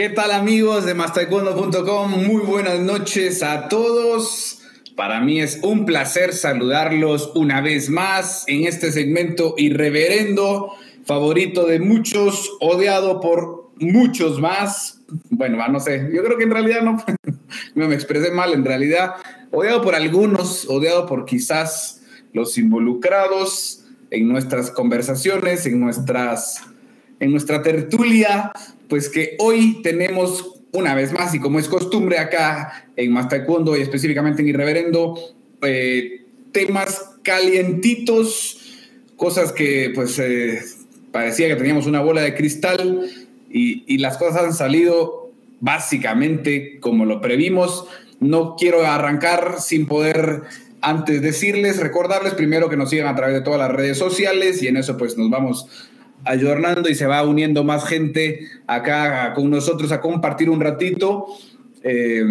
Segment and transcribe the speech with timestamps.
[0.00, 2.24] ¿Qué tal amigos de mastaekwondo.com?
[2.24, 4.62] Muy buenas noches a todos.
[4.96, 10.72] Para mí es un placer saludarlos una vez más en este segmento irreverendo,
[11.04, 15.02] favorito de muchos, odiado por muchos más.
[15.28, 16.80] Bueno, no sé, yo creo que en realidad
[17.74, 19.16] no, me expresé mal, en realidad
[19.50, 22.00] odiado por algunos, odiado por quizás
[22.32, 26.62] los involucrados en nuestras conversaciones, en nuestras
[27.18, 28.50] en nuestra tertulia,
[28.90, 33.80] pues que hoy tenemos una vez más, y como es costumbre acá en Más y
[33.80, 35.18] específicamente en Irreverendo,
[35.62, 38.58] eh, temas calientitos,
[39.16, 40.60] cosas que pues eh,
[41.12, 43.08] parecía que teníamos una bola de cristal
[43.50, 47.86] y, y las cosas han salido básicamente como lo previmos.
[48.18, 50.42] No quiero arrancar sin poder
[50.82, 54.68] antes decirles, recordarles primero que nos sigan a través de todas las redes sociales y
[54.68, 55.66] en eso pues nos vamos
[56.24, 61.26] ayornando y se va uniendo más gente acá con nosotros a compartir un ratito.
[61.82, 62.24] Eh,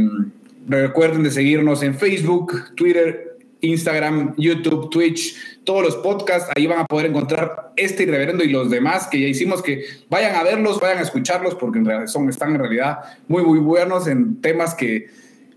[0.67, 6.85] recuerden de seguirnos en Facebook, Twitter, Instagram, YouTube, Twitch, todos los podcasts, ahí van a
[6.85, 10.99] poder encontrar este irreverendo y los demás que ya hicimos, que vayan a verlos, vayan
[10.99, 15.07] a escucharlos, porque en realidad son, están en realidad muy, muy buenos en temas que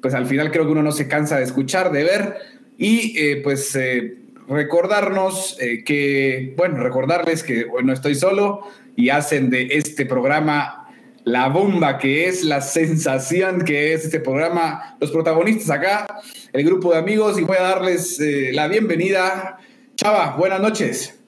[0.00, 2.36] pues al final creo que uno no se cansa de escuchar, de ver,
[2.76, 4.16] y eh, pues eh,
[4.52, 8.62] recordarnos eh, que, bueno, recordarles que no estoy solo
[8.96, 10.82] y hacen de este programa
[11.24, 16.20] la bomba que es, la sensación que es este programa, los protagonistas acá,
[16.52, 19.58] el grupo de amigos y voy a darles eh, la bienvenida.
[19.94, 21.18] Chava, buenas noches.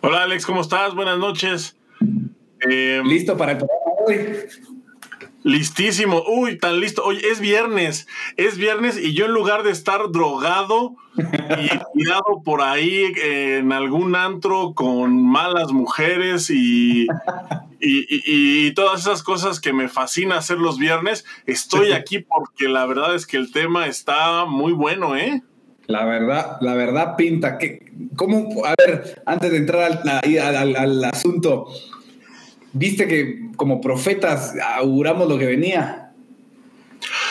[0.00, 0.94] Hola Alex, ¿cómo estás?
[0.94, 1.76] Buenas noches.
[2.68, 4.73] Eh, ¿Listo para el programa hoy?
[5.44, 6.24] Listísimo.
[6.26, 7.04] Uy, tan listo.
[7.04, 8.08] Hoy es viernes.
[8.38, 14.16] Es viernes y yo en lugar de estar drogado y tirado por ahí en algún
[14.16, 17.06] antro con malas mujeres y,
[17.78, 23.14] y, todas esas cosas que me fascina hacer los viernes, estoy aquí porque la verdad
[23.14, 25.42] es que el tema está muy bueno, ¿eh?
[25.86, 28.64] La verdad, la verdad pinta que, ¿cómo?
[28.64, 31.66] A ver, antes de entrar al, al asunto,
[32.74, 36.12] viste que como profetas auguramos lo que venía.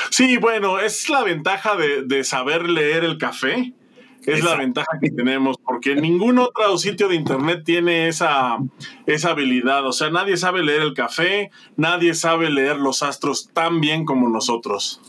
[0.09, 3.73] Sí, bueno, es la ventaja de, saber leer el café.
[4.25, 8.57] Es la ventaja que tenemos, porque ningún otro sitio de internet tiene esa,
[9.05, 9.85] esa habilidad.
[9.85, 14.29] O sea, nadie sabe leer el café, nadie sabe leer los astros tan bien como
[14.29, 15.01] nosotros.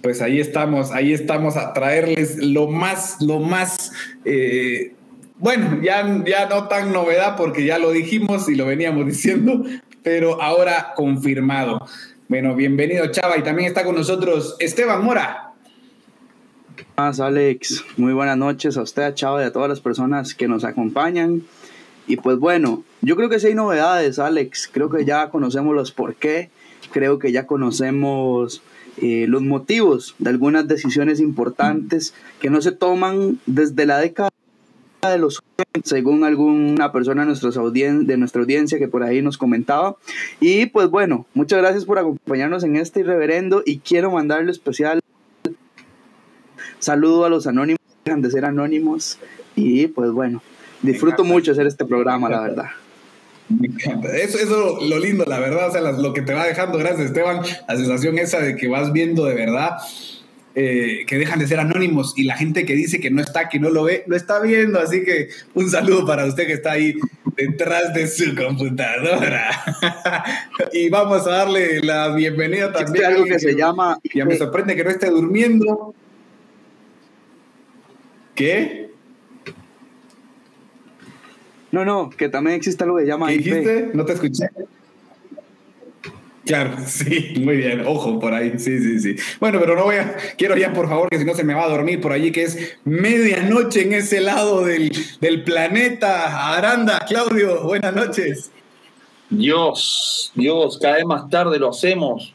[0.00, 3.92] Pues ahí estamos, ahí estamos a traerles lo más, lo más
[4.24, 4.94] eh,
[5.42, 9.64] bueno, ya, ya no tan novedad porque ya lo dijimos y lo veníamos diciendo,
[10.04, 11.84] pero ahora confirmado.
[12.28, 15.52] Bueno, bienvenido Chava y también está con nosotros Esteban Mora.
[16.96, 20.46] Más Alex, muy buenas noches a usted, a Chava y a todas las personas que
[20.46, 21.42] nos acompañan.
[22.06, 24.70] Y pues bueno, yo creo que sí hay novedades, Alex.
[24.72, 26.50] Creo que ya conocemos los por qué.
[26.92, 28.62] Creo que ya conocemos
[28.98, 34.31] eh, los motivos de algunas decisiones importantes que no se toman desde la década
[35.10, 35.42] de los
[35.82, 39.96] según alguna persona de, nuestros de nuestra audiencia que por ahí nos comentaba.
[40.40, 45.00] Y pues bueno, muchas gracias por acompañarnos en este irreverendo y quiero mandarle especial
[46.78, 49.18] saludo a los anónimos, dejan de ser anónimos
[49.56, 50.40] y pues bueno,
[50.82, 52.66] disfruto mucho hacer este programa, la verdad.
[53.48, 54.16] Me encanta.
[54.16, 57.40] Eso es lo lindo, la verdad, o sea, lo que te va dejando, gracias Esteban,
[57.68, 59.78] la sensación esa de que vas viendo de verdad
[60.54, 63.58] eh, que dejan de ser anónimos y la gente que dice que no está, que
[63.58, 64.78] no lo ve, lo está viendo.
[64.78, 66.94] Así que un saludo para usted que está ahí
[67.36, 69.50] detrás de su computadora.
[70.72, 73.06] y vamos a darle la bienvenida también.
[73.06, 73.98] algo que, se llama.
[74.14, 75.94] Ya me sorprende que no esté durmiendo.
[78.34, 78.90] ¿Qué?
[81.70, 83.28] No, no, que también existe algo que se llama.
[83.28, 83.90] ¿Qué dijiste?
[83.94, 84.50] No te escuché.
[86.44, 89.16] Claro, sí, muy bien, ojo por ahí, sí, sí, sí.
[89.40, 91.64] Bueno, pero no voy a, quiero ya por favor que si no se me va
[91.64, 96.56] a dormir por allí, que es medianoche en ese lado del, del planeta.
[96.56, 98.50] Aranda, Claudio, buenas noches.
[99.30, 102.34] Dios, Dios, cada vez más tarde lo hacemos.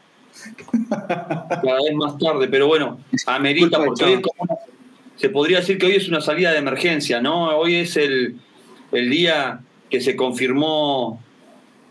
[0.89, 4.59] Cada vez más tarde, pero bueno, amerita porque hoy es como
[5.17, 7.57] se podría decir que hoy es una salida de emergencia, ¿no?
[7.57, 8.37] Hoy es el,
[8.91, 11.21] el día que se confirmó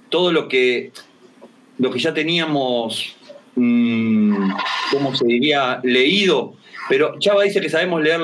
[0.09, 0.93] todo lo que
[1.79, 3.17] lo que ya teníamos,
[3.55, 4.51] mmm,
[4.93, 6.55] ¿cómo se diría?, leído.
[6.89, 8.21] Pero Chava dice que sabemos leer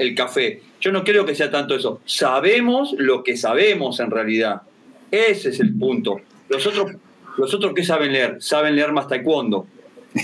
[0.00, 0.62] el café.
[0.80, 2.00] Yo no creo que sea tanto eso.
[2.04, 4.62] Sabemos lo que sabemos en realidad.
[5.10, 6.20] Ese es el punto.
[6.48, 6.92] Los otros,
[7.36, 8.36] los otros ¿qué saben leer?
[8.40, 9.66] Saben leer más taekwondo.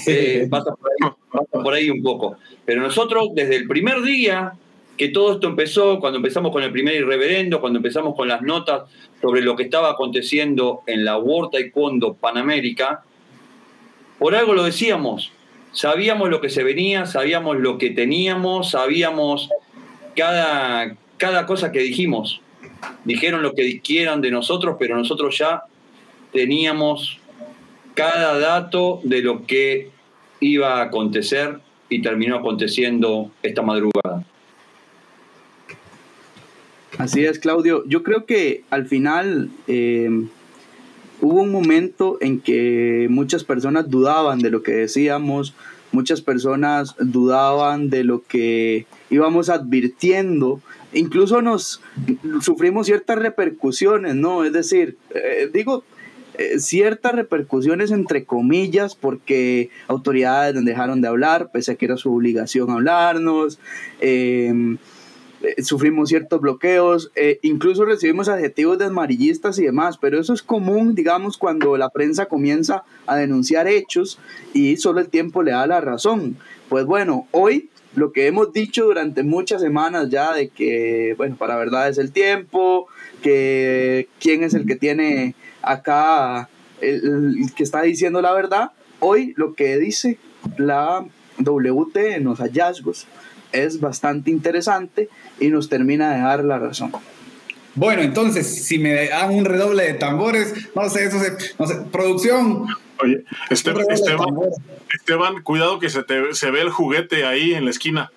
[0.07, 2.37] Eh, pasa, por ahí, pasa por ahí un poco.
[2.65, 4.55] Pero nosotros, desde el primer día
[4.97, 8.83] que todo esto empezó cuando empezamos con el primer irreverendo, cuando empezamos con las notas
[9.21, 13.03] sobre lo que estaba aconteciendo en la World Taekwondo Panamérica.
[14.19, 15.33] Por algo lo decíamos,
[15.73, 19.51] sabíamos lo que se venía, sabíamos lo que teníamos, sabíamos
[20.15, 22.41] cada, cada cosa que dijimos.
[23.05, 25.65] Dijeron lo que quieran de nosotros, pero nosotros ya
[26.33, 27.19] teníamos
[27.95, 29.91] cada dato de lo que
[30.41, 34.25] iba a acontecer y terminó aconteciendo esta madrugada.
[36.99, 37.85] Así es, Claudio.
[37.87, 40.09] Yo creo que al final eh,
[41.21, 45.55] hubo un momento en que muchas personas dudaban de lo que decíamos,
[45.91, 50.61] muchas personas dudaban de lo que íbamos advirtiendo,
[50.93, 51.81] incluso nos
[52.41, 54.45] sufrimos ciertas repercusiones, ¿no?
[54.45, 55.85] Es decir, eh, digo,
[56.37, 62.15] eh, ciertas repercusiones entre comillas porque autoridades dejaron de hablar, pese a que era su
[62.15, 63.59] obligación hablarnos.
[65.45, 70.43] Eh, sufrimos ciertos bloqueos, eh, incluso recibimos adjetivos de amarillistas y demás, pero eso es
[70.43, 74.19] común, digamos, cuando la prensa comienza a denunciar hechos
[74.55, 76.39] y solo el tiempo le da la razón.
[76.69, 81.57] Pues bueno, hoy lo que hemos dicho durante muchas semanas ya de que, bueno, para
[81.57, 82.87] verdad es el tiempo,
[83.23, 86.49] que quién es el que tiene acá,
[86.81, 88.71] el, el que está diciendo la verdad,
[89.01, 90.19] hoy lo que dice
[90.57, 91.05] la
[91.39, 93.07] WT en los hallazgos
[93.55, 95.09] es bastante interesante
[95.41, 96.93] y nos termina de dar la razón.
[97.77, 101.77] Bueno, entonces, si me dan un redoble de tambores, no sé, eso se, no sé,
[101.91, 102.67] producción.
[103.03, 104.29] Oye, Esteban, Esteban,
[104.93, 108.13] Esteban, cuidado que se, te, se ve el juguete ahí en la esquina.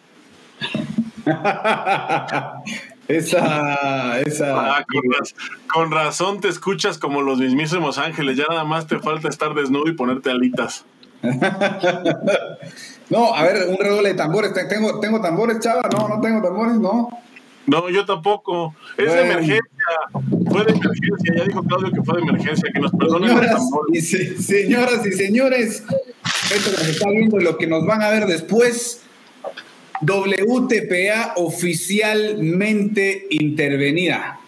[3.08, 4.78] esa, esa.
[4.78, 5.36] Ah, con, raz
[5.74, 8.38] con, razón te escuchas como los mismísimos ángeles.
[8.38, 10.86] Ya nada más te falta estar desnudo y ponerte alitas.
[13.10, 14.52] No, a ver, un redoble de tambores.
[14.68, 15.88] ¿Tengo, tengo tambores, chava?
[15.90, 17.10] No, no tengo tambores, no.
[17.68, 18.74] No, yo tampoco.
[18.98, 19.22] Es bueno.
[19.22, 19.64] de emergencia.
[20.50, 21.36] Fue de emergencia.
[21.36, 22.70] Ya dijo Claudio que fue de emergencia.
[22.74, 23.96] Que nos perdonen señoras los tambores.
[23.98, 25.84] Y se, señoras y señores,
[26.54, 29.02] esto que se está viendo y lo que nos van a ver después.
[30.02, 34.40] WTPA oficialmente intervenida.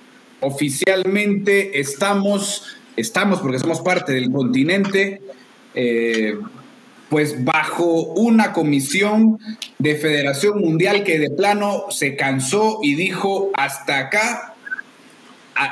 [0.41, 5.21] Oficialmente estamos, estamos porque somos parte del continente.
[5.75, 6.37] Eh,
[7.09, 9.39] pues bajo una comisión
[9.79, 14.55] de Federación Mundial que de plano se cansó y dijo hasta acá,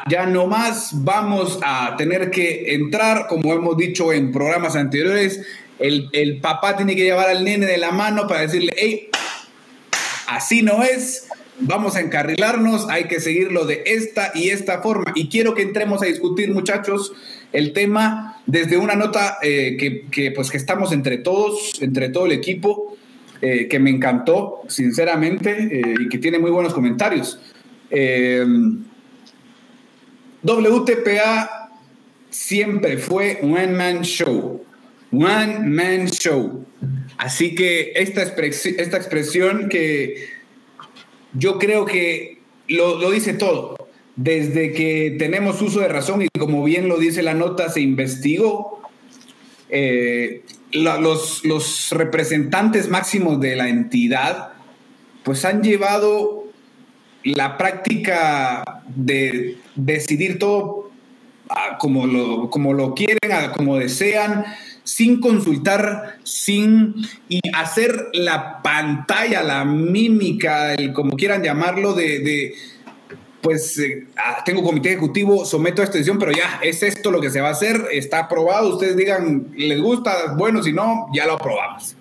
[0.09, 5.41] ya no más vamos a tener que entrar, como hemos dicho en programas anteriores,
[5.79, 9.09] el, el papá tiene que llevar al nene de la mano para decirle, hey,
[10.27, 11.27] así no es,
[11.59, 15.11] vamos a encarrilarnos, hay que seguirlo de esta y esta forma.
[15.15, 17.13] Y quiero que entremos a discutir, muchachos,
[17.53, 19.77] el tema desde una nota eh,
[20.11, 22.97] que, pues, que estamos entre todos, entre todo el equipo,
[23.41, 27.39] eh, que me encantó, sinceramente, eh, y que tiene muy buenos comentarios.
[30.43, 31.71] WTPA
[32.29, 34.63] siempre fue One Man Show.
[35.11, 36.65] One Man Show.
[37.17, 40.27] Así que esta, expresi esta expresión que
[41.33, 43.76] yo creo que lo, lo dice todo
[44.17, 48.81] desde que tenemos uso de razón y como bien lo dice la nota, se investigó,
[49.69, 50.41] eh,
[50.71, 54.53] los, los, representantes máximos de la entidad,
[55.23, 56.45] pues han llevado
[57.23, 60.89] la práctica de decidir todo
[61.77, 63.19] como, lo, como lo quieren,
[63.55, 64.45] como desean,
[64.83, 66.95] sin consultar, sin
[67.29, 72.55] y hacer la pantalla, la mímica, el, como quieran llamarlo, de
[73.41, 77.21] pues eh, ah, tengo comité ejecutivo, someto a esta decisión, pero ya es esto lo
[77.21, 81.25] que se va a hacer, está aprobado, ustedes digan, les gusta, bueno, si no, ya
[81.25, 81.95] lo aprobamos.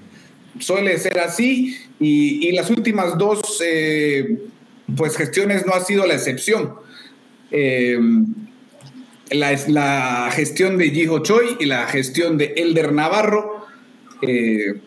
[0.58, 4.38] Suele ser así y, las últimas dos eh,
[4.96, 6.74] pues gestiones no ha sido la excepción.
[7.50, 7.98] Eh,
[9.30, 13.66] la, la, gestión de Jiho Choi y la gestión de Elder Navarro,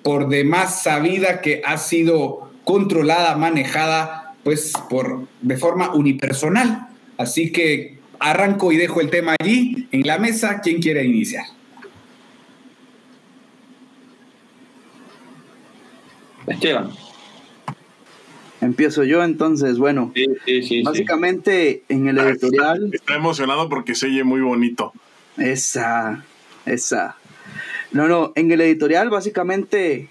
[0.01, 6.87] por demás sabida que ha sido controlada, manejada pues por de forma unipersonal.
[7.19, 10.61] Así que arranco y dejo el tema allí en la mesa.
[10.61, 11.45] ¿Quién quiere iniciar?
[16.47, 16.89] Esteban.
[18.59, 22.85] Empiezo yo entonces, bueno, sí, sí, sí, básicamente en el editorial...
[22.85, 24.93] Está, está, emocionado porque se oye muy bonito.
[25.37, 26.25] Esa,
[26.65, 27.17] esa.
[27.91, 30.09] No, no, en el editorial básicamente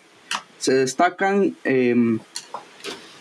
[0.59, 2.19] se destacan eh,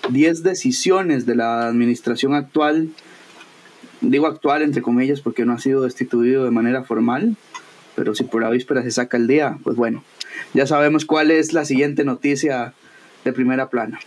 [0.10, 2.90] 10 decisiones de la administración actual,
[4.02, 7.36] digo actual entre comillas porque no ha sido destituido de manera formal,
[7.96, 10.04] pero si por la víspera se saca el día, pues bueno,
[10.54, 12.74] ya sabemos cuál es la siguiente noticia
[13.26, 14.00] de primera plana.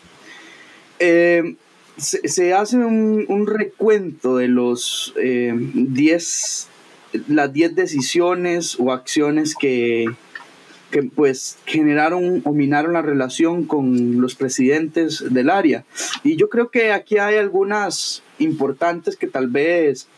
[0.98, 1.56] Eh,
[1.96, 6.68] se, hace un, recuento de los 10,
[7.12, 10.06] eh, las 10 decisiones o acciones que,
[10.90, 15.84] que pues generaron o minaron la relación con los presidentes del área.
[16.24, 20.08] Y yo creo que aquí hay algunas importantes que tal vez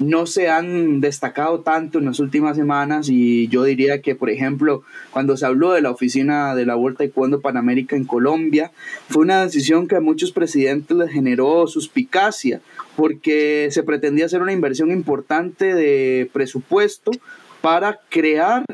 [0.00, 4.82] no se han destacado tanto en las últimas semanas y yo diría que, por ejemplo,
[5.10, 8.72] cuando se habló de la oficina de la Vuelta y Cuando Panamérica en Colombia,
[9.08, 12.62] fue una decisión que a muchos presidentes les generó suspicacia
[12.96, 17.10] porque se pretendía hacer una inversión importante de presupuesto
[17.60, 18.64] para crear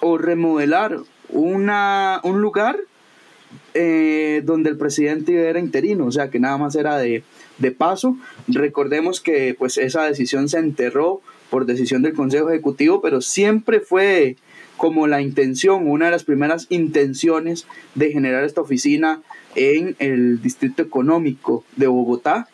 [0.00, 0.98] o remodelar
[1.28, 2.78] una, un lugar
[3.74, 7.22] eh, donde el presidente era interino, o sea que nada más era de,
[7.58, 8.16] de paso.
[8.48, 14.36] Recordemos que pues esa decisión se enterró por decisión del Consejo Ejecutivo, pero siempre fue
[14.76, 19.22] como la intención, una de las primeras intenciones de generar esta oficina
[19.54, 22.48] en el Distrito Económico de Bogotá.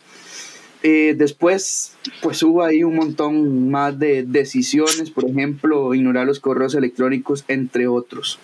[0.83, 6.75] Eh, después, pues hubo ahí un montón más de decisiones, por ejemplo, ignorar los correos
[6.75, 8.41] electrónicos, entre otros.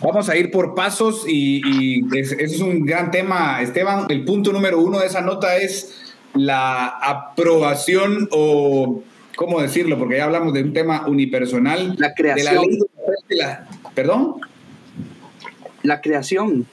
[0.00, 4.06] Vamos a ir por pasos y, ese es un gran tema, Esteban.
[4.10, 9.02] El punto número uno de esa nota es la aprobación o,
[9.34, 9.98] ¿cómo decirlo?
[9.98, 11.94] Porque ya hablamos de un tema unipersonal.
[11.98, 12.64] La creación.
[13.28, 14.36] De la ¿Perdón?
[15.82, 16.66] La creación.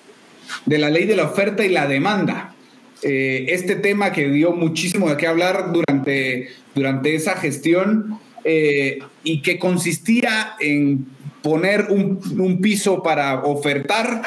[0.66, 2.56] De la ley de la oferta y la demanda.
[3.04, 9.42] Eh, este tema que dio muchísimo de qué hablar durante, durante esa gestión eh, y
[9.42, 11.08] que consistía en
[11.42, 14.22] poner un, piso para ofertar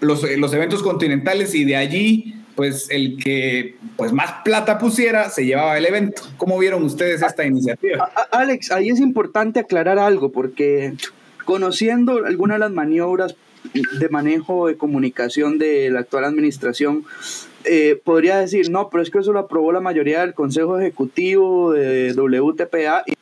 [0.00, 5.44] los, los, eventos continentales y de allí, pues el que pues más plata pusiera se
[5.44, 6.22] llevaba el evento.
[6.38, 8.10] ¿Cómo vieron ustedes esta iniciativa?
[8.30, 10.94] Alex, ahí es importante aclarar algo porque
[11.44, 13.36] conociendo algunas de las maniobras
[13.72, 17.04] de manejo de comunicación de la actual administración,
[17.64, 21.72] eh, podría decir, no, pero es que eso lo aprobó la mayoría del Consejo Ejecutivo
[21.72, 23.14] de WTPA y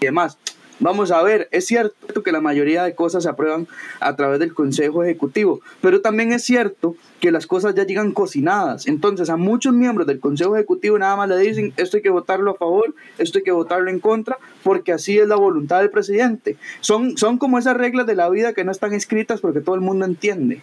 [0.00, 0.38] demás.
[0.82, 3.68] Vamos a ver, es cierto que la mayoría de cosas se aprueban
[4.00, 8.88] a través del Consejo Ejecutivo, pero también es cierto que las cosas ya llegan cocinadas.
[8.88, 12.50] Entonces a muchos miembros del Consejo Ejecutivo nada más le dicen, esto hay que votarlo
[12.50, 16.56] a favor, esto hay que votarlo en contra, porque así es la voluntad del presidente.
[16.80, 19.82] Son, son como esas reglas de la vida que no están escritas porque todo el
[19.82, 20.62] mundo entiende.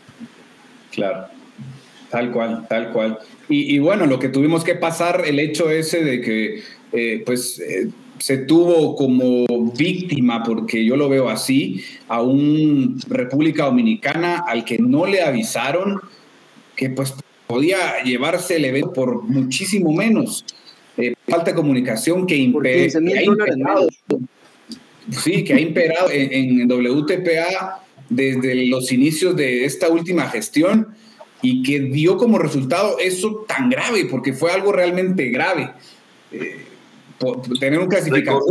[0.91, 1.27] Claro,
[2.09, 3.19] tal cual, tal cual.
[3.47, 6.61] Y, bueno, lo que tuvimos que pasar, el hecho ese de que,
[6.91, 7.59] eh, pues...
[7.61, 9.45] Eh, se tuvo como
[9.75, 15.99] víctima, porque yo lo veo así, a un República Dominicana al que no le avisaron
[16.75, 17.13] que pues
[17.47, 20.45] podía llevarse el evento por muchísimo menos.
[20.97, 23.87] Eh, falta de comunicación que, imper, ha imperado,
[25.11, 30.89] sí, que ha imperado en, en, WTPA desde los inicios de esta última gestión
[31.41, 35.71] y que dio como resultado eso tan grave, porque fue algo realmente grave.
[36.31, 36.65] Eh,
[37.59, 38.43] tener un clasificador.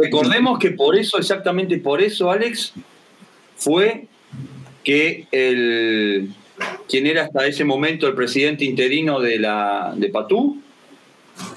[0.00, 2.72] Recordemos, que por eso, exactamente por eso, Alex,
[3.56, 4.06] fue
[4.84, 6.30] que el
[6.88, 10.58] quien era hasta ese momento el presidente interino de la de Patú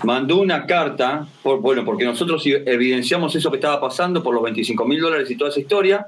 [0.03, 4.85] mandó una carta, por, bueno, porque nosotros evidenciamos eso que estaba pasando por los 25
[4.85, 6.07] mil dólares y toda esa historia,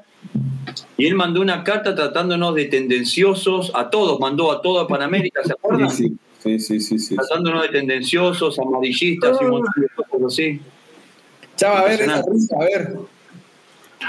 [0.98, 5.54] y él mandó una carta tratándonos de tendenciosos, a todos, mandó a toda Panamérica, ¿se
[5.54, 5.90] acuerdan?
[5.90, 6.18] Sí, Sí,
[6.60, 7.16] sí, sí.
[7.16, 10.62] Tratándonos de tendenciosos, amarillistas y cosas así.
[11.56, 12.96] Chava, a ver, esa risa, a ver.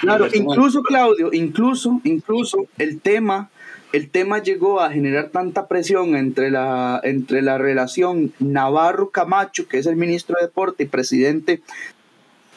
[0.00, 3.50] Claro, incluso Claudio, incluso, incluso el tema,
[3.92, 9.78] el tema llegó a generar tanta presión entre la, entre la relación Navarro Camacho, que
[9.78, 11.62] es el ministro de Deporte y presidente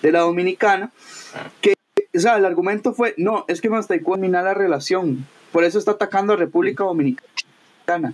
[0.01, 0.91] de la Dominicana,
[1.61, 1.73] que
[2.13, 5.91] o sea, el argumento fue, no, es que Mastaicó mina la relación, por eso está
[5.91, 8.13] atacando a República Dominicana.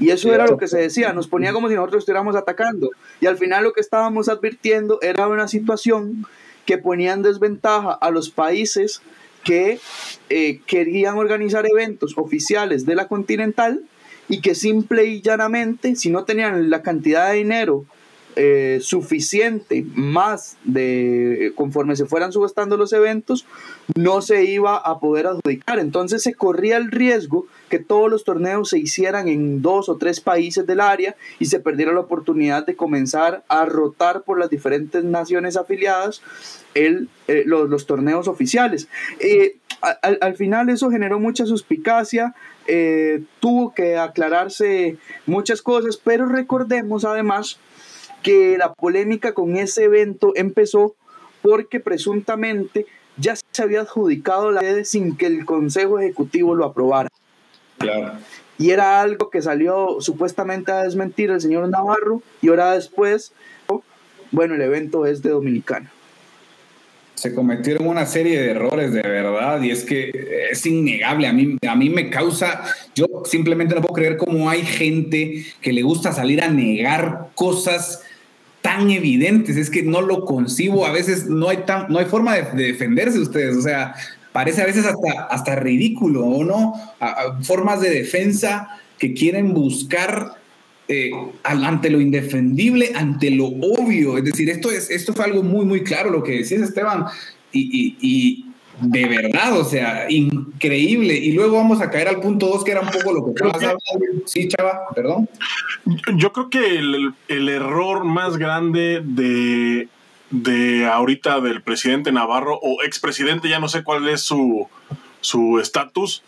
[0.00, 2.90] Y eso era lo que se decía, nos ponía como si nosotros estuviéramos atacando.
[3.20, 6.26] Y al final lo que estábamos advirtiendo era una situación
[6.64, 9.02] que ponía en desventaja a los países
[9.44, 9.78] que
[10.30, 13.82] eh, querían organizar eventos oficiales de la Continental
[14.28, 17.84] y que simple y llanamente, si no tenían la cantidad de dinero
[18.36, 23.44] eh, suficiente más de conforme se fueran subastando los eventos,
[23.96, 25.80] no se iba a poder adjudicar.
[25.80, 30.20] Entonces se corría el riesgo que todos los torneos se hicieran en dos o tres
[30.20, 35.02] países del área y se perdiera la oportunidad de comenzar a rotar por las diferentes
[35.02, 36.22] naciones afiliadas
[36.74, 38.88] el, eh, los, torneos oficiales.
[39.18, 39.56] Eh,
[40.02, 42.34] al, final eso generó mucha suspicacia,
[43.40, 47.58] tuvo que aclararse muchas cosas, pero recordemos además
[48.22, 50.94] que la polémica con ese evento empezó
[51.42, 52.86] porque presuntamente
[53.16, 57.08] ya se había adjudicado la sede sin que el Consejo Ejecutivo lo aprobara.
[57.78, 58.12] Claro.
[58.58, 63.32] y era algo que salió supuestamente a desmentir el señor Navarro y ahora después,
[64.30, 65.90] bueno, el evento es de Dominicana.
[67.14, 71.26] Se cometieron una serie de errores de verdad y es que es innegable.
[71.26, 72.62] A mí, a mí me causa,
[72.94, 78.02] yo simplemente no puedo creer cómo hay gente que le gusta salir a negar cosas
[78.62, 79.56] tan evidentes.
[79.56, 80.86] Es que no lo concibo.
[80.86, 83.56] A veces no hay, tan, no hay forma de, de defenderse ustedes.
[83.56, 83.94] O sea,
[84.32, 86.74] parece a veces hasta, hasta ridículo, ¿o no?
[87.42, 90.36] formas de defensa que quieren buscar
[90.88, 91.10] eh,
[91.44, 94.18] ante lo indefendible, ante lo obvio.
[94.18, 97.06] Es decir, esto, es, esto fue algo muy, muy claro lo que decías, Esteban,
[97.52, 98.46] y,
[98.80, 101.14] de verdad, o sea, increíble.
[101.14, 103.56] Y luego vamos a caer al punto 2, que era un poco lo que estabas
[103.62, 104.26] hablando.
[104.26, 105.28] Sí, Chava, perdón.
[106.16, 109.88] Yo creo que el, el error más grande de
[110.30, 114.68] de ahorita del presidente Navarro o expresidente, ya no sé cuál es su
[115.60, 116.22] estatus,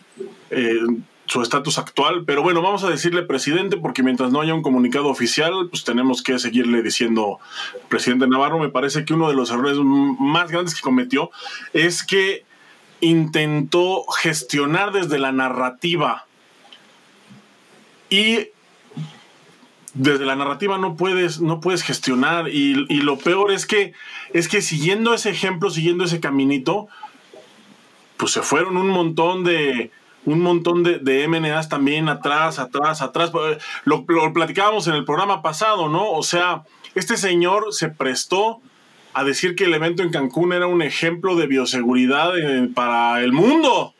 [0.51, 0.79] eh,
[1.25, 5.07] su estatus actual, pero bueno, vamos a decirle presidente porque mientras no haya un comunicado
[5.07, 7.39] oficial, pues tenemos que seguirle diciendo
[7.87, 8.59] presidente Navarro.
[8.59, 11.31] Me parece que uno de los errores más grandes que cometió
[11.71, 12.43] es que
[12.99, 16.25] intentó gestionar desde la narrativa
[18.09, 18.49] y
[19.93, 22.49] desde la narrativa no puedes, no puedes gestionar.
[22.49, 23.93] Y, lo peor es que,
[24.33, 26.87] es que siguiendo ese ejemplo, siguiendo ese caminito,
[28.17, 29.91] pues se fueron un montón de,
[30.25, 33.31] un montón de, de MNAs también atrás, atrás, atrás.
[33.83, 36.11] Lo, lo, platicábamos en el programa pasado, ¿no?
[36.11, 36.63] O sea,
[36.95, 38.61] este señor se prestó
[39.13, 43.31] a decir que el evento en Cancún era un ejemplo de bioseguridad eh, para el
[43.31, 43.93] mundo.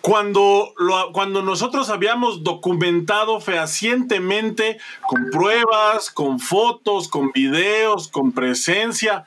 [0.00, 9.24] Cuando, lo, cuando nosotros habíamos documentado fehacientemente con pruebas, con fotos, con videos, con presencia,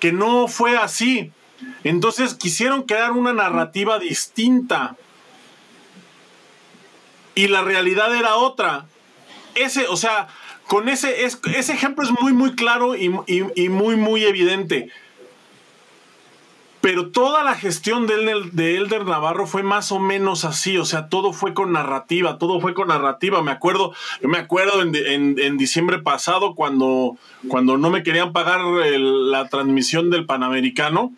[0.00, 1.30] que no fue así.
[1.84, 4.96] Entonces quisieron crear una narrativa distinta.
[7.34, 8.86] Y la realidad era otra.
[9.54, 10.28] Ese, o sea,
[10.66, 14.90] con ese, ese ejemplo es muy, muy claro y, y muy, muy evidente.
[16.80, 18.16] Pero toda la gestión de,
[18.52, 22.58] de Elder Navarro fue más o menos así, o sea, todo fue con narrativa, todo
[22.58, 23.42] fue con narrativa.
[23.42, 23.92] Me acuerdo,
[24.22, 27.16] yo me acuerdo en, diciembre pasado cuando,
[27.48, 31.12] cuando no me querían pagar la transmisión del Panamericano,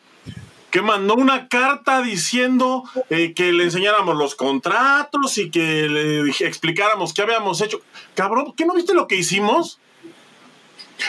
[0.72, 7.12] que mandó una carta diciendo eh, que le enseñáramos los contratos y que le explicáramos
[7.12, 7.82] qué habíamos hecho.
[8.14, 9.78] Cabrón, ¿qué no viste lo que hicimos?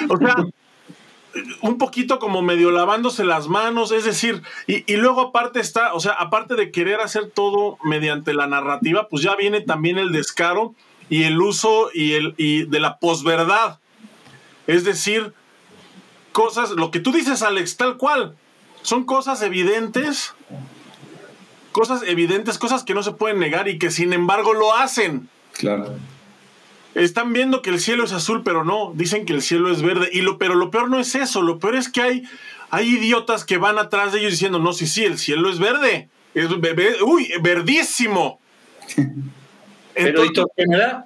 [0.09, 0.35] O sea,
[1.61, 6.11] un poquito como medio lavándose las manos, es decir, y, luego aparte está, o sea,
[6.11, 10.75] aparte de querer hacer todo mediante la narrativa, pues ya viene también el descaro
[11.09, 13.79] y el uso y, el, y de la posverdad.
[14.67, 15.33] Es decir,
[16.33, 18.35] cosas, lo que tú dices, Alex, tal cual,
[18.83, 20.33] son cosas evidentes,
[21.71, 25.29] cosas evidentes, cosas que no se pueden negar y que sin embargo lo hacen.
[25.53, 25.95] Claro.
[26.93, 30.09] Están viendo que el cielo es azul, pero no, dicen que el cielo es verde.
[30.13, 32.23] Y lo, pero lo peor no es eso, lo peor es que hay,
[32.69, 36.09] hay idiotas que van atrás de ellos diciendo, no, sí, sí, el cielo es verde.
[36.35, 36.47] Es,
[37.03, 38.39] uy, verdísimo.
[39.93, 41.05] pero distorsionará,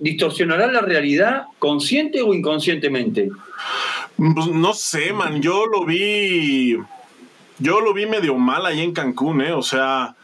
[0.00, 3.30] distorsionará la realidad consciente o inconscientemente.
[4.16, 6.76] Pues no sé, man, yo lo vi,
[7.58, 9.52] yo lo vi medio mal ahí en Cancún, ¿eh?
[9.52, 10.16] O sea,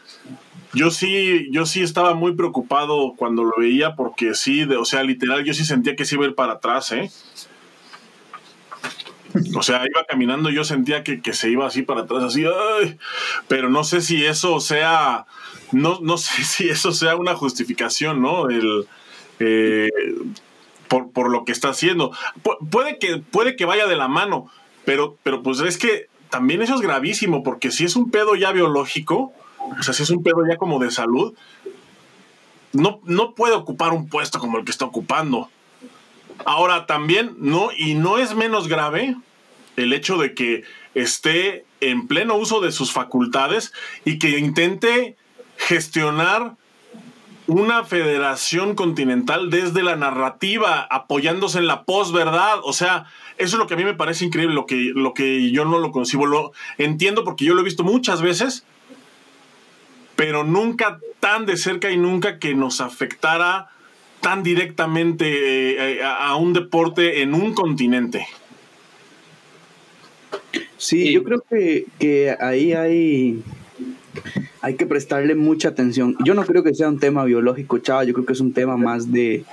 [0.73, 5.45] yo sí, yo sí estaba muy preocupado cuando lo veía porque sí, o sea, literal,
[5.45, 7.09] yo sí sentía que se iba a ir para atrás, ¿eh?
[9.57, 12.45] O sea, iba caminando, yo sentía que, se iba así para atrás, así,
[13.47, 15.25] pero no sé si eso sea,
[15.75, 18.49] no, no sé si eso sea una justificación, ¿no?
[18.49, 18.87] El,
[19.39, 19.89] eh,
[20.87, 22.11] por, por, lo que está haciendo.
[22.71, 24.49] puede, que, puede que vaya de la mano,
[24.85, 28.51] pero, pero pues es que también eso es gravísimo, porque si es un pedo ya
[28.51, 29.33] biológico,
[29.77, 31.33] o sea, si es un pedo ya como de salud,
[32.71, 35.49] no, no puede ocupar un puesto como el que está ocupando.
[36.45, 39.15] Ahora también, no, y no es menos grave
[39.75, 43.73] el hecho de que esté en pleno uso de sus facultades
[44.05, 45.17] y que intente
[45.57, 46.53] gestionar
[47.47, 52.59] una federación continental desde la narrativa, apoyándose en la posverdad.
[52.63, 53.05] O sea,
[53.37, 55.79] eso es lo que a mí me parece increíble, lo que, lo que yo no
[55.79, 56.25] lo concibo.
[56.25, 58.65] Lo entiendo porque yo lo he visto muchas veces
[60.15, 63.69] pero nunca tan de cerca y nunca que nos afectara
[64.21, 68.27] tan directamente eh, a, un deporte en un continente.
[70.77, 73.41] Sí, yo creo que, ahí hay,
[74.65, 76.17] hay que prestarle mucha atención.
[76.25, 78.77] Yo no creo que sea un tema biológico, chava, yo creo que es un tema
[78.77, 79.45] más de,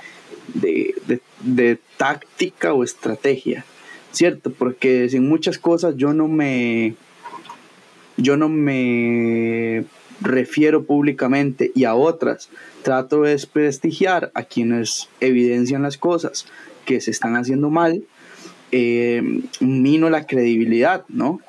[0.55, 3.63] de táctica o estrategia,
[4.11, 4.51] ¿cierto?
[4.51, 6.95] Porque sin muchas cosas yo no me,
[8.17, 9.85] yo no me
[10.19, 12.49] refiero públicamente y a otras
[12.81, 16.47] trato de desprestigiar a quienes evidencian las cosas
[16.85, 18.03] que se están haciendo mal,
[18.71, 19.21] eh,
[19.59, 21.39] mino la credibilidad, ¿no?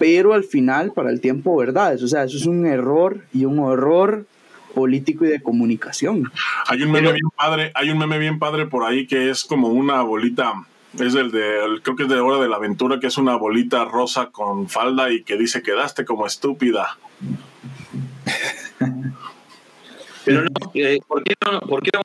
[0.00, 2.02] Pero al final, para el tiempo, verdades.
[2.02, 4.24] O sea, eso es un error y un horror
[4.74, 6.32] político y de comunicación.
[6.68, 9.68] Hay un meme bien padre, hay un meme bien padre por ahí que es como
[9.68, 10.54] una bolita,
[10.98, 13.84] es el de, creo que es de Hora de la Aventura, que es una bolita
[13.84, 16.96] rosa con falda y que dice quedaste como estúpida.
[20.30, 22.02] Pero no, eh, ¿por qué no, por qué no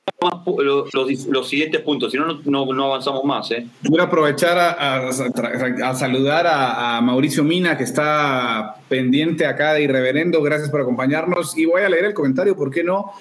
[1.28, 2.10] los, siguientes puntos?
[2.10, 3.48] Si no, no, avanzamos más.
[3.52, 3.68] ¿eh?
[3.98, 10.42] A aprovechar a, a, saludar a, Mauricio Mina, que está pendiente acá de Irreverendo.
[10.42, 11.56] Gracias por acompañarnos.
[11.56, 13.12] Y voy a leer el comentario, ¿por qué no?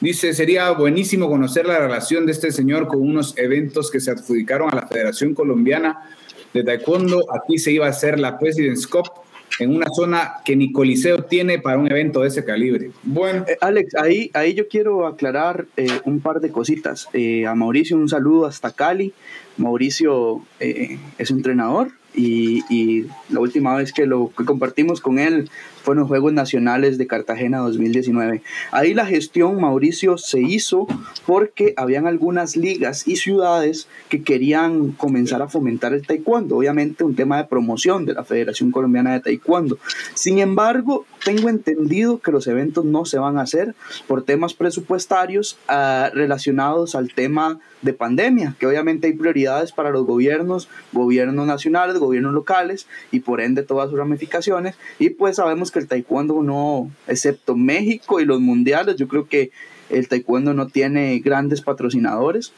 [0.00, 4.70] Dice, sería buenísimo conocer la relación de este señor con unos eventos que se adjudicaron
[4.72, 6.08] a la Federación Colombiana
[6.54, 7.26] de Taekwondo.
[7.34, 9.10] Aquí se iba a hacer la President's Cup
[9.58, 12.90] en una zona que ni Coliseo tiene para un evento de ese calibre.
[13.02, 17.08] Bueno, eh, Alex, ahí, ahí yo quiero aclarar eh, un par de cositas.
[17.12, 19.12] Eh, a Mauricio un saludo hasta Cali.
[19.56, 25.48] Mauricio es entrenador y, y, la última vez que lo que compartimos con él
[25.84, 28.42] fueron los Juegos Nacionales de Cartagena 2019.
[28.70, 30.86] Ahí la gestión, Mauricio, se hizo
[31.26, 37.14] porque habían algunas ligas y ciudades que querían comenzar a fomentar el taekwondo, obviamente un
[37.14, 39.78] tema de promoción de la Federación Colombiana de Taekwondo.
[40.14, 43.74] Sin embargo, tengo entendido que los eventos no se van a hacer
[44.06, 50.06] por temas presupuestarios uh, relacionados al tema de pandemia, que obviamente hay prioridades para los
[50.06, 54.76] gobiernos, gobiernos nacionales, gobiernos locales y por ende todas sus ramificaciones.
[54.98, 59.50] Y pues sabemos que el taekwondo no, excepto México y los mundiales, yo creo que
[59.90, 62.52] el taekwondo no tiene grandes patrocinadores.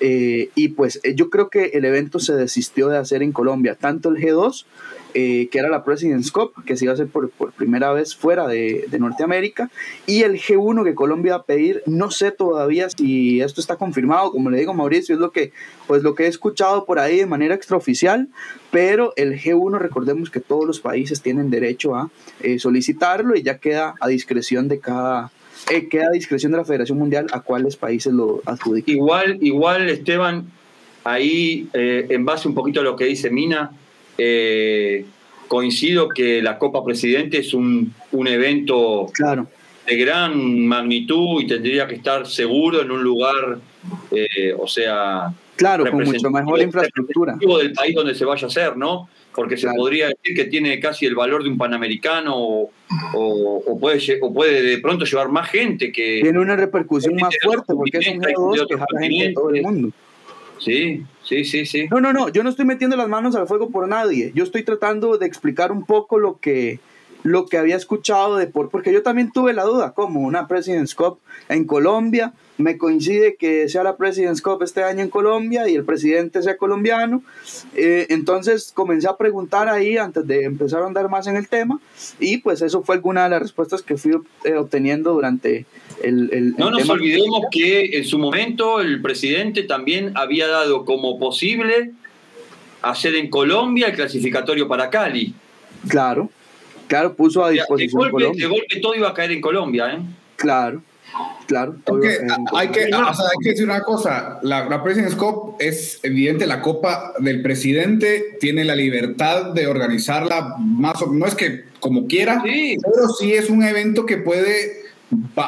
[0.00, 3.74] Eh, y pues eh, yo creo que el evento se desistió de hacer en Colombia,
[3.74, 4.64] tanto el G2
[5.20, 8.46] eh, que era la President's Cup, que se iba a hacer por, primera vez fuera
[8.46, 9.68] de, de, Norteamérica,
[10.06, 14.30] y el G1 que Colombia va a pedir, no sé todavía si esto está confirmado,
[14.30, 15.50] como le digo Mauricio, es lo que,
[15.88, 18.28] pues lo que he escuchado por ahí de manera extraoficial,
[18.70, 23.58] pero el G1 recordemos que todos los países tienen derecho a eh, solicitarlo y ya
[23.58, 25.32] queda a discreción de cada,
[25.68, 28.94] eh, queda a discreción de la Federación Mundial a cuáles países lo adjudican.
[28.94, 30.46] Igual, igual Esteban,
[31.02, 33.72] ahí en base un poquito a lo que dice Mina,
[34.18, 35.04] eh,
[35.48, 39.46] coincido que la Copa Presidente es un, un evento claro.
[39.86, 43.58] de gran magnitud y tendría que estar seguro en un lugar,
[44.10, 45.32] eh, o sea...
[45.56, 47.36] Claro, con mucho mejor infraestructura.
[47.36, 49.08] del país donde se vaya a hacer, ¿no?
[49.34, 52.70] Porque se podría decir que tiene casi el valor de un panamericano o,
[53.14, 56.20] o, puede, o puede de pronto llevar más gente que...
[56.22, 59.90] Tiene una repercusión más fuerte porque es un G2 que gente de todo el mundo.
[60.60, 61.88] Sí, sí, sí, sí.
[61.90, 64.32] No, no, no, yo no estoy metiendo las manos al fuego por nadie.
[64.34, 66.80] Yo estoy tratando de explicar un poco lo que,
[67.22, 70.94] lo que había escuchado de por, porque yo también tuve la duda, como una President's
[70.94, 75.76] Cup en Colombia, me coincide que sea la President's Cup este año en Colombia y
[75.76, 77.22] el presidente sea colombiano.
[77.74, 81.80] Eh, entonces comencé a preguntar ahí antes de empezar a andar más en el tema
[82.18, 84.12] y pues eso fue alguna de las respuestas que fui
[84.44, 85.66] eh, obteniendo durante
[86.56, 91.92] no nos olvidemos que en su momento el presidente también había dado como posible
[92.82, 95.34] hacer en Colombia el clasificatorio para Cali.
[95.88, 96.30] Claro,
[96.86, 98.04] claro, puso a disposición.
[98.04, 99.98] De golpe, de golpe todo iba a caer en Colombia, ¿eh?
[100.36, 100.82] Claro.
[101.46, 101.76] Claro,
[102.54, 102.90] hay, que,
[103.42, 108.76] decir una cosa, la, la President's Cup es evidente, la copa del presidente tiene la
[108.76, 114.04] libertad de organizarla más o no es que como quiera, pero sí es un evento
[114.04, 114.82] que puede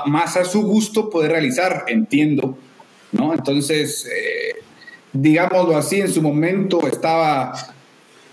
[0.06, 2.56] más a su gusto poder realizar, entiendo,
[3.12, 3.34] ¿no?
[3.34, 4.54] Entonces, eh,
[5.12, 7.52] digámoslo así, en su momento estaba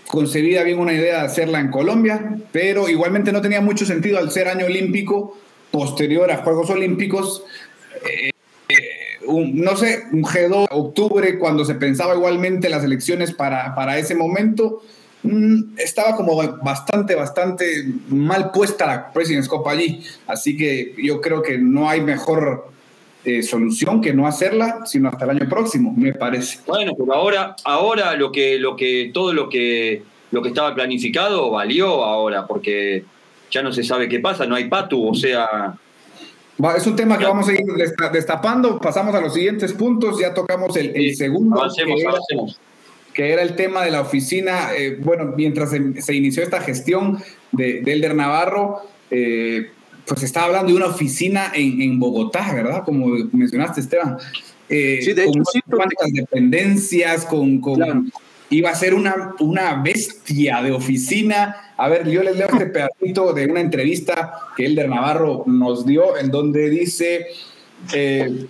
[0.06, 4.30] concebida bien una idea de hacerla en Colombia, pero igualmente no tenía mucho sentido al
[4.30, 5.36] ser año olímpico
[5.70, 7.44] posterior a Juegos Olímpicos.
[8.04, 8.30] Eh,
[9.26, 14.82] no sé, un G2 octubre, cuando se pensaba igualmente las elecciones para, para ese momento,
[15.22, 20.02] Mm, estaba como bastante, bastante mal puesta la President's Cup allí.
[20.26, 22.68] Así que yo creo que no hay mejor
[23.24, 26.60] eh, solución que no hacerla, sino hasta el año próximo, me parece.
[26.66, 31.50] Bueno, pero ahora, ahora lo que, lo que, todo lo que, lo que estaba planificado
[31.50, 33.04] valió ahora, porque
[33.50, 35.74] ya no se sabe qué pasa, no hay patu, o sea.
[36.76, 37.60] Es un tema que vamos a ir
[38.12, 38.80] destapando.
[38.80, 40.18] Pasamos a los siguientes puntos.
[40.18, 41.56] Ya tocamos el, segundo.
[41.56, 42.60] Avancemos, avancemos
[43.18, 47.18] que era el tema de la oficina, eh, bueno, mientras se, inició esta gestión
[47.50, 49.72] de, Elder Navarro, eh,
[50.06, 52.84] pues estaba hablando de una oficina en, Bogotá, ¿verdad?
[52.84, 54.18] Como mencionaste, Esteban.
[54.68, 58.12] Eh, sí, de hecho, con dependencias, con, con
[58.50, 61.72] iba a ser una, una bestia de oficina.
[61.76, 66.16] A ver, yo les leo este pedacito de una entrevista que Elder Navarro nos dio,
[66.16, 67.26] en donde dice,
[67.92, 68.46] eh,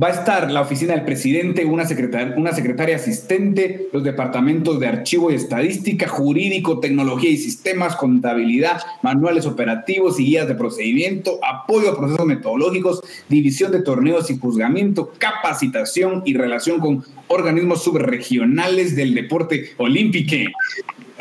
[0.00, 4.88] Va a estar la oficina del presidente, una secretaria, una secretaria asistente, los departamentos de
[4.88, 11.90] archivo y estadística, jurídico, tecnología y sistemas, contabilidad, manuales operativos y guías de procedimiento, apoyo
[11.90, 19.14] a procesos metodológicos, división de torneos y juzgamiento, capacitación y relación con organismos subregionales del
[19.14, 20.50] deporte olímpico.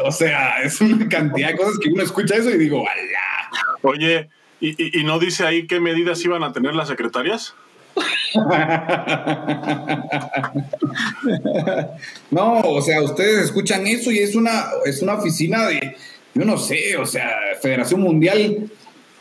[0.04, 3.78] O sea, es una cantidad de cosas que uno escucha eso y digo, ¡Hala!
[3.84, 7.56] Oye, ¿y, y no dice ahí qué medidas iban a tener las secretarias?
[12.32, 15.96] no, o sea, ustedes escuchan eso y es una, es una oficina de,
[16.34, 17.32] yo no sé, o sea,
[17.62, 18.70] Federación Mundial,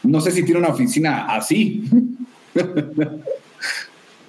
[0.03, 1.85] no sé si tiene una oficina así.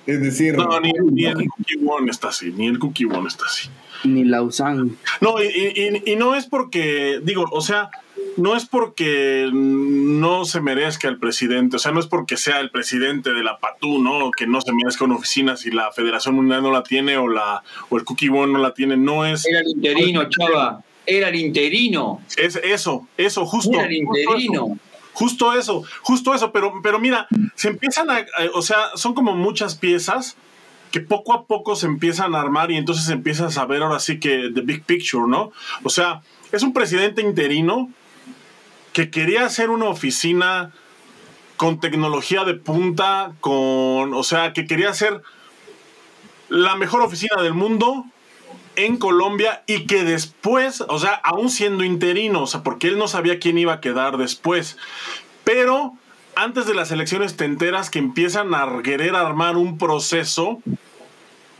[0.06, 3.46] es decir, no, ni, ni el Cookie One está así, ni el Cookie One está
[3.46, 3.70] así.
[4.04, 4.92] Ni Lausanne.
[5.20, 7.90] No, y, y, y no es porque, digo, o sea,
[8.38, 12.70] no es porque no se merezca el presidente, o sea, no es porque sea el
[12.70, 14.32] presidente de la PATU, ¿no?
[14.32, 17.64] Que no se merezca una oficina si la Federación Mundial no la tiene o, la,
[17.90, 19.46] o el Cookie One no la tiene, no es...
[19.46, 22.22] Era el interino, chava, era el interino.
[22.36, 23.74] Es eso, eso, justo.
[23.74, 24.78] Era el interino.
[25.14, 29.76] Justo eso, justo eso, pero, pero mira, se empiezan a, o sea, son como muchas
[29.76, 30.36] piezas
[30.92, 34.20] que poco a poco se empiezan a armar y entonces empiezas a ver ahora sí
[34.20, 35.54] que the big picture, ¿no?
[35.84, 37.90] O sea, es un presidente interino
[38.96, 40.72] que quería hacer una oficina
[41.58, 45.22] con tecnología de punta, con, o sea, que quería hacer
[46.48, 48.06] la mejor oficina del mundo
[48.78, 53.10] en Colombia y que después, o sea, aún siendo interino, o sea, porque él no
[53.10, 54.78] sabía quién iba a quedar después,
[55.44, 55.92] pero
[56.38, 60.62] antes de las elecciones tenteras que empiezan a querer armar un proceso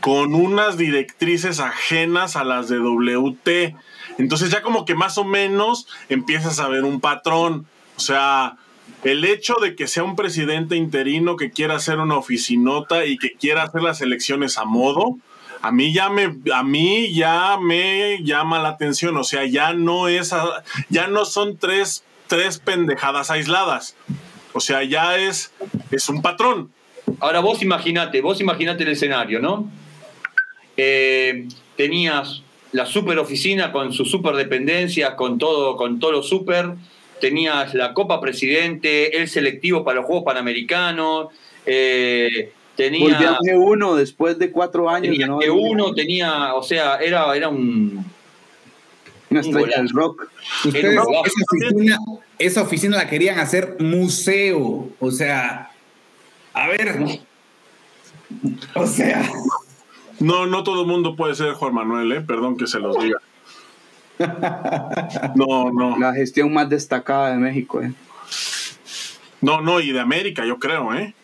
[0.00, 3.76] con unas directrices ajenas a las de WT.
[4.18, 7.66] Entonces ya como que más o menos empiezas a ver un patrón.
[7.96, 8.56] O sea,
[9.04, 13.32] el hecho de que sea un presidente interino que quiera hacer una oficinota y que
[13.32, 15.16] quiera hacer las elecciones a modo,
[15.62, 19.16] a mí ya me, a mí ya me llama la atención.
[19.16, 20.34] O sea, ya no es,
[20.88, 23.96] ya no son tres, tres pendejadas aisladas.
[24.52, 25.52] O sea, ya es,
[25.90, 26.70] es un patrón.
[27.20, 29.70] Ahora vos imaginate, vos imaginate el escenario, ¿no?
[30.76, 32.42] Eh, tenías
[32.76, 36.74] la super oficina con sus super dependencias, con todo, con todo lo super.
[37.22, 41.28] Tenías la Copa Presidente, el selectivo para los Juegos Panamericanos.
[41.64, 45.12] Eh, tenía uno después de cuatro años.
[45.12, 45.38] Tenía ¿no?
[45.38, 48.04] que uno tenía, o sea, era, era un.
[49.30, 50.28] Una estrella del rock.
[50.66, 51.98] Ustedes, esa, oficina,
[52.38, 54.90] esa oficina la querían hacer museo.
[55.00, 55.70] O sea,
[56.52, 57.20] a ver.
[58.74, 59.26] O sea.
[60.20, 62.20] No, no todo el mundo puede ser Juan Manuel, ¿eh?
[62.20, 63.18] perdón que se los diga.
[65.34, 65.98] No, no.
[65.98, 67.82] La gestión más destacada de México.
[67.82, 67.92] ¿eh?
[69.42, 71.14] No, no, y de América, yo creo, ¿eh?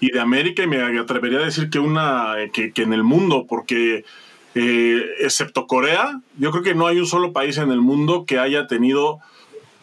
[0.00, 3.44] Y de América, y me atrevería a decir que una, que, que en el mundo,
[3.46, 4.04] porque
[4.54, 8.38] eh, excepto Corea, yo creo que no hay un solo país en el mundo que
[8.38, 9.20] haya tenido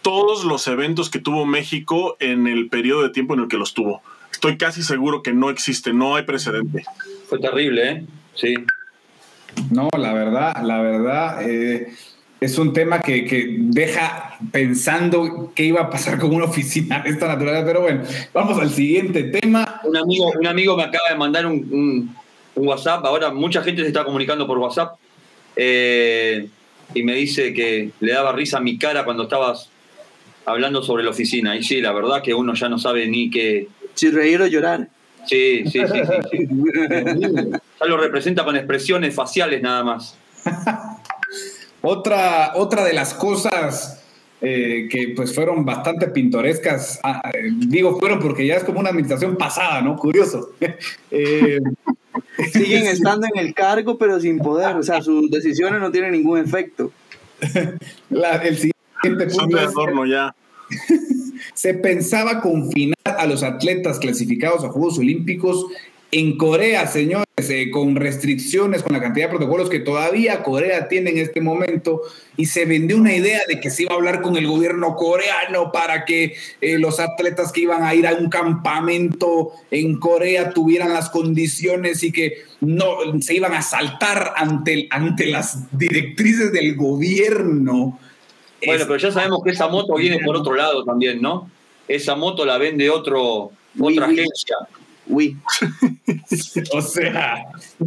[0.01, 3.73] todos los eventos que tuvo México en el periodo de tiempo en el que los
[3.73, 4.01] tuvo.
[4.31, 6.83] Estoy casi seguro que no existe, no hay precedente.
[7.27, 8.05] Fue terrible, ¿eh?
[8.39, 8.53] Sí.
[9.71, 11.91] No, la verdad, la verdad, eh,
[12.39, 17.09] es un tema que, que, deja pensando qué iba a pasar con una oficina de
[17.09, 19.81] esta naturaleza, pero bueno, vamos al siguiente tema.
[19.83, 22.15] Un amigo, un amigo me acaba de mandar un, un,
[22.55, 24.95] un WhatsApp, ahora mucha gente se está comunicando por WhatsApp,
[25.55, 26.47] eh,
[26.93, 29.69] y me dice que le daba risa a mi cara cuando estabas
[30.45, 33.67] hablando sobre la oficina, y sí, la verdad que uno ya no sabe ni qué...
[33.93, 34.87] Si reír o llorar.
[35.25, 36.47] Sí, sí, sí, sí, sí.
[37.79, 40.17] Ya lo representa con expresiones faciales nada más.
[41.81, 43.99] otra, otra de las cosas
[44.41, 48.89] eh, que pues fueron bastante pintorescas, ah, eh, digo fueron porque ya es como una
[48.89, 49.97] administración pasada, ¿no?
[49.97, 50.51] Curioso.
[51.11, 51.59] eh,
[52.53, 56.39] Siguen estando en el cargo pero sin poder, o sea, sus decisiones no tienen ningún
[56.39, 56.91] efecto.
[58.09, 59.27] La, el siguiente
[60.07, 60.33] ya.
[61.53, 65.65] Se pensaba confinar a los atletas clasificados a Juegos Olímpicos
[66.11, 71.11] en Corea, señores, eh, con restricciones, con la cantidad de protocolos que todavía Corea tiene
[71.11, 72.01] en este momento,
[72.35, 75.71] y se vendió una idea de que se iba a hablar con el gobierno coreano
[75.71, 80.93] para que eh, los atletas que iban a ir a un campamento en Corea tuvieran
[80.93, 87.99] las condiciones y que no se iban a saltar ante, ante las directrices del gobierno.
[88.65, 91.49] Bueno, pero ya sabemos que esa moto viene por otro lado también, ¿no?
[91.87, 93.99] Esa moto la vende otro, otra oui, oui.
[93.99, 94.55] agencia.
[95.07, 95.37] Uy.
[96.73, 97.45] o sea,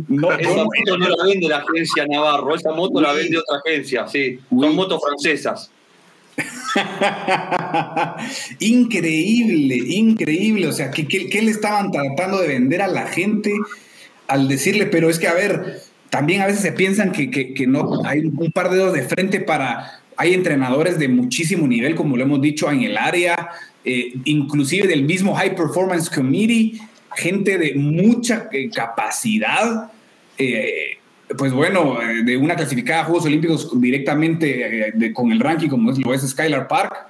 [0.08, 4.08] no, esa moto no la vende la agencia Navarro, esa moto la vende otra agencia,
[4.08, 4.38] sí.
[4.50, 5.70] Son motos francesas.
[8.58, 10.66] increíble, increíble.
[10.66, 13.52] O sea, ¿qué, ¿qué, le estaban tratando de vender a la gente
[14.26, 18.04] al decirle, pero es que, a ver, también a veces se piensan que, que no
[18.04, 20.00] hay un par de dedos de frente para...
[20.16, 23.50] Hay entrenadores de muchísimo nivel, como lo hemos dicho, en el área,
[23.84, 26.80] eh, inclusive del mismo High Performance Committee,
[27.16, 29.90] gente de mucha eh, capacidad.
[30.38, 30.98] Eh,
[31.36, 35.90] pues bueno, eh, de una clasificada a Juegos Olímpicos directamente eh, con el ranking como
[35.90, 37.06] es, lo es Skylar Park,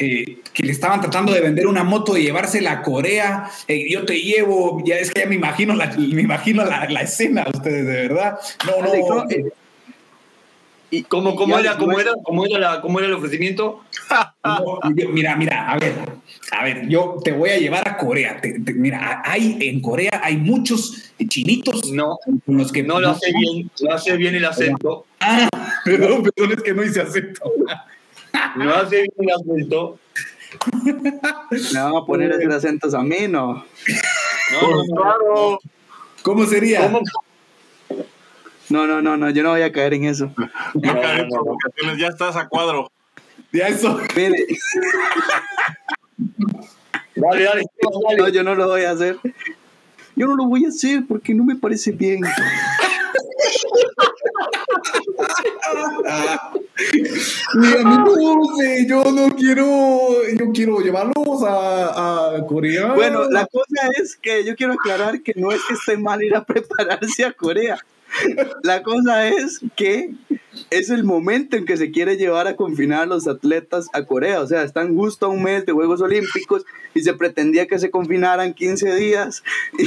[0.00, 3.48] eh, que le estaban tratando de vender una moto y llevársela a Corea,
[3.88, 7.46] yo te llevo, ya es que ya me imagino la, me imagino la, la escena,
[7.52, 8.38] ustedes, de verdad.
[8.66, 9.24] No, no.
[10.94, 13.80] ¿Y cómo, cómo, era, cómo, era, cómo, era la, cómo era el ofrecimiento?
[15.10, 15.92] mira, mira, a ver,
[16.52, 18.40] a ver, yo te voy a llevar a Corea.
[18.76, 21.90] mira, hay en Corea hay muchos chinitos.
[21.90, 25.06] No, los que no lo hace bien, lo hace bien el acento.
[25.18, 25.48] Ah,
[25.84, 27.42] perdón, perdón, es que no hice acento.
[28.54, 29.98] No hace bien el acento.
[31.72, 33.64] Me van a poner esos acentos a mí, no.
[34.52, 35.58] No, claro.
[36.22, 36.82] ¿Cómo sería?
[36.82, 37.00] ¿Cómo?
[38.68, 40.32] No, no, no, no, yo no voy a caer en eso.
[40.74, 42.90] No, caer en provocaciones, ya estás a cuadro.
[43.52, 44.00] Ya eso.
[44.16, 44.46] Mire.
[47.16, 48.16] Dale, dale, dale.
[48.16, 49.18] No, yo no lo voy a hacer.
[50.16, 52.22] Yo no lo voy a hacer porque no me parece bien.
[57.54, 62.94] Mira, no sé, yo no quiero, yo quiero llevarlos a, a, Corea.
[62.94, 66.34] Bueno, la cosa es que yo quiero aclarar que no es que esté mal ir
[66.34, 67.78] a prepararse a Corea.
[68.62, 70.10] La cosa es que
[70.70, 74.40] es el momento en que se quiere llevar a confinar a los atletas a Corea.
[74.40, 77.90] O sea, están justo a un mes de Juegos Olímpicos y se pretendía que se
[77.90, 79.42] confinaran 15 días.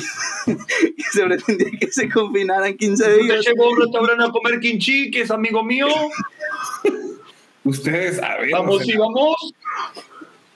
[0.48, 3.46] Y, se pretendía que se confinaran 15 días.
[3.46, 4.60] llegó a un restaurante a comer
[5.13, 5.88] es amigo mío?
[7.63, 8.52] Ustedes, a ver.
[8.52, 9.54] Vamos y vamos.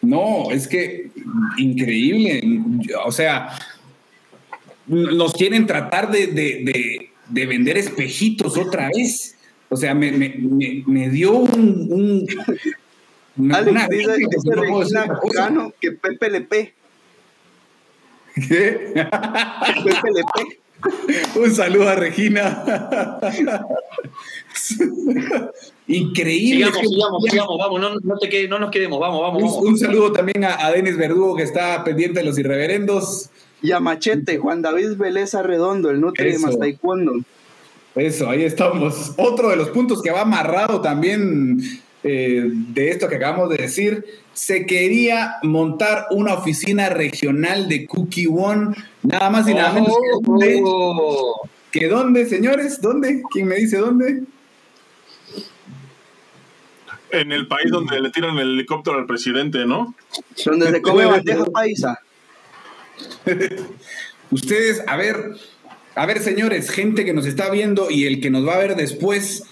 [0.01, 1.09] No, es que
[1.57, 2.41] increíble.
[3.05, 3.57] O sea,
[4.87, 9.35] nos quieren tratar de de vender espejitos otra vez.
[9.69, 11.87] O sea, me, me, me, dio un...
[11.89, 12.27] un
[13.37, 16.73] una, Alex dice, que, que Pepe le pe.
[18.35, 18.93] ¿Qué?
[18.93, 20.59] Pepe le pe.
[21.39, 22.63] Un saludo a Regina.
[25.87, 26.65] Increíble.
[26.65, 29.55] Sigamos, sigamos, sigamos, vamos, no, no, te no nos quedemos, vamos, vamos.
[29.57, 33.29] Un, un saludo también a, a, Denis Verdugo que está pendiente de los irreverendos.
[33.61, 37.13] Y a Machete, Juan David Vélez Arredondo, el Nutri de más taekwondo.
[37.95, 39.13] Eso, ahí estamos.
[39.17, 41.59] Otro de los puntos que va amarrado también
[42.03, 48.27] eh, de esto que acabamos de decir, se quería montar una oficina regional de Cookie
[48.27, 51.49] One, nada más y nada menos que, dónde, oh.
[51.69, 53.21] que dónde, señores, ¿dónde?
[53.29, 54.23] ¿Quién me dice dónde?
[57.11, 59.93] En el país donde le tiran el helicóptero al presidente, ¿no?
[60.45, 61.99] Donde se come bandeja paisa.
[64.31, 65.35] Ustedes, a ver,
[65.95, 68.75] a ver, señores, gente que nos está viendo y el que nos va a ver
[68.75, 69.43] después,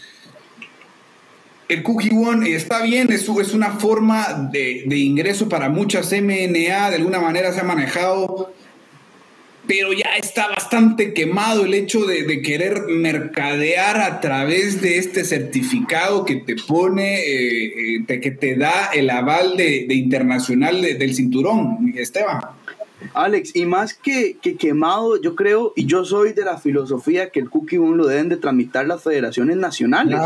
[1.68, 7.20] el Cookie One está bien, es, una forma de, ingreso para muchas MNA, de alguna
[7.20, 8.54] manera se ha manejado,
[9.68, 16.26] pero ya está bastante quemado el hecho de, querer mercadear a través de este certificado
[16.26, 22.59] que te pone, eh, eh, que te da el aval de, internacional del cinturón, Esteban.
[23.14, 27.40] Alex, y más que, que, quemado, yo creo, y yo soy de la filosofía que
[27.40, 30.20] el Cookie Boom lo deben de tramitar las federaciones nacionales.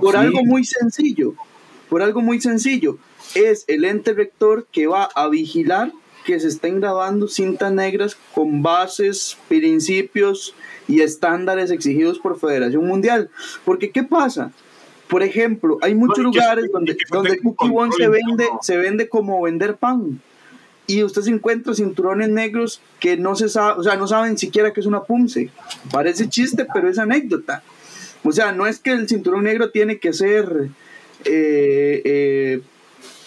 [0.00, 1.34] por algo muy sencillo,
[1.88, 2.98] por algo muy sencillo.
[3.34, 5.92] Es el ente rector que va a vigilar
[6.24, 10.54] que se estén grabando cintas negras con bases, principios
[10.88, 13.30] y estándares exigidos por Federación Mundial.
[13.64, 14.50] Porque, ¿qué pasa?
[15.08, 19.76] Por ejemplo, hay muchos lugares donde, donde Cookie One se vende, se vende como vender
[19.76, 20.20] pan
[20.86, 24.72] y usted se encuentra cinturones negros que no se sabe, o sea, no saben siquiera
[24.72, 25.50] que es una punce.
[25.90, 27.62] Parece chiste, pero es anécdota.
[28.22, 30.68] O sea, no es que el cinturón negro tiene que ser
[31.24, 32.60] eh, eh,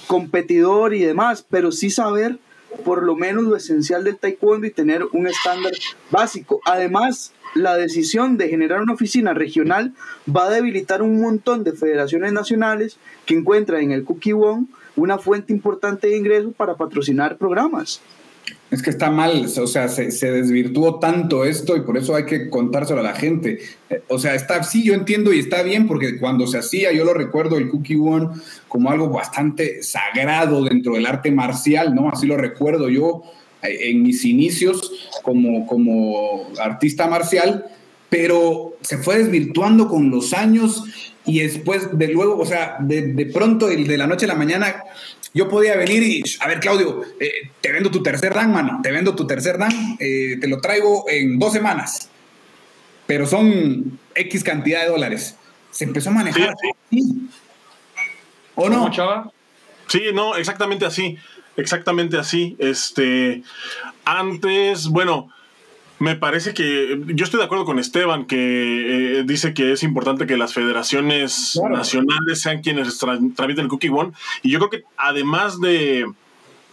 [0.08, 2.40] competidor y demás, pero sí saber
[2.84, 5.74] por lo menos lo esencial del taekwondo y tener un estándar
[6.12, 6.62] básico.
[6.66, 9.94] Además, la decisión de generar una oficina regional
[10.34, 14.68] va a debilitar un montón de federaciones nacionales que encuentran en el One
[14.98, 18.02] una fuente importante de ingresos para patrocinar programas.
[18.70, 22.50] Es que está mal, o sea, se, desvirtuó tanto esto y por eso hay que
[22.50, 23.60] contárselo a la gente.
[23.90, 27.06] Eh, o sea, está, sí, yo entiendo y está bien porque cuando se hacía, yo
[27.06, 28.30] lo recuerdo el Cookie One
[28.68, 32.10] como algo bastante sagrado dentro del arte marcial, ¿no?
[32.10, 33.24] Así lo recuerdo yo
[33.62, 34.92] en mis inicios
[35.24, 37.66] como, como artista marcial,
[38.10, 40.84] pero se fue desvirtuando con los años
[41.28, 44.84] y después de luego, o sea, de, pronto, el de la noche a la mañana,
[45.34, 48.92] yo podía venir y, a ver, Claudio, eh, te vendo tu tercer dan, mano, te
[48.92, 52.10] vendo tu tercer dan, eh, te lo traigo en dos semanas,
[53.06, 55.36] pero son X cantidad de dólares.
[55.70, 56.56] Se empezó a manejar.
[56.90, 57.30] Sí,
[58.56, 58.90] ¿O no?
[58.90, 59.32] Chava?
[59.88, 61.18] Sí, no, exactamente así.
[61.58, 62.56] Exactamente así.
[62.58, 63.44] Este,
[64.06, 65.30] antes, bueno,
[66.00, 70.28] me parece que yo estoy de acuerdo con Esteban que eh, dice que es importante
[70.28, 73.00] que las federaciones nacionales sean quienes
[73.36, 74.12] tramiten el Cookie One
[74.44, 76.06] y yo creo que además de,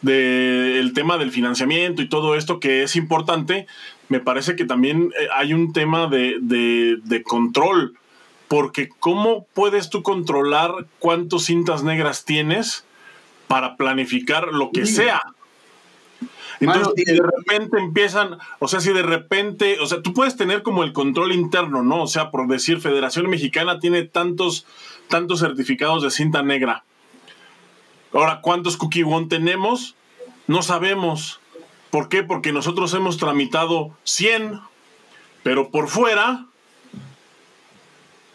[0.03, 3.66] el tema del financiamiento y todo esto que es importante,
[4.11, 7.95] me parece que también eh, hay un tema de, de control.
[8.47, 12.85] Porque ¿cómo puedes tú controlar cuántos cintas negras tienes
[13.49, 15.34] para planificar lo que sea?
[16.64, 20.84] Entonces, de repente empiezan, o sea, si de repente, o sea, tú puedes tener como
[20.84, 22.02] el control interno, ¿no?
[22.02, 24.66] O sea, por decir, Federación Mexicana tiene tantos,
[25.08, 26.84] tantos certificados de cinta negra.
[28.12, 29.96] Ahora, ¿cuántos Cookie One tenemos?
[30.46, 31.40] No sabemos.
[31.90, 32.22] ¿Por qué?
[32.22, 34.60] Porque nosotros hemos tramitado 100,
[35.42, 36.46] pero por fuera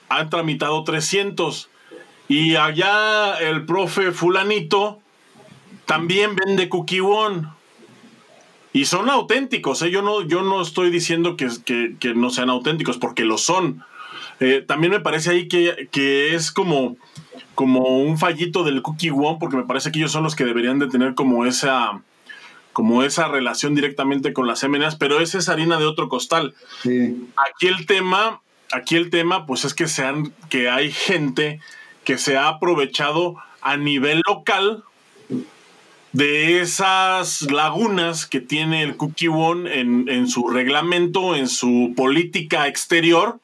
[0.09, 1.69] han tramitado 300.
[2.27, 4.99] Y allá el profe fulanito
[5.86, 7.47] también vende Cookie One.
[8.80, 9.91] Y son auténticos, ¿eh?
[9.91, 11.49] yo, no, yo no estoy diciendo que,
[11.99, 13.84] que, no sean auténticos, porque lo son.
[14.39, 16.95] Eh, también me parece ahí que, que, es como,
[17.55, 20.80] como un fallito del Cookie One, porque me parece que ellos son los que deberían
[20.80, 22.01] de tener como esa,
[22.71, 26.55] como esa relación directamente con las MNAs, pero esa es harina de otro costal.
[26.86, 28.39] Aquí el tema,
[28.71, 31.59] aquí el tema, pues es que sean, que hay gente
[32.05, 34.86] que se ha aprovechado a nivel local
[36.12, 43.39] de esas lagunas que tiene el Cookie One en, su reglamento, en su política exterior.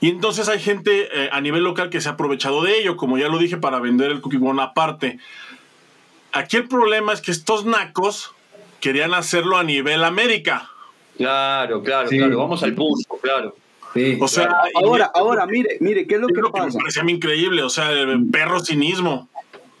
[0.00, 3.18] Y entonces hay gente eh, a nivel local que se ha aprovechado de ello, como
[3.18, 5.18] ya lo dije, para vender el Cookie One aparte.
[6.32, 8.34] Aquí el problema es que estos nacos
[8.80, 10.68] querían hacerlo a nivel América.
[11.16, 12.38] Claro, claro, claro.
[12.38, 13.54] Vamos al punto, claro.
[14.20, 16.66] o sea, ahora, ahora, mire, mire, ¿qué es lo que, pasa?
[16.66, 19.28] me parece a mí increíble, o sea, el perro cinismo.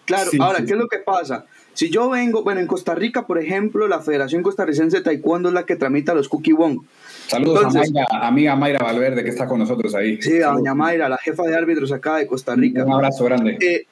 [0.04, 1.46] Claro, ahora, ¿qué es lo que pasa?
[1.74, 5.54] Si yo vengo, bueno, en Costa Rica, por ejemplo, la Federación Costarricense de Taekwondo es
[5.54, 6.80] la que tramita los Cookie Wong.
[7.28, 10.20] Saludos a Mayra, amiga Mayra Valverde, que está con nosotros ahí.
[10.20, 12.84] Sí, a doña Mayra, la jefa de árbitros acá de Costa Rica.
[12.84, 13.56] Un abrazo grande.
[13.60, 13.86] Eh,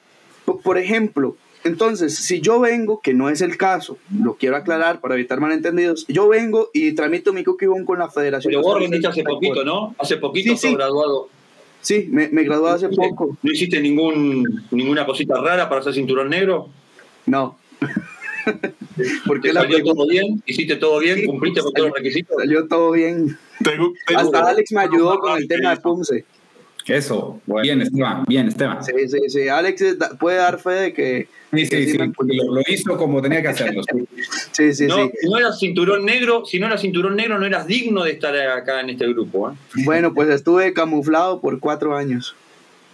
[0.63, 5.15] por ejemplo, entonces, si yo vengo, que no es el caso, lo quiero aclarar para
[5.15, 8.51] evitar malentendidos, yo vengo y tramito mi Cookie Wong con la Federación.
[8.51, 9.95] Pero vos rendiste hace poquito, ¿no?
[9.97, 11.29] Hace poquito sí, graduado.
[11.81, 13.37] Sí, me, me gradué hace poco.
[13.41, 16.69] ¿No hiciste ningún, ninguna cosita rara para hacer cinturón negro?
[17.25, 17.57] No.
[19.25, 20.41] Porque salió todo bien?
[20.45, 21.25] ¿Hiciste todo bien?
[21.25, 22.37] ¿Cumpliste con todos los requisitos?
[22.37, 23.37] Salió todo bien.
[24.15, 26.25] Hasta Alex me ayudó con el tema de Punce.
[26.87, 28.83] Eso, bien Esteban, bien Esteban.
[28.83, 29.47] Sí, sí, sí.
[29.47, 31.27] Alex puede dar fe de que...
[31.53, 33.81] Sí, sí, sí, lo, hizo como tenía que hacerlo.
[34.51, 35.11] sí, sí, no, sí.
[35.29, 38.79] no eras cinturón negro, si no eras cinturón negro no eras digno de estar acá
[38.79, 39.51] en este grupo.
[39.51, 39.53] ¿eh?
[39.83, 42.35] Bueno, pues estuve camuflado por cuatro años,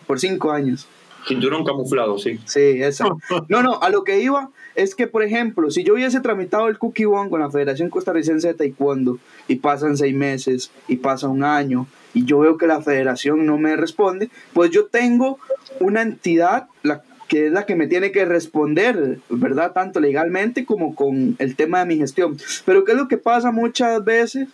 [0.08, 0.88] por cinco años.
[1.28, 2.40] Cinturón camuflado, sí.
[2.46, 3.20] Sí, eso.
[3.50, 6.78] No, no, a lo que iba es que, por ejemplo, si yo hubiese tramitado el
[6.78, 9.18] Cookie One con la Federación Costarricense de Taekwondo
[9.48, 13.58] y pasan seis meses y pasa un año y yo veo que la federación no
[13.58, 15.40] me responde, pues yo tengo
[15.80, 19.72] una entidad la, que es la que me tiene que responder, ¿verdad?
[19.74, 22.38] Tanto legalmente como con el tema de mi gestión.
[22.64, 24.48] Pero ¿qué es lo que pasa muchas veces?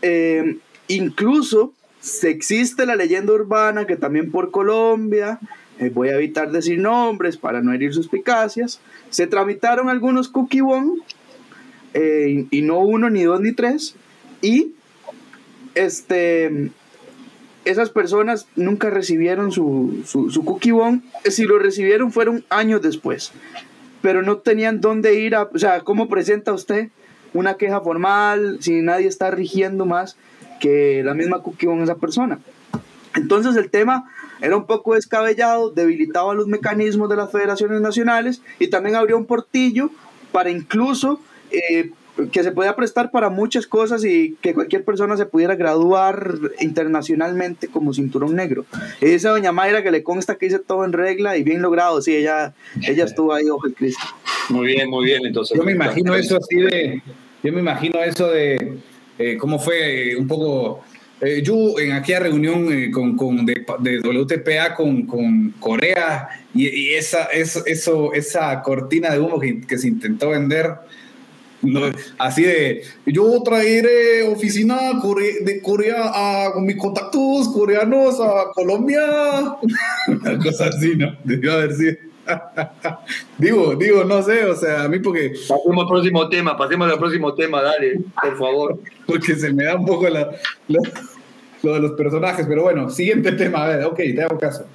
[0.00, 0.56] Eh,
[0.88, 5.38] incluso se existe la leyenda urbana que también por Colombia,
[5.92, 11.00] voy a evitar decir nombres para no herir suspicacias, se tramitaron algunos cookie one,
[11.94, 13.96] eh, y no uno, ni dos, ni tres,
[14.40, 14.72] y
[15.74, 16.70] este,
[17.64, 21.02] esas personas nunca recibieron su, su, cookie bone.
[21.24, 23.32] Si lo recibieron fueron años después.
[24.00, 25.44] Pero no tenían dónde ir a...
[25.44, 26.88] O sea, ¿cómo presenta usted
[27.34, 30.16] una queja formal si nadie está rigiendo más
[30.60, 32.40] que la misma cookie bone esa persona?
[33.14, 34.10] Entonces el tema
[34.42, 39.24] era un poco descabellado, debilitaba los mecanismos de las federaciones nacionales y también abrió un
[39.24, 39.90] portillo
[40.32, 41.20] para incluso
[41.52, 41.90] eh,
[42.30, 47.68] que se podía prestar para muchas cosas y que cualquier persona se pudiera graduar internacionalmente
[47.68, 48.66] como cinturón negro.
[49.00, 52.14] Esa doña Mayra que le consta que hice todo en regla y bien logrado, sí,
[52.14, 54.02] ella, ella estuvo ahí, ojo el Cristo.
[54.50, 55.56] Muy bien, muy bien, entonces.
[55.56, 57.00] Yo me imagino eso así de,
[57.42, 58.78] yo me imagino eso de,
[59.18, 60.82] eh, cómo fue un poco...
[61.24, 66.94] Eh, yo en aquella reunión eh, con, con de, de, WTPA con, con Corea y,
[66.94, 70.74] esa, eso, eso, esa cortina de humo que, que se intentó vender,
[72.18, 75.00] así de, yo traeré oficina
[75.44, 79.00] de Corea a con mis contactos coreanos a Colombia.
[80.08, 81.16] Una cosa así, ¿no?
[81.22, 81.96] Debió haber sido.
[83.38, 85.32] digo, digo, no sé, o sea, a mí porque...
[85.48, 88.78] Pasemos al próximo tema, pasemos al próximo tema, dale, por favor.
[89.06, 90.30] porque se me da un poco la,
[91.62, 94.66] lo de los personajes, pero bueno, siguiente tema, a ver, ok, te hago caso.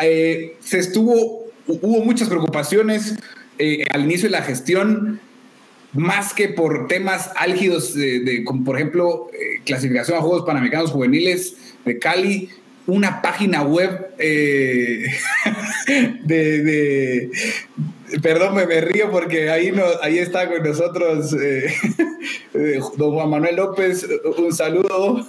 [0.00, 3.16] Eh, se estuvo, hubo muchas preocupaciones
[3.58, 5.20] eh, al inicio de la gestión,
[5.92, 11.56] más que por temas álgidos, de, como por ejemplo, eh, clasificación a Juegos Panamericanos Juveniles
[11.84, 12.50] de Cali,
[12.86, 15.10] una página web de,
[16.24, 17.30] de,
[18.22, 21.30] Perdón, me, río porque ahí, no, ahí está con nosotros
[22.96, 24.06] don Juan Manuel López.
[24.36, 25.26] Un saludo.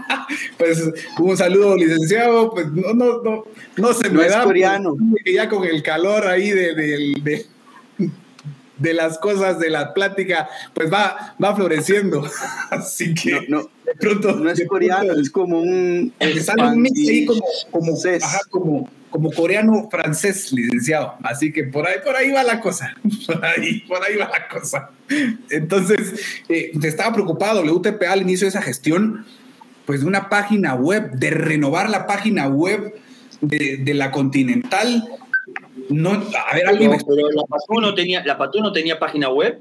[0.58, 2.50] pues un saludo, licenciado.
[2.50, 3.44] Pues no, no, no,
[3.76, 4.44] no se me da.
[4.44, 4.96] coreano.
[5.24, 7.46] Ya con el calor ahí de, de,
[8.78, 12.22] de, las cosas de la plática, pues va, va floreciendo.
[12.70, 14.36] Así que no, de pronto.
[14.36, 16.12] No es coreano, es como un.
[16.40, 17.98] Sale un ahí como, como,
[18.50, 21.14] como, como coreano francés, licenciado.
[21.22, 22.94] Así que por ahí, por ahí va la cosa.
[23.26, 24.90] Por ahí, por ahí va la cosa.
[25.50, 29.24] Entonces, eh, estaba preocupado WTP al inicio de esa gestión
[29.90, 32.94] pues de una página web, de renovar la página web
[33.40, 35.04] de, la Continental.
[35.88, 36.92] No, a ver, alguien.
[37.06, 39.60] pero la Patú no tenía, la no tenía página web.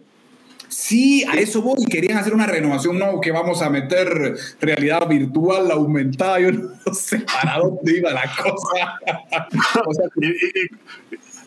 [0.70, 1.84] Sí, a eso voy.
[1.86, 6.40] Querían hacer una renovación, no, que vamos a meter realidad virtual, aumentada.
[6.40, 9.00] Yo no sé para dónde iba la cosa.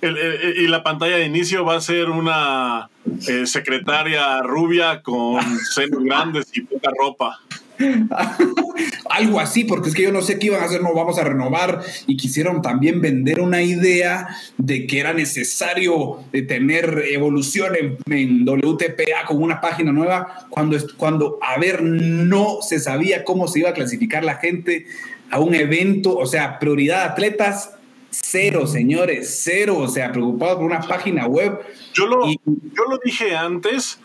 [0.02, 2.90] y, la pantalla de inicio va a ser una
[3.28, 7.38] eh, secretaria rubia con senos grandes y poca ropa.
[9.10, 11.24] Algo así, porque es que yo no sé qué iban a hacer, no vamos a
[11.24, 14.28] renovar y quisieron también vender una idea
[14.58, 17.74] de que era necesario tener evolución
[18.06, 23.60] en, WTPA con una página nueva, cuando, cuando, a ver, no se sabía cómo se
[23.60, 24.86] iba a clasificar la gente
[25.30, 27.74] a un evento, o sea, prioridad atletas,
[28.10, 31.58] cero, señores, cero, o sea, preocupado por una página web.
[31.94, 33.98] Yo lo, yo lo dije antes,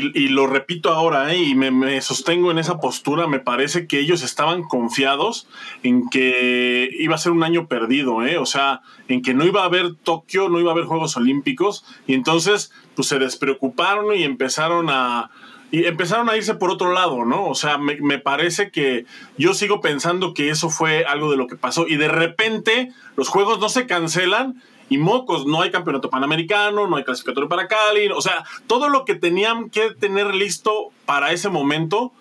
[0.00, 1.42] y, lo repito ahora, ¿eh?
[1.42, 5.46] y me, sostengo en esa postura, me parece que ellos estaban confiados
[5.82, 8.38] en que iba a ser un año perdido, ¿eh?
[8.38, 11.84] o sea, en que no iba a haber Tokio, no iba a haber Juegos Olímpicos,
[12.06, 15.30] y entonces pues se despreocuparon y empezaron a,
[15.72, 17.46] empezaron a irse por otro lado, ¿no?
[17.46, 21.56] O sea, me, parece que yo sigo pensando que eso fue algo de lo que
[21.56, 26.86] pasó y de repente los juegos no se cancelan y mocos, no hay campeonato panamericano,
[26.86, 31.32] no hay clasificatorio para Cali, o sea, todo lo que tenían que tener listo para
[31.32, 32.12] ese momento,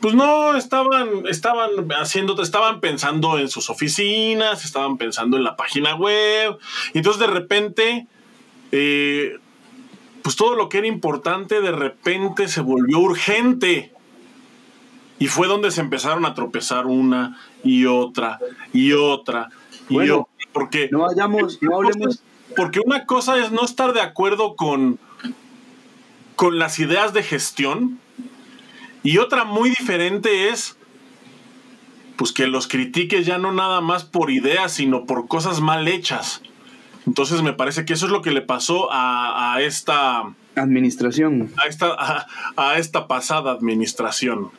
[0.00, 1.70] pues no estaban, estaban
[2.00, 6.58] haciendo, estaban pensando en sus oficinas, estaban pensando en la página web,
[6.92, 8.06] y entonces de repente,
[8.72, 9.38] eh,
[10.22, 13.92] pues todo lo que era importante de repente se volvió urgente.
[15.18, 18.40] Y fue donde se empezaron a tropezar una y otra
[18.72, 19.50] y otra
[19.88, 20.31] y otra.
[20.52, 22.22] Porque, no vayamos, no hablemos.
[22.56, 24.98] Porque una cosa es no estar de acuerdo con,
[26.36, 27.98] con las ideas de gestión
[29.02, 30.76] y otra muy diferente es
[32.16, 36.42] pues que los critiques ya no nada más por ideas, sino por cosas mal hechas.
[37.06, 41.50] Entonces me parece que eso es lo que le pasó a, esta administración.
[41.56, 42.26] A esta,
[42.56, 44.50] a, esta pasada administración.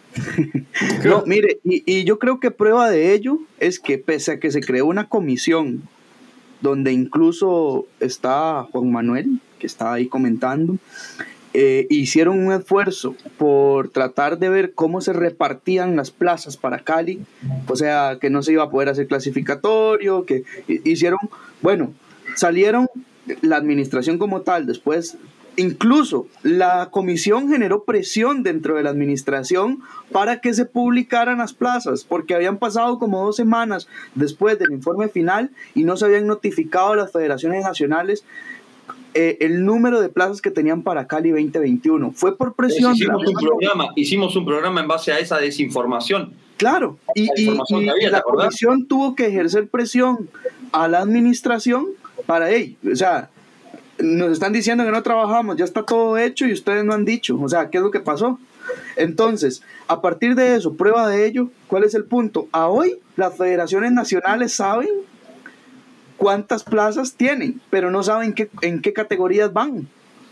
[1.05, 4.51] no, mire, y, y, yo creo que prueba de ello es que pese a que
[4.51, 5.83] se creó una comisión
[6.61, 10.77] donde incluso está Juan Manuel, que está ahí comentando,
[11.55, 17.19] eh, hicieron un esfuerzo por tratar de ver cómo se repartían las plazas para Cali,
[17.67, 21.19] o sea, que no se iba a poder hacer clasificatorio, que hicieron,
[21.61, 21.93] bueno,
[22.35, 22.87] salieron
[23.41, 25.17] la administración como tal, después
[25.57, 29.81] incluso la comisión generó presión dentro de la administración
[30.11, 35.07] para que se publicaran las plazas, porque habían pasado como dos semanas después del informe
[35.09, 38.23] final y no se habían notificado a las federaciones nacionales
[39.15, 42.13] eh, el número de plazas que tenían para Cali 2021.
[42.13, 42.95] Fue por presión.
[42.95, 46.33] Hicimos, un programa, hicimos un programa en base a esa desinformación.
[46.57, 47.27] Claro, y,
[48.09, 50.29] la comisión tuvo que ejercer presión
[50.71, 51.87] a la administración
[52.25, 52.75] para ello.
[52.91, 53.29] O sea,
[53.99, 57.39] nos están diciendo que no trabajamos, ya está todo hecho y ustedes no han dicho.
[57.39, 58.39] O sea, ¿qué es lo que pasó?
[58.95, 62.47] Entonces, a partir de eso, prueba de ello, ¿cuál es el punto?
[62.51, 64.89] A hoy las federaciones nacionales saben
[66.17, 69.87] cuántas plazas tienen, pero no saben qué, en qué categorías van.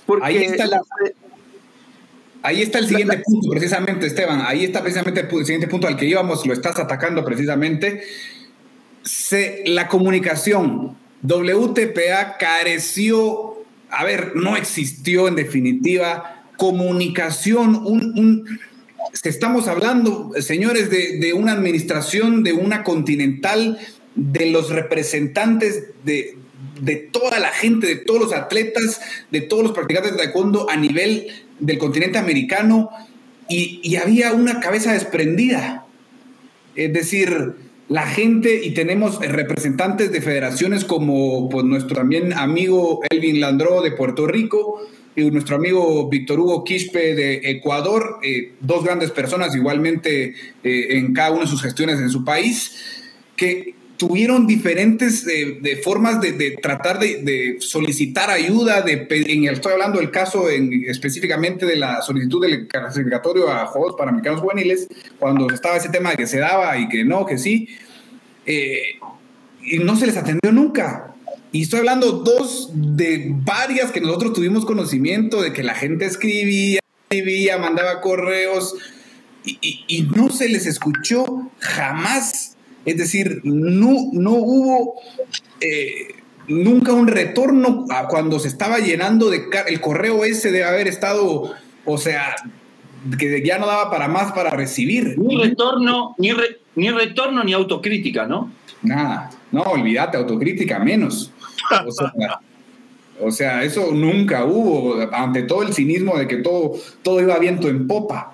[0.05, 0.81] Porque ahí está,
[2.41, 4.41] ahí está el siguiente punto, precisamente, Esteban.
[4.45, 8.03] Ahí está precisamente el siguiente punto al que íbamos, lo estás atacando precisamente.
[9.03, 13.51] Se, la comunicación WTPA careció
[13.91, 18.59] a ver, no existió en definitiva comunicación, un,
[19.23, 23.79] estamos hablando, señores, de, de, una administración, de una continental,
[24.15, 26.37] de los representantes de,
[26.79, 30.77] de toda la gente, de todos los atletas, de todos los practicantes de taekwondo a
[30.77, 31.27] nivel
[31.59, 32.89] del continente americano
[33.49, 35.85] y, había una cabeza desprendida.
[36.75, 37.55] Es decir,
[37.91, 43.91] la gente y tenemos representantes de federaciones como pues, nuestro también amigo Elvin Landró de
[43.91, 44.81] Puerto Rico
[45.13, 50.33] y nuestro amigo Víctor Hugo Quispe de Ecuador, eh, dos grandes personas igualmente
[50.63, 56.19] eh, en cada una de sus gestiones en su país, que tuvieron diferentes eh, formas
[56.19, 62.01] de, tratar de, solicitar ayuda, de, en el, estoy hablando del caso específicamente de la
[62.01, 64.87] solicitud del clasificatorio a Juegos Panamericanos Juveniles,
[65.19, 67.69] cuando estaba ese tema de que se daba y que no, que sí,
[68.47, 68.95] eh,
[69.61, 71.13] y no se les atendió nunca.
[71.51, 76.79] Y estoy hablando dos de varias que nosotros tuvimos conocimiento de que la gente escribía,
[77.07, 78.73] escribía, mandaba correos
[79.45, 84.95] y, y no se les escuchó jamás es decir, no, no hubo
[85.59, 86.15] eh,
[86.47, 91.53] nunca un retorno a cuando se estaba llenando de el correo ese de haber estado,
[91.85, 92.35] o sea,
[93.17, 95.17] que ya no daba para más para recibir.
[95.17, 96.31] Ni retorno, ni,
[96.75, 98.51] ni retorno ni autocrítica, ¿no?
[98.81, 101.31] Nada, no, olvídate, autocrítica menos.
[103.23, 106.73] O sea, eso nunca hubo, ante todo el cinismo de que todo,
[107.03, 108.30] todo iba viento en popa.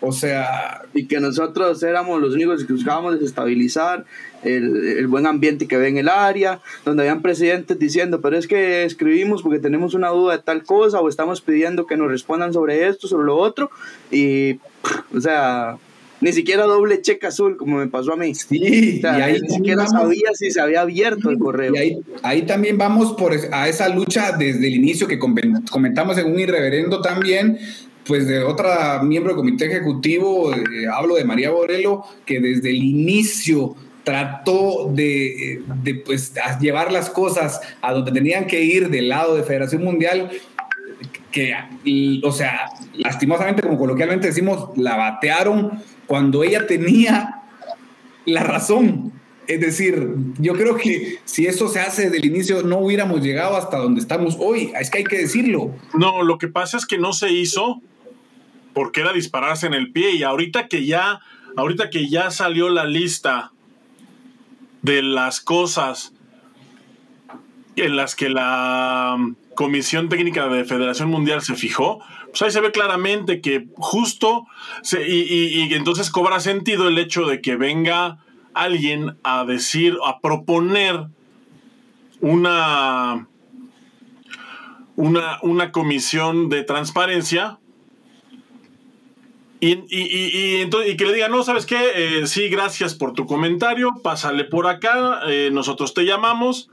[0.00, 0.82] O sea...
[0.94, 4.04] Y que nosotros éramos los únicos que buscábamos desestabilizar
[4.42, 8.46] el, el, buen ambiente que ve en el área, donde habían presidentes diciendo, pero es
[8.46, 12.52] que escribimos porque tenemos una duda de tal cosa o estamos pidiendo que nos respondan
[12.52, 13.70] sobre esto, sobre lo otro,
[14.10, 14.58] y,
[15.14, 15.76] o sea,
[16.20, 18.34] ni siquiera doble cheque azul, como me pasó a mí.
[18.34, 21.74] Sí, y ahí ni siquiera sabía si se había abierto el correo.
[21.74, 26.30] Y ahí, ahí, también vamos por a esa lucha desde el inicio que comentamos en
[26.30, 27.58] un irreverendo también,
[28.10, 32.82] pues de otra miembro del comité ejecutivo, eh, hablo de María Borelo, que desde el
[32.82, 39.36] inicio trató de, de pues, llevar las cosas a donde tenían que ir del lado
[39.36, 40.28] de Federación Mundial,
[41.30, 41.54] que,
[42.24, 47.42] o sea, lastimosamente, como coloquialmente decimos, la batearon cuando ella tenía
[48.24, 49.12] la razón.
[49.46, 53.56] Es decir, yo creo que si eso se hace desde el inicio, no hubiéramos llegado
[53.56, 54.72] hasta donde estamos hoy.
[54.80, 55.76] Es que hay que decirlo.
[55.94, 57.80] No, lo que pasa es que no se hizo
[58.74, 60.12] porque era dispararse en el pie.
[60.12, 61.20] Y ahorita que ya,
[61.56, 63.52] ahorita que ya salió la lista
[64.82, 66.14] de las cosas
[67.76, 72.60] en las que la um, Comisión Técnica de Federación Mundial se fijó, pues ahí se
[72.60, 74.46] ve claramente que justo,
[74.92, 78.18] y, y entonces cobra sentido el hecho de que venga
[78.54, 81.06] alguien a decir, a proponer
[82.20, 83.28] una,
[84.96, 87.58] una, una comisión de transparencia
[89.60, 91.78] y, y, que le diga, no, ¿sabes qué?
[91.94, 96.70] Eh, sí, gracias por tu comentario, pásale por acá, eh, nosotros te llamamos.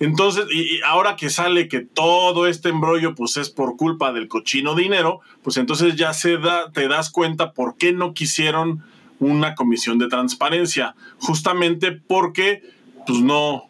[0.00, 4.74] Entonces, y, ahora que sale que todo este embrollo pues es por culpa del cochino
[4.74, 8.82] dinero, pues entonces ya se da, te das cuenta por qué no quisieron
[9.20, 12.62] una comisión de transparencia, justamente porque
[13.06, 13.68] pues no,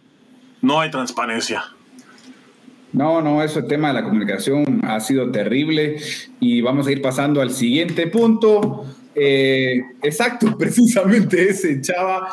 [0.62, 1.75] no hay transparencia.
[2.92, 5.96] No, no, ese tema de la comunicación ha sido terrible
[6.40, 8.84] y vamos a ir pasando al siguiente punto.
[9.14, 12.28] Eh, exacto, precisamente ese, Chava.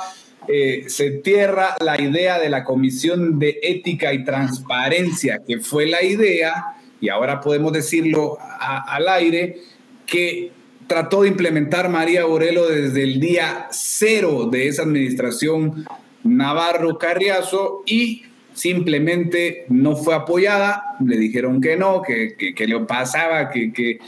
[0.48, 6.04] Eh, se tierra la idea de la Comisión de Ética y Transparencia, que fue la
[6.04, 9.58] idea, y ahora podemos decirlo al aire,
[10.06, 10.52] que
[10.88, 15.86] trató de implementar María Borelo desde el día cero de esa administración
[16.24, 18.24] Navarro Carriazo y
[18.54, 24.00] simplemente no fue apoyada, le dijeron que no, que, que, le pasaba, que, que,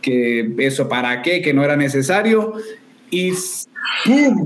[0.00, 2.54] que, eso para qué, que no era necesario,
[3.10, 3.32] y
[4.04, 4.44] ¡pum!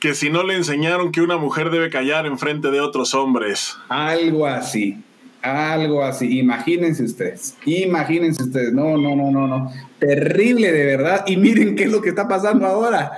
[0.00, 3.76] Que, si, no le enseñaron que una mujer debe callar en frente de otros hombres.
[3.88, 4.98] Algo así,
[5.42, 11.36] algo así, imagínense ustedes, imagínense ustedes, no, no, no, no, no, terrible de verdad, y
[11.36, 13.12] miren qué es lo que está pasando ahora.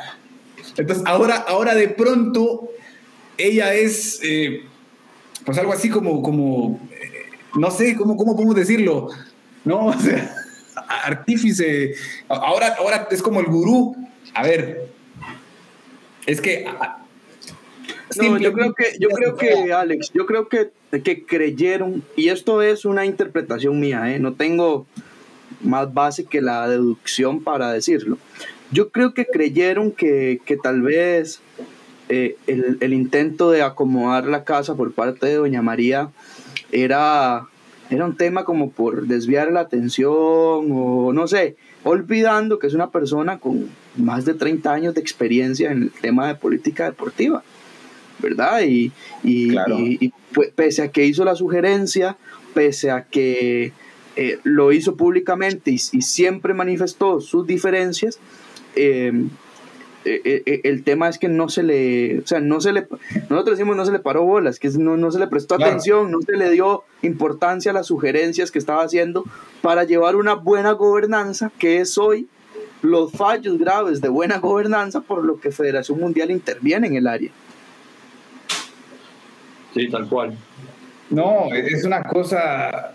[0.77, 2.69] Entonces, ahora, ahora de pronto
[3.39, 4.65] ella es, eh,
[5.45, 9.09] pues algo así como, como eh, no sé, ¿cómo, ¿cómo podemos decirlo?
[9.65, 9.87] ¿No?
[9.95, 10.35] O sea,
[11.05, 11.95] artífice.
[12.29, 13.97] Ahora, ahora es como el gurú.
[14.35, 14.89] A ver,
[16.27, 16.67] es que...
[18.17, 20.71] No, yo creo que, yo creo que, Alex, yo creo que,
[21.03, 24.21] que creyeron, y esto es una interpretación mía, ¿eh?
[24.21, 24.87] no tengo
[25.61, 28.19] más base que la deducción para decirlo.
[28.71, 31.41] Yo creo que creyeron que, que tal vez
[32.09, 36.11] eh, el, intento de acomodar la casa por parte de Doña María
[36.71, 37.47] era
[37.91, 42.91] era un tema como por desviar la atención o no sé, olvidando que es una
[42.91, 47.43] persona con más de 30 años de experiencia en el tema de política deportiva,
[48.19, 48.63] ¿verdad?
[48.63, 48.93] Y,
[49.23, 49.55] y,
[50.55, 52.17] pese a que hizo la sugerencia,
[52.55, 53.73] pese a que
[54.17, 58.19] eh, lo hizo públicamente y, siempre manifestó sus diferencias,
[58.77, 59.13] eh,
[60.05, 62.87] eh, eh, el tema es que no se le, o sea, no se le,
[63.31, 66.21] nosotros decimos no se le paró bolas, que no, no se le prestó atención, no
[66.21, 69.25] se le dio importancia a las sugerencias que estaba haciendo
[69.63, 72.29] para llevar una buena gobernanza, que es hoy
[72.83, 77.31] los fallos graves de buena gobernanza por lo que Federación Mundial interviene en el área.
[79.73, 80.37] Sí, tal cual.
[81.11, 82.94] No, es una cosa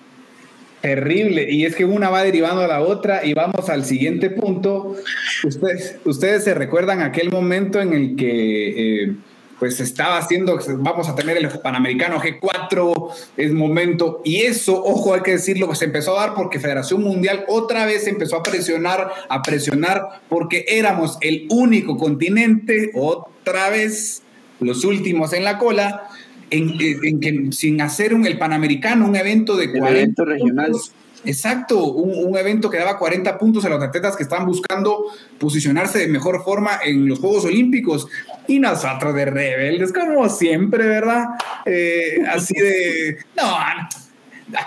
[0.82, 1.52] Terrible.
[1.52, 4.96] Y es que una va derivando a la otra y vamos al siguiente punto.
[5.44, 9.16] Ustedes, ustedes se recuerdan aquel momento en el que eh,
[9.60, 14.22] pues estaba haciendo, vamos a tener el Panamericano G4, es momento.
[14.24, 18.08] Y eso, ojo, hay que decirlo, se empezó a dar porque Federación Mundial otra vez
[18.08, 24.24] empezó a presionar, a presionar, porque éramos el único continente, otra vez,
[24.62, 26.10] los últimos en la cola
[26.50, 30.72] en, que sin hacer un, el Panamericano, un evento de 40 regional.
[31.26, 35.06] Exacto, un, evento que daba 40 puntos a los atletas que están buscando
[35.38, 38.08] posicionarse de mejor forma en los Juegos Olímpicos.
[38.48, 41.26] Y nosotros de rebeldes, como siempre, ¿verdad?
[41.66, 43.44] Eh, así de, no,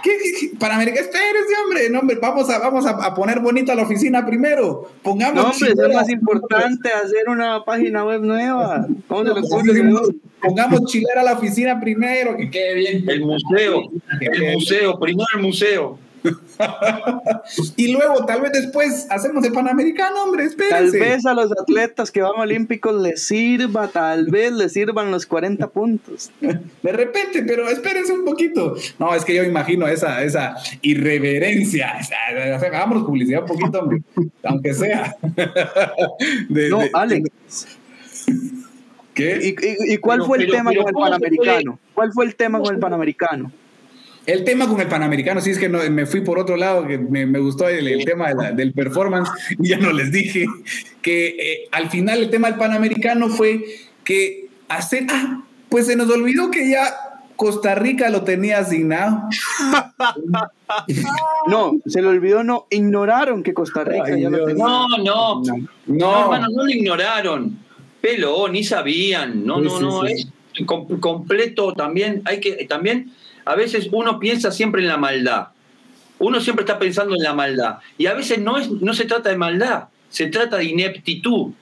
[0.03, 1.91] ¿Qué, Panamérica, espérese, hombre.
[1.91, 4.91] No, hombre, vamos a, vamos a, poner bonita la oficina primero.
[5.03, 5.35] Pongamos.
[5.35, 8.87] No, hombre, es más importante hacer una página web nueva.
[9.09, 13.05] ¿Cómo se Pongamos chilera a la oficina primero, que quede bien.
[13.09, 13.83] El museo,
[14.21, 15.99] el museo, primero el museo.
[17.77, 20.99] y luego, tal vez después, hacemos el Panamericano, hombre, espérense.
[20.99, 25.27] Tal vez a los atletas que van olímpicos les sirva, tal vez les sirvan los
[25.27, 26.31] 40 puntos.
[26.41, 28.77] De repente, pero espérense un poquito.
[28.99, 31.99] No, es que yo imagino esa, esa irreverencia.
[32.29, 34.03] hagamos publicidad un poquito, hombre,
[34.45, 35.17] aunque sea.
[36.49, 37.31] no, Alex.
[39.15, 39.55] ¿Qué?
[39.89, 41.79] ¿Y, cuál fue el tema con el Panamericano?
[41.95, 43.53] ¿Cuál fue el tema con el Panamericano?
[44.25, 46.97] El tema con el Panamericano, sí es que no, me fui por otro lado, que
[46.97, 50.47] me, gustó el, tema del performance, y ya no les dije
[51.01, 53.65] que eh, al final el tema del Panamericano fue
[54.05, 56.95] que hace, ah, pues se nos olvidó que ya
[57.35, 59.23] Costa Rica lo tenía asignado.
[61.49, 64.65] no, se le olvidó, no, ignoraron que Costa Rica ya lo tenía.
[64.65, 67.59] No, no, no, no, hermano, no lo ignoraron.
[68.01, 70.29] Pelo, ni sabían, no, no, no, es
[70.67, 73.13] completo también, hay que, también
[73.45, 75.49] a veces uno piensa siempre en la maldad.
[76.19, 77.79] Uno siempre está pensando en la maldad.
[77.99, 81.53] Y a veces no, es, no se trata de maldad, se trata de ineptitud.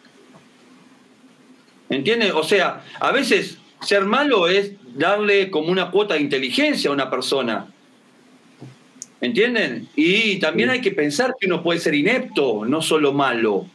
[1.88, 2.32] ¿Entiendes?
[2.32, 7.10] O sea, a veces ser malo es darle como una cuota de inteligencia a una
[7.10, 7.68] persona.
[9.20, 9.88] ¿Entienden?
[9.96, 13.66] Y también hay que pensar que uno puede ser inepto, no solo malo.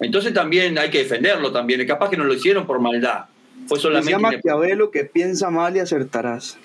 [0.00, 1.86] Entonces también hay que defenderlo también.
[1.86, 3.26] Capaz que no lo hicieron por maldad.
[3.66, 4.10] Fue solamente.
[4.10, 6.58] Se llama Maquiavelo que piensa mal y acertarás.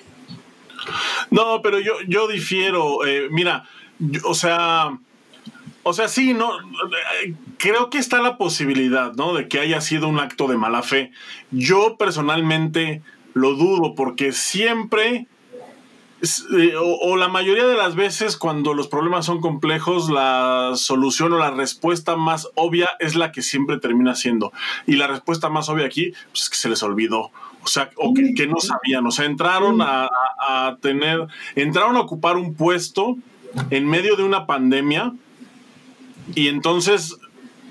[1.31, 3.05] No, pero yo, yo difiero.
[3.05, 3.67] Eh, mira,
[4.23, 4.97] o sea,
[5.83, 6.51] o sea, sí, no.
[7.57, 9.33] Creo que está la posibilidad, ¿no?
[9.33, 11.11] De que haya sido un acto de mala fe.
[11.51, 13.01] Yo personalmente
[13.33, 15.27] lo dudo porque siempre
[16.21, 21.37] eh, o, la mayoría de las veces cuando los problemas son complejos, la solución o
[21.37, 24.51] la respuesta más obvia es la que siempre termina siendo.
[24.87, 27.31] Y la respuesta más obvia aquí pues, es que se les olvidó.
[27.67, 29.05] O sea, o que, no sabían.
[29.05, 30.07] O sea, entraron a,
[30.39, 33.17] a, tener, entraron a ocupar un puesto
[33.69, 35.11] en medio de una pandemia
[36.33, 37.17] y entonces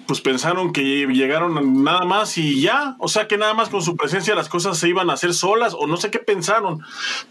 [0.06, 3.96] pues pensaron que llegaron nada más y ya, o sea que nada más con su
[3.96, 6.82] presencia las cosas se iban a hacer solas o no sé qué pensaron,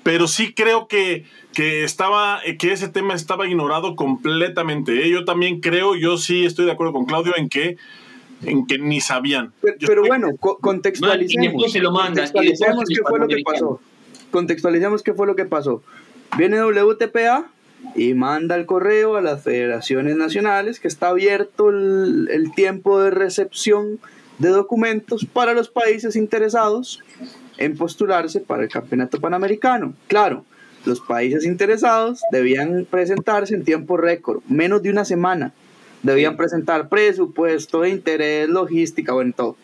[0.01, 5.05] pero sí creo que, que estaba, que ese tema estaba ignorado completamente.
[5.05, 5.09] ¿eh?
[5.09, 7.77] Yo también creo, yo sí estoy de acuerdo con Claudio en que
[8.43, 9.53] en que ni sabían.
[9.61, 11.63] Pero, bueno, contextualicemos.
[11.83, 13.79] contextualicemos qué fue lo que pasó.
[14.31, 15.81] Contextualicemos qué fue lo que pasó.
[16.37, 17.49] Viene WTPA
[17.95, 23.99] y manda el correo a las federaciones nacionales que está abierto el, tiempo de recepción
[24.39, 27.01] de documentos para los países interesados
[27.57, 29.93] en postularse para el campeonato panamericano.
[30.07, 30.43] Claro,
[30.83, 35.53] los países interesados debían presentarse en tiempo récord, menos de una semana.
[36.05, 39.57] Debían presentar presupuesto, interés, logística, bueno, todo.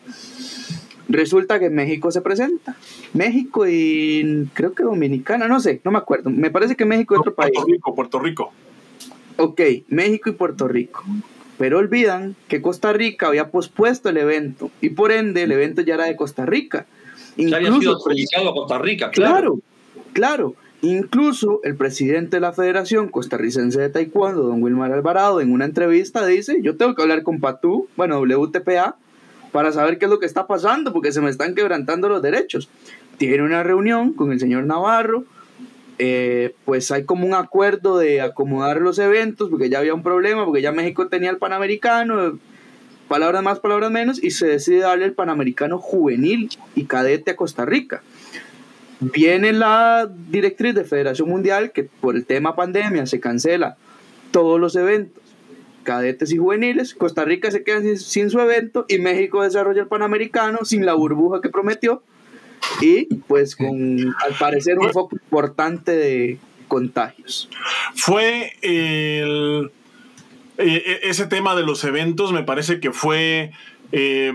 [1.08, 2.74] Resulta que México se presenta.
[3.12, 6.30] México y creo que Dominicana, no sé, no me acuerdo.
[6.30, 7.52] Me parece que México es otro país.
[7.54, 8.52] Puerto Rico, Puerto Rico.
[9.36, 11.04] Ok, México y Puerto Rico.
[11.58, 15.94] Pero olvidan que Costa Rica había pospuesto el evento y por ende el evento ya
[15.94, 16.86] era de Costa Rica.
[17.36, 19.32] Incluso, ya había sido a Costa Rica, claro.
[19.32, 19.58] Claro,
[20.12, 20.54] claro.
[20.84, 26.26] Incluso el presidente de la Federación Costarricense de Taekwondo, don Wilmar Alvarado, en una entrevista
[26.26, 28.96] dice, yo tengo que hablar con Patú, bueno, WTPA,
[29.52, 32.68] para saber qué es lo que está pasando, porque se me están quebrantando los derechos.
[33.16, 35.24] Tiene una reunión con el señor Navarro,
[35.98, 40.44] eh, pues hay como un acuerdo de acomodar los eventos, porque ya había un problema,
[40.44, 42.40] porque ya México tenía el Panamericano,
[43.06, 47.64] palabras más, palabras menos, y se decide darle el Panamericano juvenil y cadete a Costa
[47.64, 48.02] Rica.
[49.02, 53.76] Viene la directriz de Federación Mundial que por el tema pandemia se cancela
[54.30, 55.22] todos los eventos,
[55.82, 56.94] cadetes y juveniles.
[56.94, 61.40] Costa Rica se queda sin, su evento y México desarrolla el Panamericano sin la burbuja
[61.40, 62.04] que prometió
[62.80, 66.38] y pues con al parecer un foco importante de
[66.68, 67.48] contagios.
[67.96, 69.72] Fue el,
[70.58, 73.50] e, e, ese tema de los eventos, me parece que fue...
[73.90, 74.32] Eh,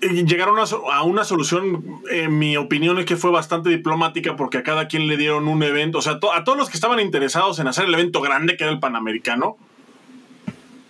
[0.00, 4.88] llegaron a una solución, en mi opinión, es que fue bastante diplomática porque a cada
[4.88, 7.86] quien le dieron un evento, o sea, a todos los que estaban interesados en hacer
[7.86, 9.56] el evento grande que era el Panamericano,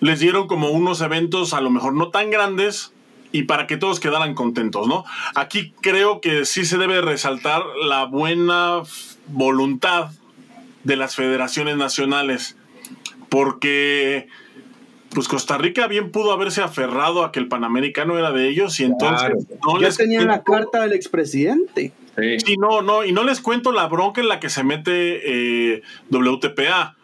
[0.00, 2.92] les dieron como unos eventos a lo mejor no tan grandes
[3.32, 5.04] y para que todos quedaran contentos, ¿no?
[5.34, 8.82] Aquí creo que sí se debe resaltar la buena
[9.26, 10.10] voluntad
[10.84, 12.56] de las federaciones nacionales,
[13.28, 14.28] porque
[15.16, 18.84] pues Costa Rica bien pudo haberse aferrado a que el Panamericano era de ellos y
[18.84, 19.30] entonces
[19.66, 21.92] no ya les tenían la carta del expresidente.
[22.44, 22.56] Sí.
[22.58, 26.96] no, no, y no les cuento la bronca en la que se mete eh, WTPA.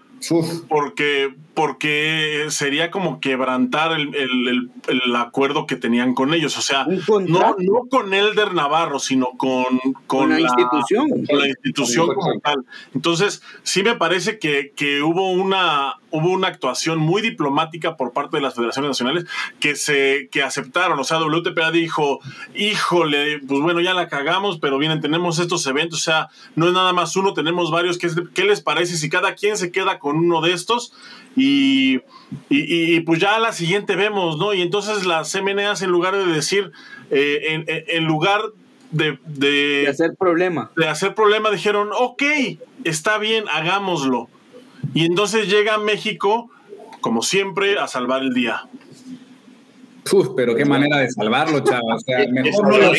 [0.68, 6.56] Porque, porque sería como quebrantar el, el, el, acuerdo que tenían con ellos.
[6.56, 11.08] O sea, no, no con Elder Navarro, sino con, con, la, institución.
[11.26, 12.64] Con la institución como tal.
[12.94, 18.38] Entonces, sí me parece que, que hubo, una, hubo una actuación muy diplomática por parte
[18.38, 19.26] de las federaciones nacionales
[19.60, 20.98] que, se, que aceptaron.
[20.98, 22.20] O sea, WTPA dijo,
[22.54, 26.00] híjole, pues bueno, ya la cagamos, pero bien, tenemos estos eventos.
[26.00, 27.98] O sea, no es nada más uno, tenemos varios.
[27.98, 30.94] ¿Qué, qué les parece si cada quien se queda con uno de estos
[31.36, 32.00] y,
[32.48, 34.52] y, pues ya a la siguiente vemos, ¿no?
[34.54, 36.72] Y entonces las MNAs en lugar de decir,
[37.10, 38.42] eh, en, lugar
[38.90, 40.70] de, de, hacer problema.
[40.76, 42.22] De hacer problema, dijeron, ok,
[42.84, 44.28] está bien, hagámoslo.
[44.94, 46.50] Y entonces llega México,
[47.00, 48.68] como siempre, a salvar el día.
[50.10, 51.96] Uf, pero qué manera de salvarlo, chaval.
[51.96, 52.92] O sea, mejor no lo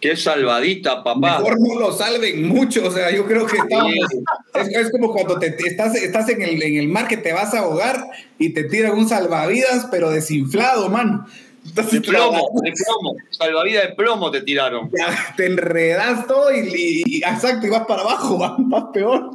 [0.00, 1.38] Qué salvadita, papá.
[1.38, 5.94] Mejor no lo salven mucho, o sea, yo creo que es, como cuando te, estás,
[5.94, 8.04] estás en, el, en el mar que te vas a ahogar
[8.38, 11.26] y te tiran un salvavidas, pero desinflado, man.
[11.64, 14.90] de plomo, de plomo, salvavidas de plomo te tiraron.
[15.36, 19.30] te enredas todo y, exacto, y vas para abajo, vas, peor.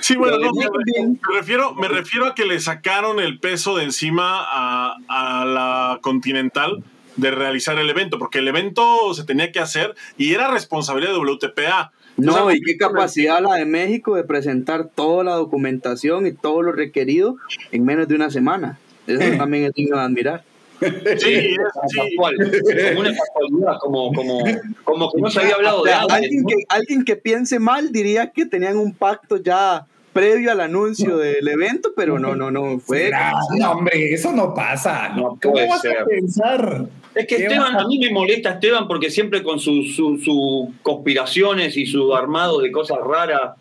[0.00, 4.96] Sí, bueno, me, refiero, me refiero a que le sacaron el peso de encima a,
[5.06, 6.82] a la Continental
[7.18, 11.18] de realizar el evento, porque el evento se tenía que hacer y era responsabilidad de
[11.18, 11.92] WTPA.
[12.16, 16.72] No, y qué capacidad la de México de presentar toda la documentación y todo lo
[16.72, 17.36] requerido
[17.70, 18.78] en menos de una semana.
[19.06, 20.44] Eso también es digno de admirar.
[20.80, 22.16] Sí, sí.
[22.16, 24.44] Como una casualidad, como, como,
[24.84, 28.46] como que no se había hablado de alguien que, alguien que piense mal diría que
[28.46, 33.10] tenían un pacto ya previo al anuncio del evento, pero no, no, no, fue...
[33.56, 35.10] No, hombre, eso no pasa.
[35.10, 36.86] No ¿Cómo vas a pensar?
[37.18, 41.84] Es que Esteban, a mí me molesta Esteban porque siempre con sus su, conspiraciones y
[41.84, 43.56] su armado de cosas raras.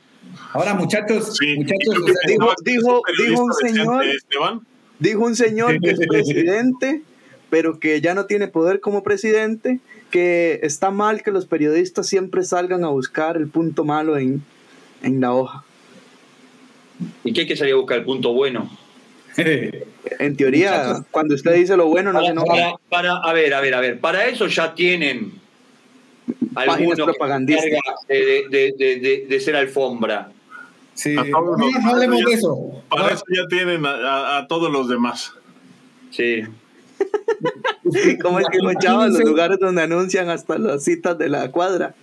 [0.53, 1.95] Ahora, muchachos, muchachos,
[2.28, 4.05] dijo, dijo, dijo un señor,
[4.99, 7.01] dijo un señor que es presidente,
[7.49, 9.80] pero que ya no tiene poder como presidente,
[10.12, 14.43] que está mal que los periodistas siempre salgan a buscar el punto malo en,
[15.01, 15.64] en la hoja.
[17.24, 18.70] ¿Y qué hay que salir a buscar el punto bueno?
[20.19, 22.75] en teoría, cuando usted dice lo bueno, no se enoja.
[22.89, 23.99] Para, a ver, a ver, a ver.
[23.99, 25.33] Para eso ya tienen
[26.53, 30.31] páginas propagandistas de, de, de, de, ser alfombra.
[30.95, 31.21] Sí, no,
[31.85, 32.83] hablemos de eso.
[32.89, 35.33] Para eso ya tienen a, todos los demás.
[36.09, 36.41] Sí.
[38.21, 41.93] Como es que escuchaba los lugares donde anuncian hasta las citas de la cuadra.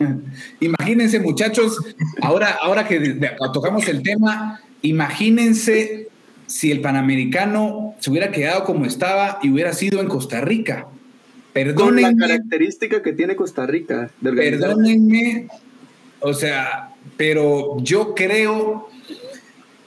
[0.60, 1.78] Imagínense, muchachos,
[2.20, 3.16] ahora, ahora que
[3.52, 6.09] tocamos el tema, imagínense
[6.50, 10.88] si el Panamericano se hubiera quedado como estaba y hubiera sido en Costa Rica.
[11.52, 12.02] Perdónenme.
[12.02, 14.10] Con la característica que tiene Costa Rica.
[14.20, 15.46] perdónenme,
[16.18, 18.88] o sea, pero yo creo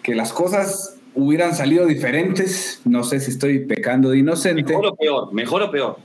[0.01, 2.79] que las cosas hubieran salido diferentes.
[2.85, 4.63] No sé si estoy pecando de inocente.
[4.63, 5.97] Mejor o peor, mejor o peor.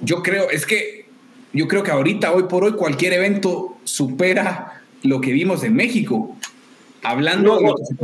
[0.00, 1.04] Yo creo, es que
[1.52, 6.34] yo creo que ahorita, hoy por hoy, cualquier evento supera lo que vimos en México.
[7.04, 7.96] Hablando de lo que se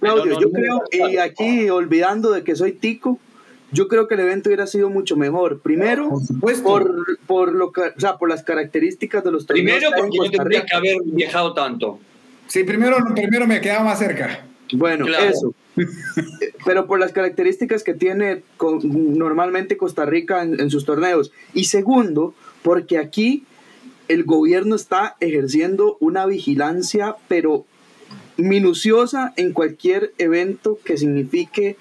[0.00, 3.18] Claudio, yo creo, y aquí olvidando de que soy tico,
[3.72, 5.60] yo creo que el evento hubiera sido mucho mejor.
[5.60, 6.10] Primero,
[6.62, 6.90] por,
[7.26, 10.96] por, lo o sea, por las características de los Primero, porque no tendría que haber
[11.04, 11.98] viajado tanto.
[12.46, 14.44] Sí, primero, primero me quedaba más cerca.
[14.72, 15.54] Bueno, eso.
[16.64, 18.42] Pero por las características que tiene
[18.82, 21.32] normalmente Costa Rica en, sus torneos.
[21.54, 23.44] Y segundo, porque aquí
[24.08, 27.64] el gobierno está ejerciendo una vigilancia, pero
[28.36, 31.76] minuciosa en cualquier evento que signifique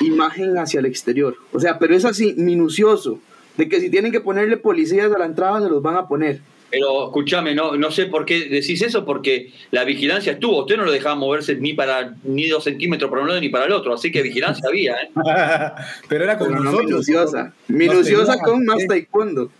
[0.00, 1.36] imagen hacia el exterior.
[1.52, 3.20] O sea, pero es así, minucioso,
[3.56, 6.40] de que si tienen que ponerle policías a la entrada, se los van a poner.
[6.70, 10.60] Pero escúchame, no, no sé por qué decís eso, porque la vigilancia estuvo.
[10.60, 13.66] Usted no lo dejaba moverse ni para ni dos centímetros para un lado ni para
[13.66, 14.94] el otro, así que vigilancia había.
[14.94, 15.10] ¿eh?
[16.08, 17.54] Pero era con minuciosa.
[17.68, 19.50] Minuciosa con más taekwondo.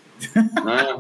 [0.67, 0.99] Ah.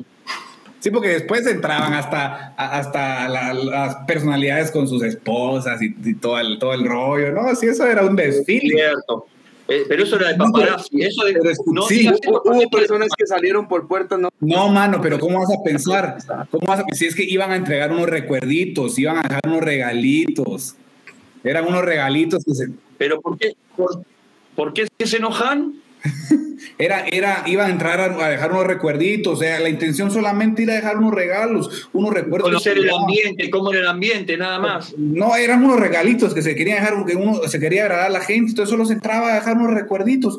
[0.87, 6.75] Sí, porque después entraban hasta, hasta las personalidades con sus esposas y, todo, el, todo
[6.75, 7.53] el rollo, ¿no?
[7.57, 8.77] Sí, eso era un desfile.
[8.77, 9.27] Cierto.
[9.67, 11.03] Eh, pero eso era de paparazzi.
[11.03, 11.41] Eso de,
[11.73, 14.17] no, sí, hubo, personas que salieron por puertas.
[14.21, 16.19] No, no, mano, pero ¿cómo vas a pensar?
[16.53, 19.63] ¿Cómo vas a Si es que iban a entregar unos recuerditos, iban a dejar unos
[19.63, 20.77] regalitos.
[21.43, 22.69] Eran unos regalitos que se.
[22.97, 23.57] ¿Pero por qué?
[23.77, 24.05] ¿Por,
[24.55, 25.83] por qué se enojan?
[26.79, 30.75] Era, era, iba a entrar a, dejar unos recuerditos, o sea, la intención solamente era
[30.75, 32.51] dejar unos regalos, unos recuerdos.
[32.51, 34.95] Conocer el ambiente, cómo era el ambiente, nada más.
[34.99, 38.21] No, eran unos regalitos que se querían dejar, que uno se quería agradar a la
[38.21, 40.39] gente, entonces solo se entraba a dejar unos recuerditos.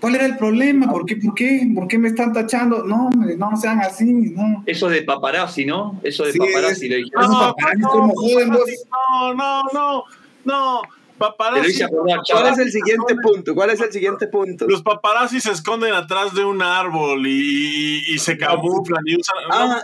[0.00, 0.90] ¿Cuál era el problema?
[0.90, 2.84] ¿Por qué, por qué, por qué me están tachando?
[2.84, 4.62] No, no, sean así, no.
[4.66, 5.98] Eso de paparazzi, ¿no?
[6.02, 6.88] Eso de paparazzi.
[6.88, 10.04] le no, no, no, no, no,
[10.44, 10.82] no.
[11.18, 11.84] Paparazzi.
[12.30, 13.54] ¿Cuál es el siguiente punto?
[13.54, 14.66] ¿Cuál es el siguiente punto?
[14.68, 19.36] Los paparazzi se esconden atrás de un árbol y, y se camuflan y usan.
[19.50, 19.80] Ah,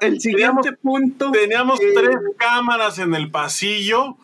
[0.00, 1.32] el, siguiente punto.
[1.32, 4.16] Teníamos tres cámaras en el pasillo.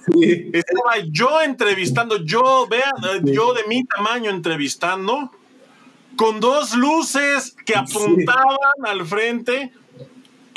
[0.52, 5.32] Estaba yo entrevistando, yo, vean, yo de mi tamaño entrevistando,
[6.16, 9.72] con dos luces que apuntaban al frente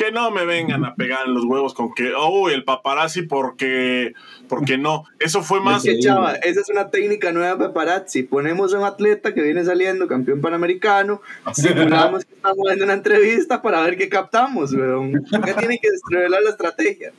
[0.01, 4.13] que no me vengan a pegar en los huevos con que, oh, el paparazzi porque,
[4.49, 5.03] porque no.
[5.19, 5.85] Eso fue más...
[5.85, 8.23] esa es una técnica nueva de paparazzi.
[8.23, 11.21] Ponemos a un atleta que viene saliendo, campeón panamericano,
[11.53, 15.23] simulamos que estamos haciendo una entrevista para ver qué captamos, weón.
[15.29, 17.11] Porque tiene que desrevelar la estrategia.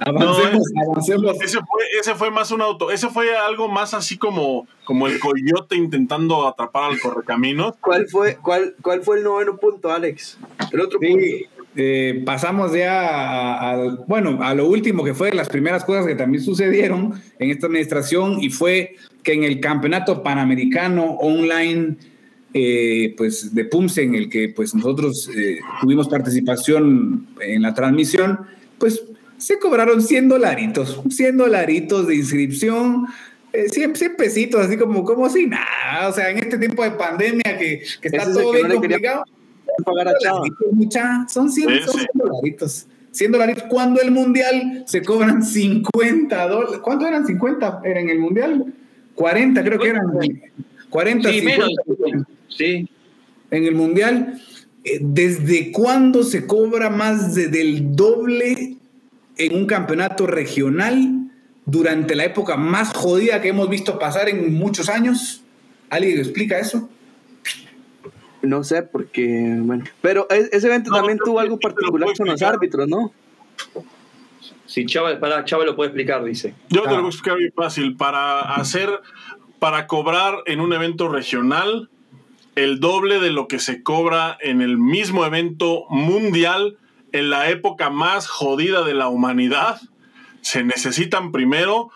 [0.00, 1.40] Avancemos, avancemos.
[1.42, 5.20] Ese fue, ese fue más un auto, ese fue algo más así como, como el
[5.20, 7.74] coyote intentando atrapar al correcaminos.
[7.80, 10.38] ¿Cuál fue, cuál, cuál fue el noveno punto, Alex?
[10.72, 11.16] El otro punto.
[11.74, 16.42] Eh, pasamos ya a, bueno, a lo último que fue las primeras cosas que también
[16.42, 21.96] sucedieron en esta administración y fue que en el campeonato panamericano online
[22.52, 28.40] eh, pues de PUMSE en el que pues nosotros eh, tuvimos participación en la transmisión,
[28.76, 29.02] pues
[29.38, 33.06] se cobraron 100 dolaritos, 100 dolaritos de inscripción,
[33.52, 37.56] 100, 100, pesitos, así como, como si nada, o sea, en este tiempo de pandemia
[37.58, 39.24] que, que está todo bien complicado
[39.84, 41.68] pagar a Son 100,
[42.14, 42.86] dolaritos.
[43.10, 43.64] 100 dólares.
[43.68, 46.80] Cuando el mundial se cobran 50 dólares.
[46.82, 47.82] ¿Cuánto eran 50?
[47.84, 48.72] ¿Era en el mundial?
[49.14, 50.06] 40, creo que eran.
[50.90, 51.42] 40, sí,
[52.48, 52.88] Sí.
[53.50, 54.40] En el mundial.
[54.84, 58.76] Eh, ¿Desde cuándo se cobra más del doble
[59.36, 61.30] en un campeonato regional
[61.64, 65.44] durante la época más jodida que hemos visto pasar en muchos años?
[65.88, 66.88] ¿Alguien explica eso?
[68.42, 69.84] No sé, porque, bueno.
[70.00, 73.12] Pero e-, ese evento también tuvo algo particular con los árbitros, ¿no?
[74.66, 76.54] Sí, Chava, para, Chava lo puede explicar, dice.
[76.68, 77.96] Yo te lo voy a explicar bien fácil.
[77.96, 78.88] Para hacer,
[79.58, 81.88] para cobrar en un evento regional
[82.54, 86.76] el doble de lo que se cobra en el mismo evento mundial
[87.12, 89.80] en la época más jodida de la humanidad,
[90.40, 91.90] se necesitan primero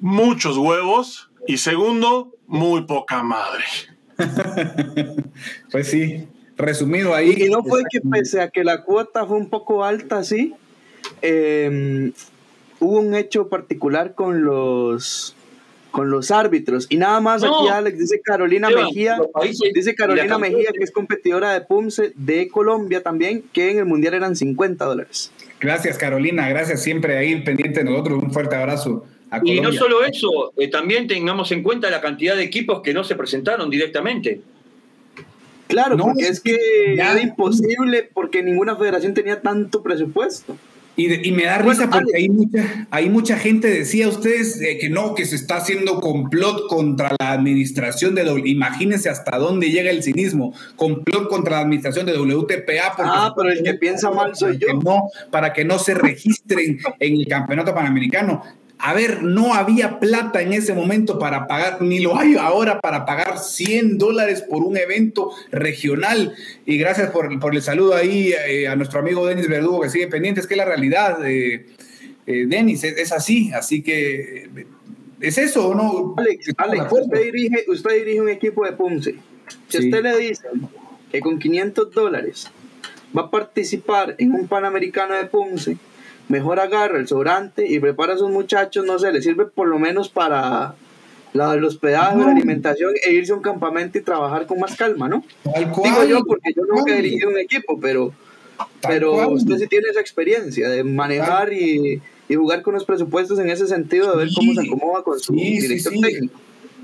[0.00, 3.64] muchos huevos y segundo, muy poca madre.
[5.70, 7.34] pues sí, resumido ahí.
[7.36, 10.54] Y no fue que pese a que la cuota fue un poco alta, sí,
[11.22, 12.12] em,
[12.80, 15.34] hubo un hecho particular con los
[15.90, 16.88] con los árbitros.
[16.90, 19.16] Y nada más aquí Alex dice Carolina Mejía,
[19.72, 24.14] dice Carolina Mejía que es competidora de PUMSE de Colombia también, que en el Mundial
[24.14, 25.30] eran 50 dólares.
[25.60, 29.06] Gracias Carolina, gracias siempre ahí pendiente de nosotros, un fuerte abrazo.
[29.42, 33.04] Y no solo eso, eh, también tengamos en cuenta la cantidad de equipos que no
[33.04, 34.40] se presentaron directamente.
[35.66, 36.56] Claro, porque es que
[36.94, 40.56] era imposible porque ninguna federación tenía tanto presupuesto.
[40.96, 45.24] Y, me da risa porque hay mucha, hay mucha gente, decía ustedes, que no, que
[45.24, 48.48] se está haciendo complot contra la administración de W.
[48.48, 50.54] Imagínense hasta dónde llega el cinismo.
[50.76, 52.94] Complot contra la administración de WTPA.
[52.98, 54.68] ah, pero el que piensa mal soy yo.
[54.84, 58.44] no, para que no se registren en el campeonato panamericano
[58.86, 63.06] A ver, no había plata en ese momento para pagar, ni lo hay ahora para
[63.06, 66.34] pagar 100 dólares por un evento regional.
[66.66, 70.42] Y gracias por, el saludo ahí eh, a nuestro amigo Denis Verdugo que sigue pendiente.
[70.42, 71.64] Es que la realidad, eh,
[72.26, 73.50] eh Denis, es, así.
[73.54, 74.50] Así que
[75.18, 76.14] es eso, ¿no?
[76.18, 79.14] Alex, Alex usted, dirige, usted dirige un equipo de Ponce.
[79.68, 80.46] Si usted le dice
[81.10, 82.50] que con 500 dólares
[83.16, 85.78] va a participar en un Panamericano de Ponce,
[86.28, 89.78] mejor agarra el sobrante y prepara a sus muchachos, no sé, le sirve por lo
[89.78, 90.74] menos para
[91.32, 95.08] la, el hospedaje, la alimentación e irse a un campamento y trabajar con más calma,
[95.08, 95.24] ¿no?
[95.44, 98.12] Digo yo porque yo nunca he dirigido un equipo, pero,
[98.86, 103.50] pero usted sí tiene esa experiencia de manejar y, y, jugar con los presupuestos en
[103.50, 106.38] ese sentido, de ver cómo se acomoda con su director técnico.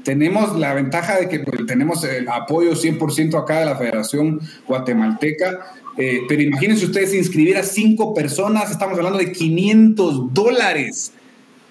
[0.05, 5.74] Tenemos la ventaja de que pues, tenemos el apoyo 100% acá de la Federación Guatemalteca
[6.01, 11.12] eh, pero imagínense ustedes inscribir a cinco personas, estamos hablando de 500 dólares.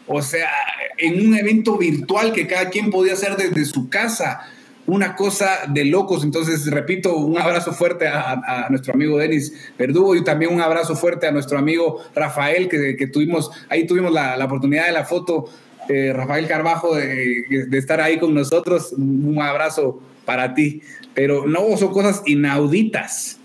[0.05, 0.49] O sea,
[0.97, 4.41] en un evento virtual que cada quien podía hacer desde su casa.
[4.86, 6.23] Una cosa de locos.
[6.23, 11.27] Entonces, repito, un abrazo fuerte a, nuestro amigo Denis Verdugo y también un abrazo fuerte
[11.27, 15.45] a nuestro amigo Rafael, que, tuvimos, ahí tuvimos la, oportunidad de la foto,
[15.88, 18.93] eh, Rafael Carbajo, de, de estar ahí con nosotros.
[18.93, 20.82] Un abrazo para ti.
[21.13, 23.38] Pero no, son cosas inauditas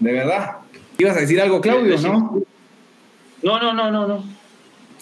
[0.00, 0.58] de verdad.
[0.98, 2.42] ¿Ibas a decir algo, Claudio, no?
[3.42, 4.38] No, no, no, no, no.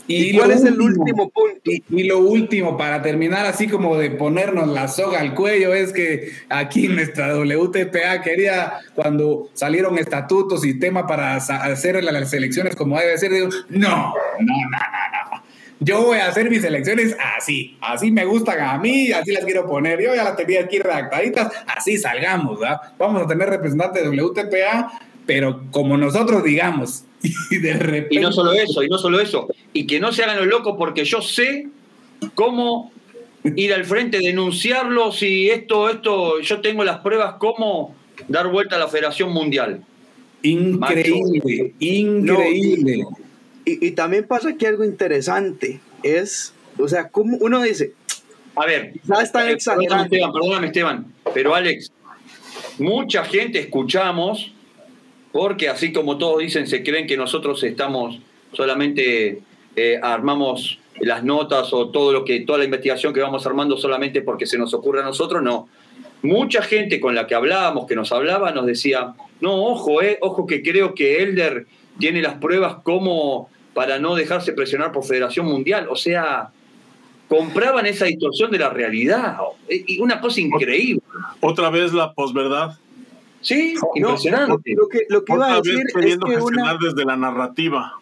[0.08, 1.70] ¿Y, cuál es el último punto?
[1.88, 6.30] Y, lo último, para terminar así como de ponernos la soga al cuello, es que
[6.48, 13.18] aquí nuestra WTPA quería, cuando salieron estatutos y tema para hacer las elecciones como debe
[13.18, 14.78] ser, digo, no, no, no, no,
[15.12, 15.15] no.
[15.78, 19.66] Yo voy a hacer mis elecciones así, así me gustan a mí, así las quiero
[19.66, 20.02] poner.
[20.02, 22.80] Yo ya las tenía aquí redactaditas, así salgamos, ¿verdad?
[22.98, 27.04] Vamos a tener representantes de WTPA, pero como nosotros digamos.
[27.50, 28.14] Y de repente.
[28.14, 29.48] Y no solo eso, y no solo eso.
[29.72, 31.66] Y que no se hagan los locos porque yo sé
[32.34, 32.92] cómo
[33.42, 37.94] ir al frente, denunciarlo, si esto, esto, yo tengo las pruebas, cómo
[38.28, 39.84] dar vuelta a la Federación Mundial.
[40.42, 43.04] Increíble, increíble.
[43.68, 47.94] Y, también pasa aquí algo interesante, es, o sea, como uno dice,
[48.54, 50.04] a ver, ya están eh, exagerando.
[50.04, 51.90] Esteban, perdóname Esteban, pero Alex,
[52.78, 54.52] mucha gente escuchamos,
[55.32, 58.20] porque así como todos dicen, se creen que nosotros estamos
[58.52, 59.40] solamente
[59.74, 64.22] eh, armamos las notas o todo lo que, toda la investigación que vamos armando solamente
[64.22, 65.68] porque se nos ocurre a nosotros, no.
[66.22, 70.46] Mucha gente con la que hablábamos, que nos hablaba, nos decía, no, ojo, eh, ojo
[70.46, 71.66] que creo que Elder
[71.98, 75.86] tiene las pruebas como para no dejarse presionar por Federación Mundial.
[75.90, 76.48] O sea,
[77.28, 79.36] compraban esa distorsión de la realidad.
[79.68, 81.02] Y una cosa increíble.
[81.40, 82.78] Otra vez la posverdad.
[83.42, 84.74] Sí, impresionante.
[84.74, 86.78] Lo, que, lo que iba a decir es que una...
[86.82, 87.92] desde la narrativa.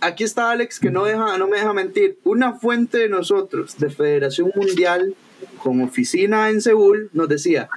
[0.00, 2.18] Aquí está Alex que no, deja, no me deja mentir.
[2.24, 5.14] Una fuente de nosotros, de Federación Mundial,
[5.62, 7.68] con oficina en Seúl, nos decía,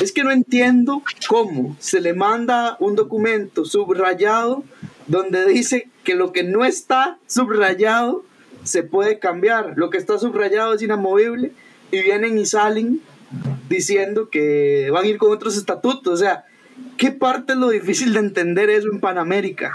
[0.00, 4.62] es que no entiendo cómo se le manda un documento subrayado
[5.08, 8.24] donde dice que lo que no está subrayado
[8.62, 11.50] se puede cambiar, lo que está subrayado es inamovible
[11.90, 13.00] y vienen y salen
[13.68, 16.44] diciendo que van a ir con otros estatutos, o sea,
[16.96, 19.72] ¿qué parte es lo difícil de entender eso en Panamérica?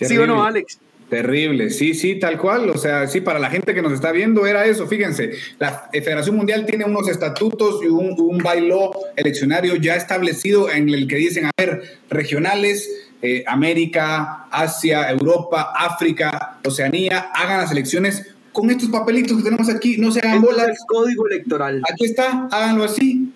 [0.00, 0.78] ¿Sí o no, Alex?
[1.10, 2.68] Terrible, sí, sí, tal cual.
[2.68, 4.86] O sea, sí, para la gente que nos está viendo era eso.
[4.86, 10.90] Fíjense, la Federación Mundial tiene unos estatutos y un, un bailo eleccionario ya establecido en
[10.90, 18.34] el que dicen, a ver, regionales, eh, América, Asia, Europa, África, Oceanía, hagan las elecciones
[18.52, 20.68] con estos papelitos que tenemos aquí, no se hagan bolas.
[20.68, 21.82] el código electoral.
[21.92, 23.32] Aquí está, háganlo así.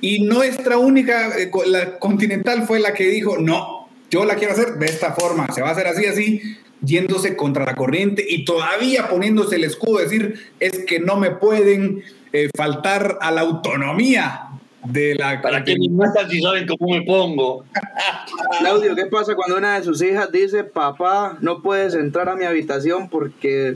[0.00, 4.74] Y nuestra única, eh, la continental fue la que dijo, no, yo la quiero hacer
[4.74, 9.08] de esta forma, se va a hacer así, así, yéndose contra la corriente y todavía
[9.08, 12.02] poniéndose el escudo, decir, es que no me pueden
[12.32, 14.45] eh, faltar a la autonomía
[14.88, 15.40] de la...
[15.40, 17.64] Para que mis matan si saben cómo me pongo.
[18.58, 22.44] Claudio, ¿qué pasa cuando una de sus hijas dice, papá, no puedes entrar a mi
[22.44, 23.74] habitación porque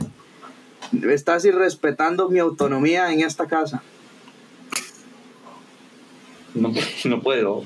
[1.09, 3.81] estás irrespetando mi autonomía en esta casa?
[6.53, 6.71] No,
[7.05, 7.63] no puedo.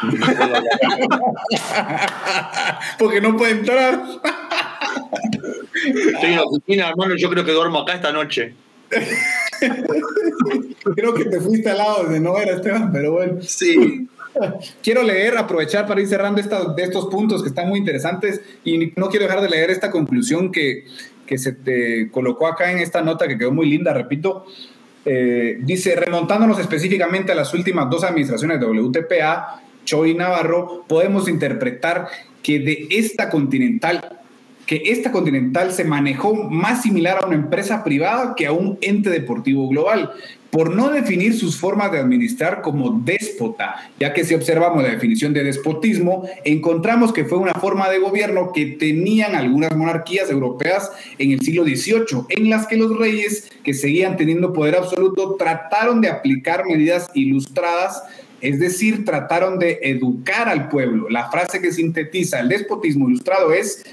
[2.98, 4.02] porque no puede entrar.
[5.74, 8.54] Estoy en la oficina, hermano, yo creo que duermo acá esta noche.
[10.94, 13.38] Creo que te fuiste al lado de no era Esteban, pero bueno.
[13.42, 14.08] Sí.
[14.82, 19.08] Quiero leer, aprovechar para ir cerrando de estos puntos que están muy interesantes y no
[19.08, 20.84] quiero dejar de leer esta conclusión que,
[21.26, 24.46] que se te colocó acá en esta nota que quedó muy linda, repito.
[25.04, 31.28] Eh, dice, remontándonos específicamente a las últimas dos administraciones de WTPA, Choi y Navarro, podemos
[31.28, 32.08] interpretar
[32.42, 34.17] que de esta continental
[34.68, 39.08] que esta Continental se manejó más similar a una empresa privada que a un ente
[39.08, 40.12] deportivo global,
[40.50, 45.32] por no definir sus formas de administrar como déspota, ya que si observamos la definición
[45.32, 51.32] de despotismo, encontramos que fue una forma de gobierno que tenían algunas monarquías europeas en
[51.32, 56.10] el siglo XVIII, en las que los reyes, que seguían teniendo poder absoluto, trataron de
[56.10, 58.02] aplicar medidas ilustradas
[58.40, 61.08] es decir, trataron de educar al pueblo.
[61.08, 63.84] La frase que sintetiza el despotismo ilustrado es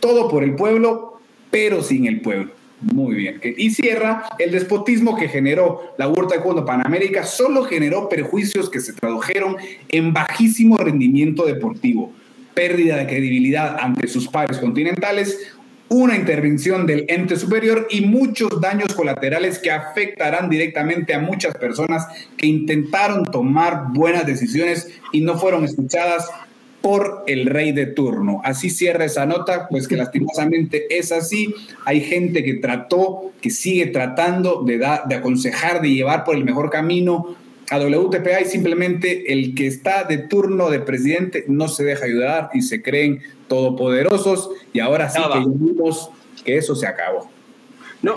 [0.00, 1.20] todo por el pueblo,
[1.50, 2.52] pero sin el pueblo.
[2.80, 3.40] Muy bien.
[3.42, 8.80] Y cierra, el despotismo que generó la Huerta de Cuando Panamérica solo generó perjuicios que
[8.80, 9.56] se tradujeron
[9.88, 12.12] en bajísimo rendimiento deportivo,
[12.54, 15.52] pérdida de credibilidad ante sus pares continentales,
[15.88, 22.06] una intervención del ente superior y muchos daños colaterales que afectarán directamente a muchas personas
[22.36, 26.28] que intentaron tomar buenas decisiones y no fueron escuchadas
[26.86, 28.40] por el rey de turno.
[28.44, 31.52] Así cierra esa nota, pues que lastimosamente es así.
[31.84, 36.70] Hay gente que trató, que sigue tratando de, de aconsejar, de llevar por el mejor
[36.70, 37.34] camino
[37.70, 42.50] a WTPA y simplemente el que está de turno de presidente no se deja ayudar
[42.54, 46.10] y se creen todopoderosos y ahora sí que vimos
[46.44, 47.28] que eso se acabó.
[48.00, 48.14] No,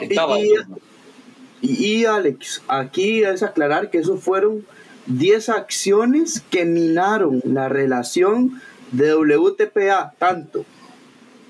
[1.63, 4.63] y, Alex, aquí es aclarar que eso fueron
[5.07, 8.61] 10 acciones que minaron la relación
[8.91, 10.65] de WTPA tanto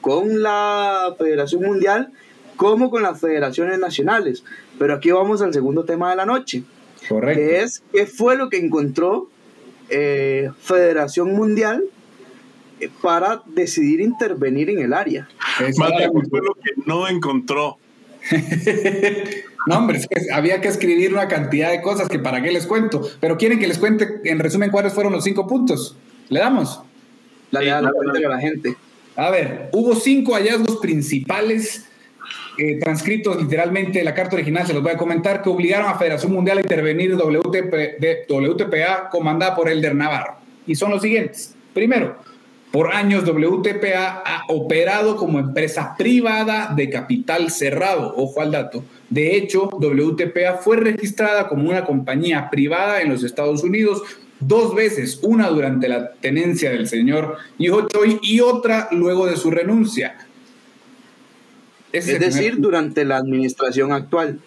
[0.02, 2.12] con la Federación Mundial
[2.56, 4.44] como con las federaciones nacionales.
[4.78, 6.64] Pero aquí vamos al segundo tema de la noche.
[7.08, 7.40] Correcto.
[7.40, 9.30] Que es qué fue lo que encontró
[9.90, 11.84] eh, Federación Mundial
[12.80, 15.28] eh, para decidir intervenir en el área.
[15.58, 17.78] fue lo que no encontró.
[19.68, 20.02] no, hombre,
[20.32, 23.02] había que escribir una cantidad de cosas que para qué les cuento.
[23.20, 25.96] Pero quieren que les cuente en resumen cuáles fueron los cinco puntos.
[26.30, 26.82] ¿Le damos?
[27.52, 28.76] La, la, a la gente.
[29.16, 31.90] A ver, hubo cinco hallazgos principales
[32.62, 36.34] eh, transcritos literalmente la carta original, se los voy a comentar, que obligaron a Federación
[36.34, 40.36] Mundial a intervenir WTP, de, WTPA comandada por Elder Navarro.
[40.68, 41.56] Y son los siguientes.
[41.74, 42.18] Primero,
[42.72, 48.84] por años WTPA ha operado como empresa privada de capital cerrado, ojo al dato.
[49.10, 54.04] De hecho, WTPA fue registrada como una compañía privada en los Estados Unidos
[54.40, 59.52] dos veces, una durante la tenencia del señor Hijo Choi y otra luego de su
[59.52, 60.16] renuncia
[61.92, 64.40] es decir, durante la administración actual.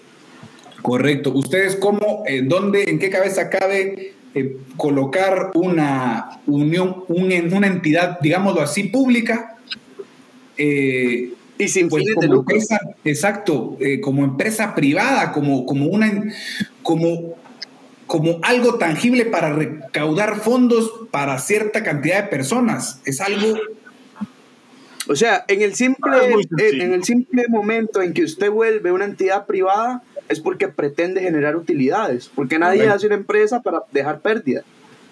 [0.80, 1.32] Correcto.
[1.32, 8.60] ¿Ustedes cómo, eh, dónde, en qué cabeza cabe eh, colocar una unión, una entidad, digámoslo
[8.60, 9.56] así, pública?
[10.56, 12.56] Eh, y sin pues, fines de lucro.
[13.04, 16.24] exacto, como empresa privada, como, como una,
[16.82, 17.36] como,
[18.06, 23.00] como algo tangible para recaudar fondos para cierta cantidad de personas.
[23.04, 23.59] Es algo
[25.08, 29.04] o sea, en el simple, ah, en el simple momento en que usted vuelve una
[29.04, 34.62] entidad privada, es porque pretende generar utilidades, porque nadie hace una empresa para dejar pérdida.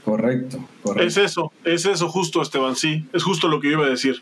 [0.05, 0.59] Correcto,
[0.97, 4.17] Es eso, es eso justo, Esteban, sí, es justo lo que yo iba a decir.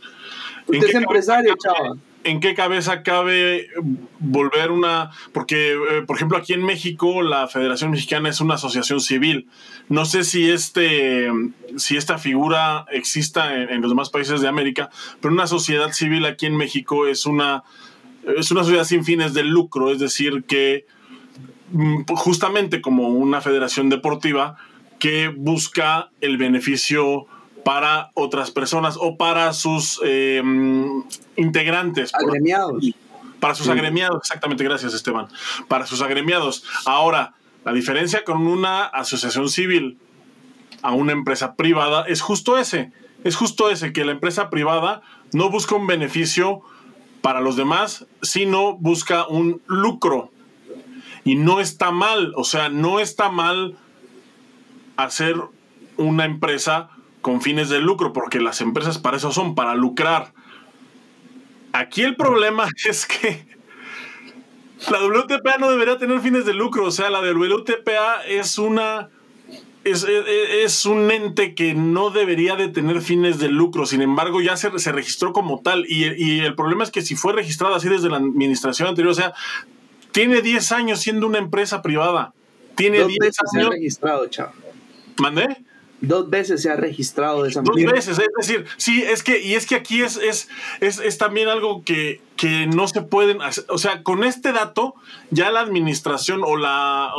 [0.67, 1.99] Usted es empresario, chaval.
[2.29, 3.69] ¿En qué cabeza cabe
[4.19, 5.11] volver una.?
[5.33, 9.49] Porque, eh, por ejemplo, aquí en México, la Federación Mexicana es una asociación civil.
[9.89, 11.31] No sé si, este,
[11.77, 14.91] si esta figura exista en, los demás países de América,
[15.23, 17.65] pero una sociedad civil aquí en México es una,
[18.37, 20.85] es una sociedad sin fines de lucro, es decir, que
[21.73, 24.59] mm, justamente como una federación deportiva
[24.99, 27.27] que busca el beneficio
[27.65, 30.43] para otras personas o para sus eh,
[31.37, 32.15] integrantes.
[32.15, 32.85] Agremiados.
[33.41, 35.29] para sus agremiados, exactamente, gracias Esteban.
[35.69, 36.65] Para sus agremiados.
[36.87, 39.99] Ahora, la diferencia con una asociación civil
[40.83, 42.93] a una empresa privada es justo ese.
[43.25, 45.03] Es justo ese, que la empresa privada
[45.33, 46.63] no busca un beneficio
[47.21, 50.31] para los demás, sino busca un lucro.
[51.25, 53.77] Y no está mal, o sea, no está mal
[54.97, 55.37] hacer
[55.97, 60.33] una empresa con fines de lucro, porque las empresas para eso son, para lucrar.
[61.73, 63.47] Aquí el problema es que
[64.91, 69.11] la WTPA no debería tener fines de lucro, o sea, la WTPA es una...
[69.85, 74.79] Es, un ente que no debería de tener fines de lucro, sin embargo ya se,
[74.79, 78.19] se registró como tal y, el problema es que si fue registrada así desde la
[78.19, 79.33] administración anterior, o sea,
[80.13, 82.35] tiene 10 años siendo una empresa privada.
[82.75, 83.71] Tiene 10 años.
[83.71, 84.53] registrado, chao.
[85.17, 85.57] ¿Mandé?
[86.01, 89.55] Dos veces se ha registrado de esa Dos veces, es decir, sí, es que, y
[89.55, 90.49] es que aquí es, es,
[90.81, 93.65] es, también algo que, que, no se pueden hacer.
[93.69, 94.95] O sea, con este dato,
[95.31, 97.11] ya la administración o la.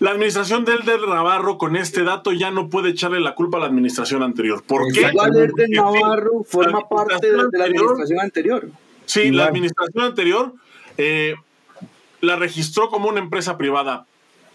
[0.00, 3.60] la administración de Elder Navarro con este dato ya no puede echarle la culpa a
[3.60, 4.62] la administración anterior.
[4.62, 5.08] ¿Por qué?
[5.10, 8.70] Igual Elder Navarro forma parte de, la administración anterior.
[9.06, 10.52] Sí, la administración anterior
[10.98, 11.36] eh,
[12.20, 14.04] la registró como una empresa privada,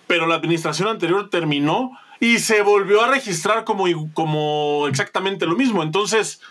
[0.05, 1.91] pero la administración anterior terminó
[2.25, 5.83] y se volvió a registrar como, como exactamente lo mismo.
[5.83, 6.41] Entonces,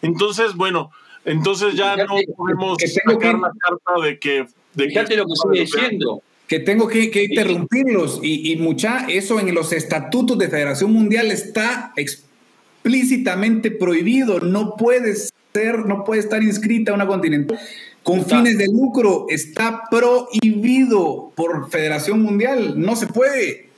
[0.00, 0.90] entonces, bueno,
[1.26, 4.46] entonces ya no podemos sacar la carta de que...
[4.72, 6.22] De fíjate lo que estoy diciendo.
[6.48, 11.92] Que tengo que, interrumpirlos y, y, mucha, eso en los estatutos de Federación Mundial está
[11.96, 15.16] explícitamente prohibido, no puede
[15.52, 17.58] ser, no puede estar inscrita una continental
[18.02, 23.73] con fines de lucro, está prohibido por Federación Mundial, no se puede.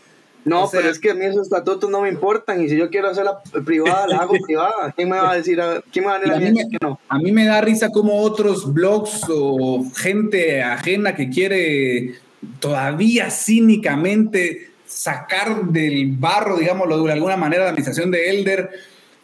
[0.46, 3.08] No, pero es que a mí esos estatutos no me importan y si yo quiero
[3.08, 4.92] hacerla privada, la hago privada.
[4.94, 5.60] ¿Quién me va a decir,
[5.92, 7.00] quién me va a, a, mí, que no?
[7.08, 12.14] A mí me da risa como otros blogs o gente ajena que quiere
[12.60, 18.70] todavía cínicamente sacar del barro, digámoslo de alguna manera, la administración de Elder,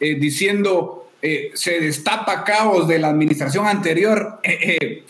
[0.01, 4.41] eh, diciendo eh, se destapa caos de la administración anterior.
[4.43, 5.05] Eh,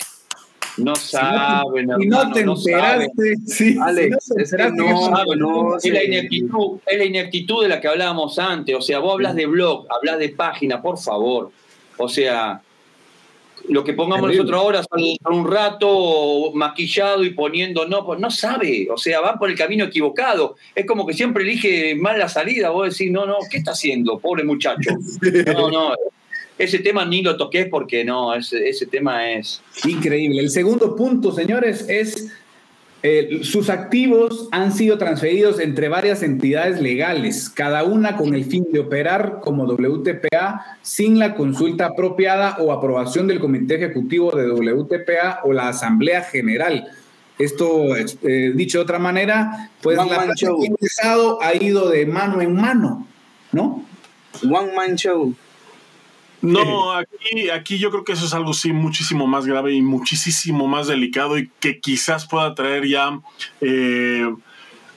[0.78, 7.06] no saben, si no te enteraste, sí, Alex, es, no, es, la ineptitud, es la
[7.06, 8.76] ineptitud de la que hablábamos antes.
[8.76, 11.52] O sea, vos hablas de blog, hablas de página, por favor.
[11.98, 12.62] O sea,
[13.70, 18.88] lo que pongamos nosotros ahora son un rato maquillado y poniendo, no, pues no sabe,
[18.92, 20.56] o sea, va por el camino equivocado.
[20.76, 24.20] Es como que siempre elige mal la salida, vos decís, no, no, ¿qué está haciendo,
[24.20, 24.92] pobre muchacho?
[25.54, 25.94] No, no,
[26.58, 29.62] ese tema ni lo toqué porque no, ese, ese tema es...
[29.86, 30.42] Increíble.
[30.42, 32.32] El segundo punto, señores, es
[33.06, 38.66] eh, sus activos han sido transferidos entre varias entidades legales, cada una con el fin
[38.72, 45.42] de operar como WTPA sin la consulta apropiada o aprobación del Comité Ejecutivo de WTPA
[45.44, 46.88] o la Asamblea General.
[47.38, 50.30] Esto, eh, dicho de otra manera, pues la man
[51.42, 53.06] ha ido de mano en mano,
[53.52, 53.84] ¿no?
[54.44, 55.36] One Man Show.
[56.44, 60.68] No, aquí, aquí yo creo que eso es algo sí muchísimo más grave y muchísimo
[60.68, 63.20] más delicado y que quizás pueda traer ya
[63.62, 64.32] eh,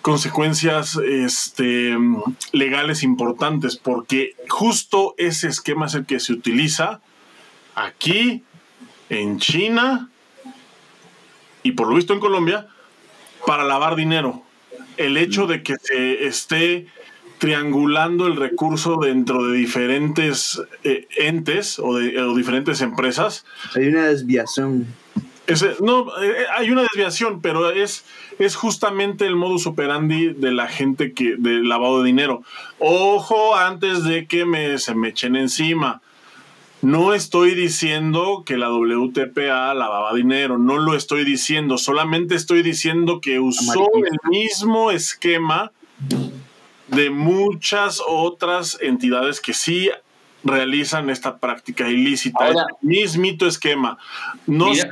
[0.02, 1.97] consecuencias este,
[2.52, 7.01] legales importantes, porque justo ese esquema es el que se utiliza
[7.74, 8.43] aquí,
[9.09, 10.10] en China
[11.62, 12.66] y por lo visto en Colombia,
[13.47, 14.43] para lavar dinero.
[14.97, 16.86] El hecho de que se esté
[17.39, 23.45] triangulando el recurso dentro de diferentes eh, entes o, de, diferentes empresas.
[23.75, 24.87] Hay una desviación.
[25.81, 28.05] no, eh, hay una desviación, pero es,
[28.39, 32.43] es justamente el modus operandi de la gente que de lavado de dinero.
[32.79, 36.01] Ojo antes de que me, se me echen encima.
[36.83, 43.21] No estoy diciendo que la WTPA lavaba dinero, no lo estoy diciendo, solamente estoy diciendo
[43.21, 45.73] que usó el mismo esquema
[46.89, 49.91] de muchas otras entidades que sí
[50.45, 52.47] realizan esta práctica ilícita.
[52.47, 53.99] Ahora, mismito esquema.
[54.47, 54.89] No sé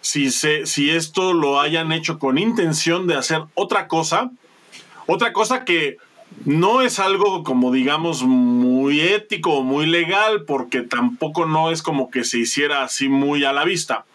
[0.00, 4.30] si, se, si esto lo hayan hecho con intención de hacer otra cosa,
[5.06, 5.98] otra cosa que
[6.46, 12.10] no es algo como digamos muy ético o muy legal, porque tampoco no es como
[12.10, 14.06] que se hiciera así muy a la vista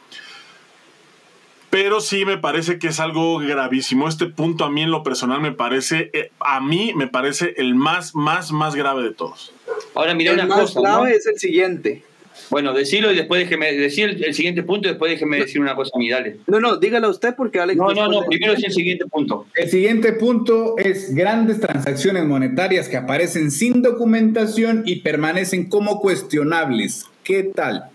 [1.69, 4.07] pero sí me parece que es algo gravísimo.
[4.07, 7.75] Este punto a mí en lo personal me parece, eh, a mí me parece el
[7.75, 9.53] más, más, más grave de todos.
[9.93, 10.79] Ahora mira una cosa.
[10.79, 12.03] El más grave es el siguiente.
[12.49, 15.91] Bueno, decirlo y después déjeme decir el, siguiente punto y después déjeme decir una cosa
[15.93, 16.37] a mí, dale.
[16.47, 17.77] No, no, dígalo usted porque Alex.
[17.77, 19.45] No, no, no, primero es el siguiente punto.
[19.53, 27.05] El siguiente punto es grandes transacciones monetarias que aparecen sin documentación y permanecen como cuestionables.
[27.23, 27.89] ¿Qué tal?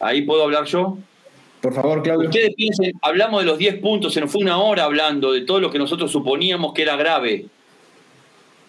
[0.00, 0.98] Ahí puedo hablar yo.
[1.60, 2.28] Por favor, Claudio.
[2.28, 5.60] Ustedes piensen, hablamos de los 10 puntos, se nos fue una hora hablando de todo
[5.60, 7.46] lo que nosotros suponíamos que era grave.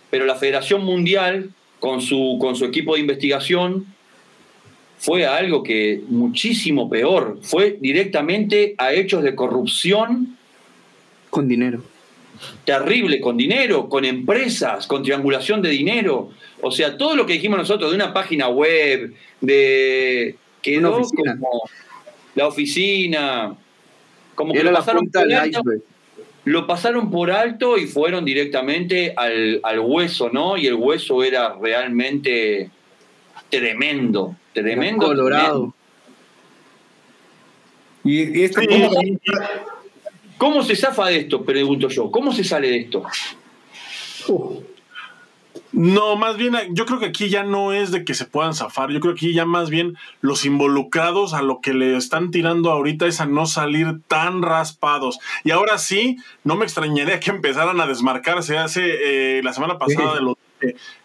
[0.09, 3.85] Pero la Federación Mundial, con su, con su equipo de investigación,
[4.99, 7.39] fue a algo que muchísimo peor.
[7.41, 10.37] Fue directamente a hechos de corrupción.
[11.29, 11.81] Con dinero.
[12.65, 16.29] Terrible, con dinero, con empresas, con triangulación de dinero.
[16.61, 20.35] O sea, todo lo que dijimos nosotros de una página web, de.
[20.61, 21.63] Quedó como
[22.35, 23.55] la oficina,
[24.35, 25.61] como que lo pasaron, por alto,
[26.45, 30.57] lo pasaron por alto y fueron directamente al, hueso, ¿no?
[30.57, 32.69] Y el hueso era realmente
[33.49, 35.05] tremendo, tremendo.
[35.05, 35.73] Colorado.
[38.03, 38.67] Y, este
[40.37, 41.45] ¿Cómo se zafa de esto?
[41.45, 42.09] Pregunto yo.
[42.09, 43.03] ¿Cómo se sale de esto?
[45.73, 48.91] No, más bien, yo creo que aquí ya no es de que se puedan zafar.
[48.91, 52.71] Yo creo que aquí ya más bien los involucrados a lo que le están tirando
[52.71, 55.19] ahorita es a no salir tan raspados.
[55.43, 60.15] Y ahora sí, no me extrañaría que empezaran a desmarcarse hace eh, la semana pasada
[60.15, 60.37] de lo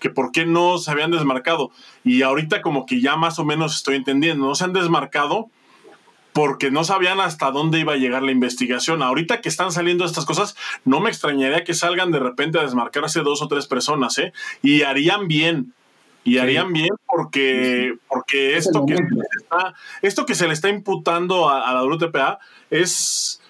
[0.01, 1.71] que por qué no se habían desmarcado.
[2.05, 5.49] Y ahorita como que ya más o menos estoy entendiendo, no se han desmarcado
[6.37, 9.03] porque no sabían hasta dónde iba a llegar la investigación.
[9.03, 10.55] Ahorita que están saliendo estas cosas,
[10.85, 14.35] no me extrañaría que salgan de repente a desmarcarse dos o tres personas, ¿eh?
[14.63, 15.73] Y harían bien.
[16.25, 18.99] Y harían bien porque, porque esto, que
[20.03, 22.39] esto que se le está imputando a, la WTPA
[22.69, 23.41] es.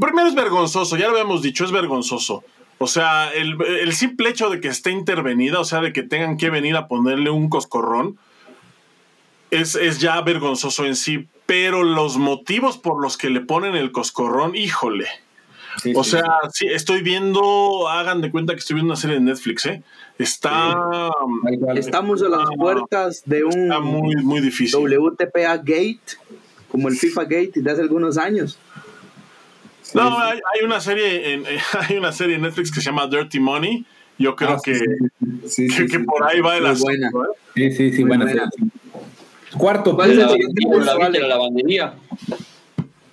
[0.00, 2.44] Primero es vergonzoso, ya lo habíamos dicho, es vergonzoso.
[2.78, 6.36] O sea, el, el simple hecho de que esté intervenida, o sea, de que tengan
[6.36, 8.20] que venir a ponerle un coscorrón,
[9.50, 13.90] es, es ya vergonzoso en sí pero los motivos por los que le ponen el
[13.90, 15.08] coscorrón, híjole.
[15.96, 16.22] o sea,
[16.52, 16.68] sí.
[16.68, 19.82] estoy viendo, hagan de cuenta que estoy viendo una serie de Netflix, ¿eh?
[20.16, 21.10] Está.
[21.74, 23.62] Estamos a las puertas de un.
[23.64, 24.78] Está muy, muy difícil.
[24.78, 26.18] WTPA Gate,
[26.68, 28.56] como el FIFA Gate de hace algunos años.
[29.92, 31.44] No, hay, una serie en,
[31.80, 33.84] hay una serie en Netflix que se llama Dirty Money.
[34.18, 34.78] Yo creo ah, que,
[35.88, 37.24] que, por ahí va el asunto.
[37.24, 37.28] ¿eh?
[37.56, 38.26] Sí, sí, sí, buena.
[38.26, 38.50] buena
[39.56, 39.96] Cuarto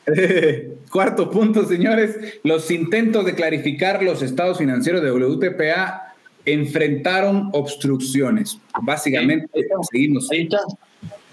[0.92, 2.40] Cuarto punto, señores.
[2.44, 6.14] Los intentos de clarificar los estados financieros de WTPA
[6.46, 8.60] enfrentaron obstrucciones.
[8.82, 10.32] Básicamente, ahí seguimos.
[10.32, 10.60] Ahí está.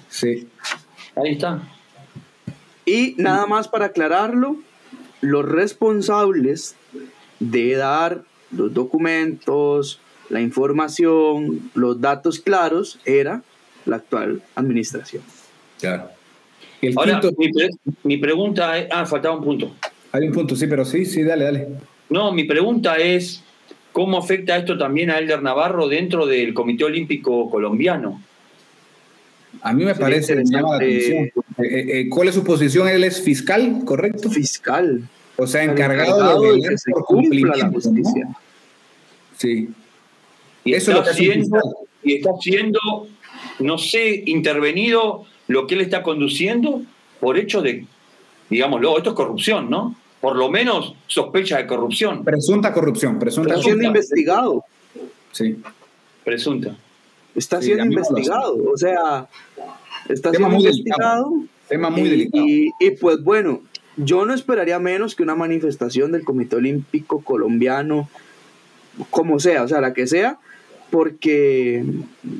[0.09, 0.48] Sí.
[1.14, 1.62] Ahí está.
[2.85, 4.56] Y nada más para aclararlo,
[5.20, 6.74] los responsables
[7.40, 13.43] de dar los documentos, la información, los datos claros, era
[13.86, 15.23] la actual administración.
[15.81, 16.11] Claro.
[16.97, 17.20] Ahora,
[18.02, 18.89] mi, pregunta es.
[18.90, 19.74] Ah, faltaba un punto.
[20.12, 21.69] Hay un punto, sí, pero sí, sí, dale, dale.
[22.11, 23.43] No, mi pregunta es:
[23.93, 28.20] ¿cómo afecta esto también a Elder Navarro dentro del Comité Olímpico Colombiano?
[29.62, 31.24] A mí me parece, me llama la atención.
[31.24, 32.89] Eh, eh, eh, ¿Cuál es su posición?
[32.89, 34.31] Él es fiscal, ¿correcto?
[34.31, 35.09] Fiscal.
[35.36, 38.28] O sea, encargado, de, que se cumpla la justicia.
[39.36, 39.69] Sí.
[40.65, 41.59] Y Eso está, haciendo,
[42.02, 42.78] y está haciendo
[43.59, 46.82] no sé, intervenido lo que él está conduciendo
[47.20, 47.86] por hecho de,
[48.51, 49.94] digámoslo, esto es corrupción, ¿no?
[50.20, 52.24] Por lo menos sospecha de corrupción.
[52.24, 53.51] Presunta corrupción, presunta.
[53.51, 54.64] Está siendo investigado.
[55.32, 55.56] Sí.
[56.24, 56.76] Presunta.
[57.35, 59.28] Está siendo investigado, o sea,
[60.09, 61.32] está siendo investigado.
[61.68, 62.44] Tema muy delicado.
[62.47, 63.60] Y, y pues bueno,
[63.97, 68.09] yo no esperaría menos que una manifestación del Comité Olímpico Colombiano,
[69.10, 70.39] como sea, o sea, la que sea,
[70.94, 71.84] porque,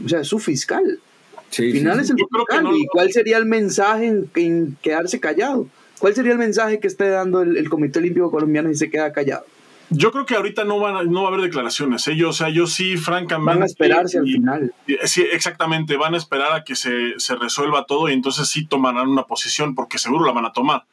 [0.05, 0.85] o sea, es su fiscal.
[0.87, 2.69] Al final es el fiscal.
[2.73, 4.07] ¿Y cuál sería el mensaje
[4.37, 5.67] en, quedarse callado?
[5.99, 9.45] ¿Cuál sería el mensaje que esté dando el, Comité Olímpico Colombiano si se queda callado?
[9.91, 12.07] Yo creo que ahorita no, van no va a haber declaraciones.
[12.07, 12.25] ¿eh?
[12.25, 13.55] o sea, yo sí, francamente.
[13.55, 14.73] Van a esperarse al final.
[15.03, 15.97] Sí, exactamente.
[15.97, 19.75] Van a esperar a que se, se, resuelva todo y entonces sí tomarán una posición,
[19.75, 20.85] porque seguro la van a tomar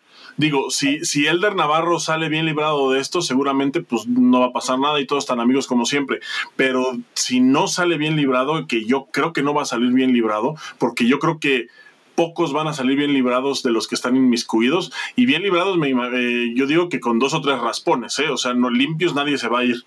[0.41, 4.51] digo, si, si Elder Navarro sale bien librado de esto, seguramente pues no va a
[4.51, 6.19] pasar nada y todos están amigos como siempre.
[6.55, 10.13] Pero si no sale bien librado, que yo creo que no va a salir bien
[10.13, 11.67] librado, porque yo creo que
[12.15, 14.91] pocos van a salir bien librados de los que están inmiscuidos.
[15.15, 18.29] Y bien librados, me, eh, yo digo que con dos o tres raspones, ¿eh?
[18.29, 19.85] o sea, no limpios nadie se va a ir.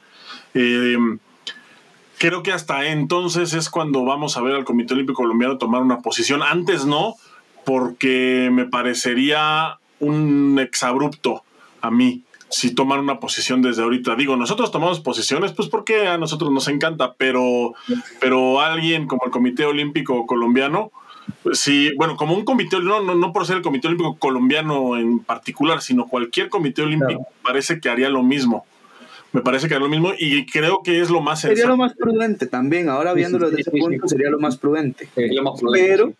[0.54, 0.96] Eh,
[2.18, 5.98] creo que hasta entonces es cuando vamos a ver al Comité Olímpico Colombiano tomar una
[5.98, 6.42] posición.
[6.42, 7.16] Antes no,
[7.64, 11.42] porque me parecería un exabrupto
[11.80, 12.22] a mí
[12.54, 14.14] si toman una posición desde ahorita.
[14.14, 17.74] Digo, nosotros tomamos posiciones, pues porque a nosotros nos encanta, pero,
[18.20, 20.92] pero alguien como el Comité Olímpico Colombiano,
[21.42, 24.96] pues sí, bueno, como un comité, no, no, no por ser el Comité Olímpico Colombiano
[24.96, 28.64] en particular, sino cualquier comité olímpico, parece que haría lo mismo.
[29.32, 31.94] Me parece que haría lo mismo y creo que es lo más Sería lo más
[31.94, 35.08] prudente también, ahora viéndolo desde ese punto, sería lo más prudente.
[35.72, 36.12] pero,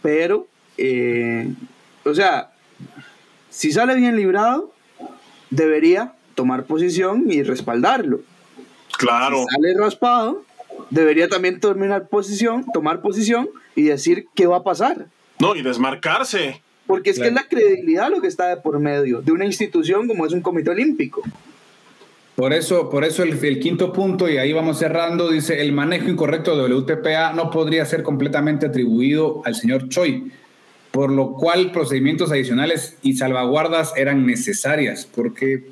[0.00, 0.46] pero,
[0.78, 1.52] eh,
[2.04, 2.52] o sea,
[3.56, 4.70] si sale bien librado,
[5.48, 8.20] debería tomar posición y respaldarlo.
[8.98, 9.38] Claro.
[9.38, 10.44] Si sale raspado,
[10.90, 15.06] debería también tomar posición, tomar posición y decir qué va a pasar.
[15.38, 16.60] No, y desmarcarse.
[16.86, 20.06] Porque es que es la credibilidad lo que está de por medio de una institución
[20.06, 21.22] como es un comité olímpico.
[22.34, 26.10] Por eso, por eso el, el, quinto punto, y ahí vamos cerrando, dice, el manejo
[26.10, 30.30] incorrecto de WTPA no podría ser completamente atribuido al señor Choi,
[30.96, 35.68] por lo cual procedimientos adicionales y salvaguardas eran necesarias, porque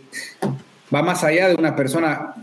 [0.95, 2.35] va más allá de una persona,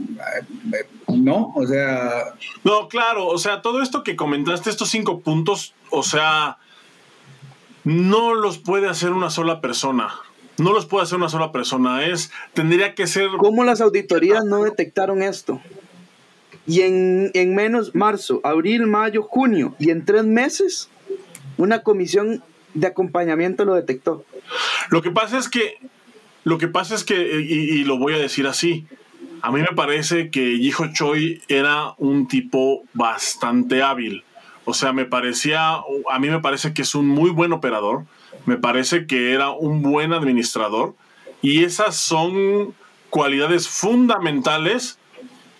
[0.74, 1.54] eh, ¿no?
[1.56, 2.34] O sea...
[2.64, 6.58] No, claro, o sea, todo esto que comentaste, estos cinco puntos, o sea,
[7.84, 10.10] no los puede hacer una sola persona.
[10.58, 13.28] No los puede hacer una sola persona, es, tendría que ser...
[13.38, 15.62] ¿Cómo las auditorías no detectaron esto?
[16.66, 20.90] Y en, en menos, marzo, abril, mayo, junio, y en tres meses,
[21.60, 24.26] una comisión de acompañamiento lo detectó.
[24.90, 25.78] Lo que pasa es que,
[26.44, 28.86] lo que pasa es que, y, y lo voy a decir así,
[29.42, 34.24] a mí me parece que Yijo Choi era un tipo bastante hábil.
[34.66, 35.76] O sea, me parecía,
[36.10, 38.06] a mí me parece que es un muy buen operador,
[38.46, 40.96] me parece que era un buen administrador
[41.42, 42.76] y esas son
[43.10, 45.00] cualidades fundamentales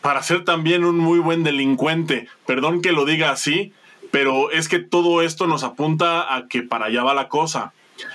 [0.02, 2.28] para ser también un muy buen delincuente.
[2.46, 3.74] Perdón que lo diga así,
[4.12, 7.74] pero es que todo esto nos apunta a que para allá va la cosa.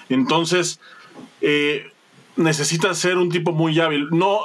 [0.08, 0.78] Entonces,
[1.40, 1.90] eh,
[2.36, 4.08] necesita ser un tipo muy hábil.
[4.10, 4.40] No,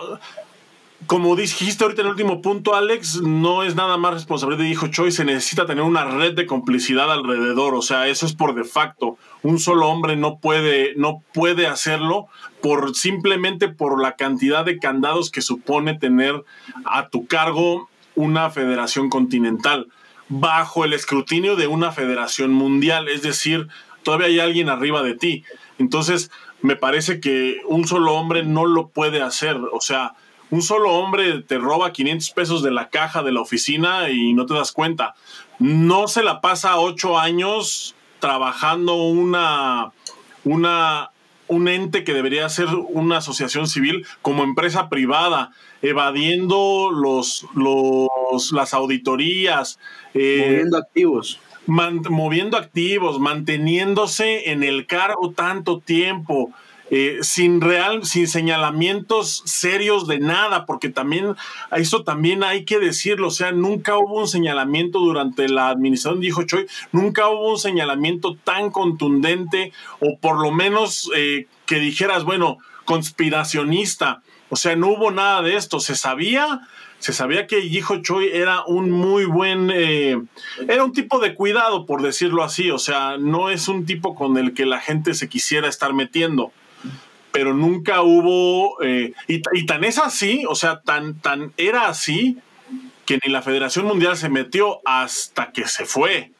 [1.07, 4.87] como dijiste ahorita en el último punto, Alex, no es nada más responsabilidad de Hijo
[4.87, 8.63] Choi, se necesita tener una red de complicidad alrededor, o sea, eso es por de
[8.63, 9.17] facto.
[9.43, 12.27] Un solo hombre no puede, no puede hacerlo
[12.61, 16.43] por simplemente por la cantidad de candados que supone tener
[16.85, 19.87] a tu cargo una federación continental
[20.31, 23.67] bajo el escrutinio de una federación mundial, es decir,
[24.01, 25.43] todavía hay alguien arriba de ti.
[25.77, 26.31] Entonces,
[26.61, 30.13] me parece que un solo hombre no lo puede hacer, o sea,
[30.49, 34.45] un solo hombre te roba 500 pesos de la caja de la oficina y no
[34.45, 35.15] te das cuenta.
[35.59, 39.91] No se la pasa ocho años trabajando una,
[40.43, 41.10] una,
[41.51, 45.51] un ente que debería ser una asociación civil como empresa privada,
[45.81, 49.77] evadiendo los, los, las auditorías.
[50.13, 51.39] Eh, moviendo activos.
[51.67, 56.51] moviendo activos, manteniéndose en el cargo tanto tiempo.
[56.93, 61.37] Eh, sin real, sin señalamientos serios de nada, porque también
[61.71, 66.43] eso también hay que decirlo, o sea, nunca hubo un señalamiento durante la administración, dijo
[66.43, 72.57] Choi, nunca hubo un señalamiento tan contundente o por lo menos eh, que dijeras, bueno,
[72.83, 76.67] conspiracionista, o sea, no hubo nada de esto, se sabía,
[76.99, 80.21] se sabía que Yijo Choi era un muy buen, eh,
[80.67, 84.37] era un tipo de cuidado, por decirlo así, o sea, no es un tipo con
[84.37, 86.51] el que la gente se quisiera estar metiendo
[87.31, 92.37] pero nunca hubo, eh, y, tan es así, o sea, tan, tan era así,
[93.05, 96.31] que ni la Federación Mundial se metió hasta que se fue.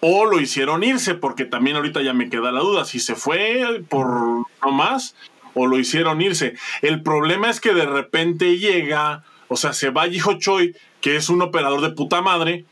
[0.00, 3.82] O lo hicieron irse, porque también ahorita ya me queda la duda, si se fue
[3.88, 5.14] por no más
[5.54, 6.54] o lo hicieron irse.
[6.82, 11.28] El problema es que de repente llega, o sea, se va Yiho Choi, que es
[11.28, 12.64] un operador de puta madre,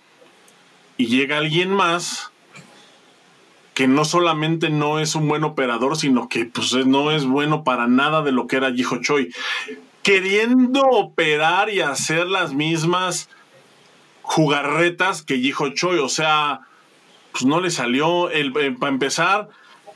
[0.97, 2.32] y llega alguien más
[3.75, 7.87] que no solamente no es un buen operador, sino que pues, no es bueno para
[7.87, 9.33] nada de lo que era Yiho Choi.
[10.03, 13.29] Queriendo operar y hacer las mismas
[14.23, 16.61] jugarretas que Yiho Choi, o sea,
[17.33, 18.31] pues no le salió.
[18.31, 19.49] El, eh, para empezar,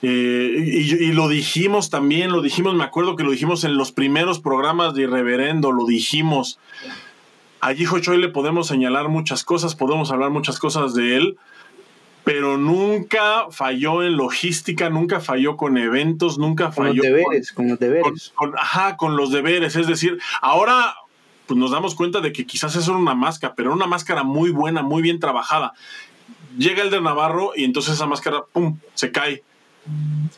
[0.02, 4.40] eh, y, lo dijimos también, lo dijimos, me acuerdo que lo dijimos en los primeros
[4.40, 6.58] programas de Irreverendo, lo dijimos.
[7.60, 11.36] A Yiho Choi le podemos señalar muchas cosas, podemos hablar muchas cosas de él,
[12.26, 17.00] pero nunca falló en logística, nunca falló con eventos, nunca falló.
[17.00, 18.32] Con los deberes, con, los deberes.
[18.56, 19.76] ajá, con los deberes.
[19.76, 20.96] Es decir, ahora
[21.46, 24.82] pues nos damos cuenta de que quizás es una máscara, pero una máscara muy buena,
[24.82, 25.74] muy bien trabajada.
[26.58, 29.44] Llega el de Navarro y entonces esa máscara, ¡pum!, se cae.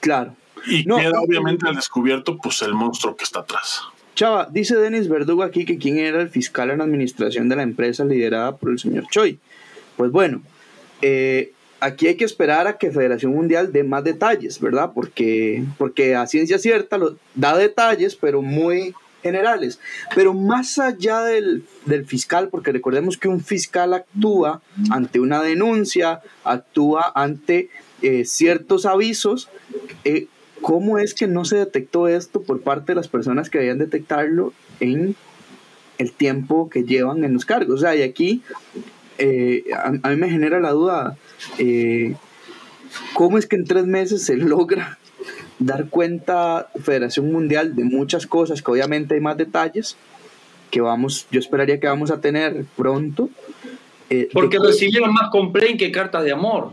[0.00, 0.36] Claro.
[0.66, 3.80] Y queda obviamente al descubierto pues el monstruo que está atrás.
[4.14, 7.62] Chava, dice Denis Verdugo aquí que quién era el fiscal en la administración de la
[7.62, 9.38] empresa liderada por el señor Choi.
[9.96, 10.42] Pues bueno,
[11.00, 14.92] eh, aquí hay que esperar a que Federación Mundial dé más detalles, ¿verdad?
[14.94, 19.80] Porque, porque a ciencia cierta lo, da detalles, pero muy generales.
[20.14, 21.64] Pero más allá del,
[22.06, 27.70] fiscal, porque recordemos que un fiscal actúa ante una denuncia, actúa ante
[28.02, 29.48] eh, ciertos avisos,
[30.04, 30.26] eh,
[30.60, 34.52] ¿cómo es que no se detectó esto por parte de las personas que debían detectarlo
[34.80, 35.16] en
[35.98, 37.76] el tiempo que llevan en los cargos?
[37.76, 38.42] O sea, y aquí
[39.18, 41.16] eh, a, mí me genera la duda,
[41.58, 42.14] eh,
[43.14, 44.98] ¿cómo es que en tres meses se logra
[45.58, 49.96] dar cuenta Federación Mundial de muchas cosas, que obviamente hay más detalles,
[50.70, 53.28] que vamos, yo esperaría que vamos a tener pronto?
[54.10, 56.70] Eh, Porque recibieron más complaint que cartas de amor.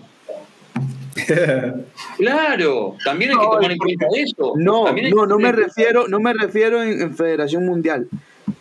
[2.17, 4.53] claro, también hay que tomar en cuenta eso.
[4.57, 8.07] No, no, no me refiero, no me refiero en Federación Mundial.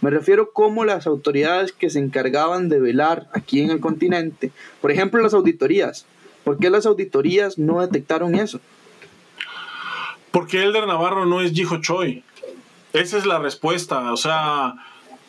[0.05, 4.53] Me refiero como las autoridades que se encargaban de velar aquí en el continente,
[4.83, 6.05] por ejemplo las auditorías,
[6.45, 8.61] ¿por qué las auditorías no detectaron eso?
[10.31, 12.23] Porque Elder Navarro no es Jijo Choi.
[12.93, 14.13] Esa es la respuesta.
[14.13, 14.75] O sea,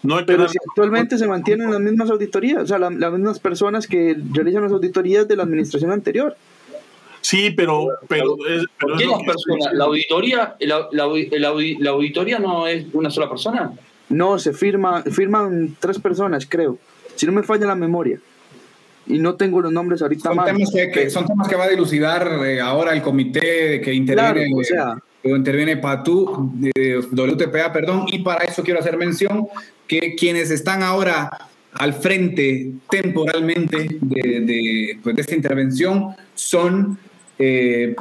[0.03, 3.87] no hay Pero si actualmente se mantienen las mismas auditorías, o sea, las mismas personas
[3.87, 6.35] que realizan las auditorías de la administración anterior.
[7.21, 7.87] Sí, pero.
[8.09, 9.71] pero, ¿Qué personas?
[9.71, 13.71] ¿La auditoría, la auditoría no es una sola persona?
[14.09, 16.77] No, se firma, firman tres personas, creo.
[17.15, 18.19] si no me falla la memoria.
[19.07, 20.45] Y no tengo los nombres ahorita son más.
[20.47, 24.49] Temas que, son temas que va a dilucidar eh, ahora el comité que interviene.
[24.49, 29.47] Claro, o sea, interviene PATU, de WTPA, perdón, y para eso quiero hacer mención
[29.87, 31.29] que quienes están ahora
[31.73, 36.97] al frente temporalmente de, pues, de esta intervención son
[37.37, 37.95] eh,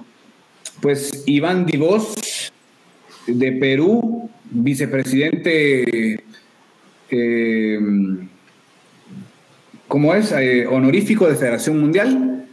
[0.81, 2.53] pues Iván Divos
[3.27, 6.25] de Perú, vicepresidente,
[7.11, 7.79] eh,
[9.89, 10.33] ¿cómo es?
[10.33, 12.47] Eh, honorífico de Federación Mundial.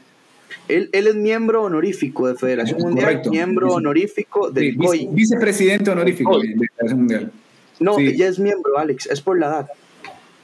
[0.68, 3.30] Él, él, es miembro honorífico de Federación Mundial, Correcto.
[3.30, 7.32] miembro honorífico del sí, Vicepresidente honorífico de Federación Mundial.
[7.80, 8.16] No, sí.
[8.16, 9.68] ya es miembro, Alex, es por la edad.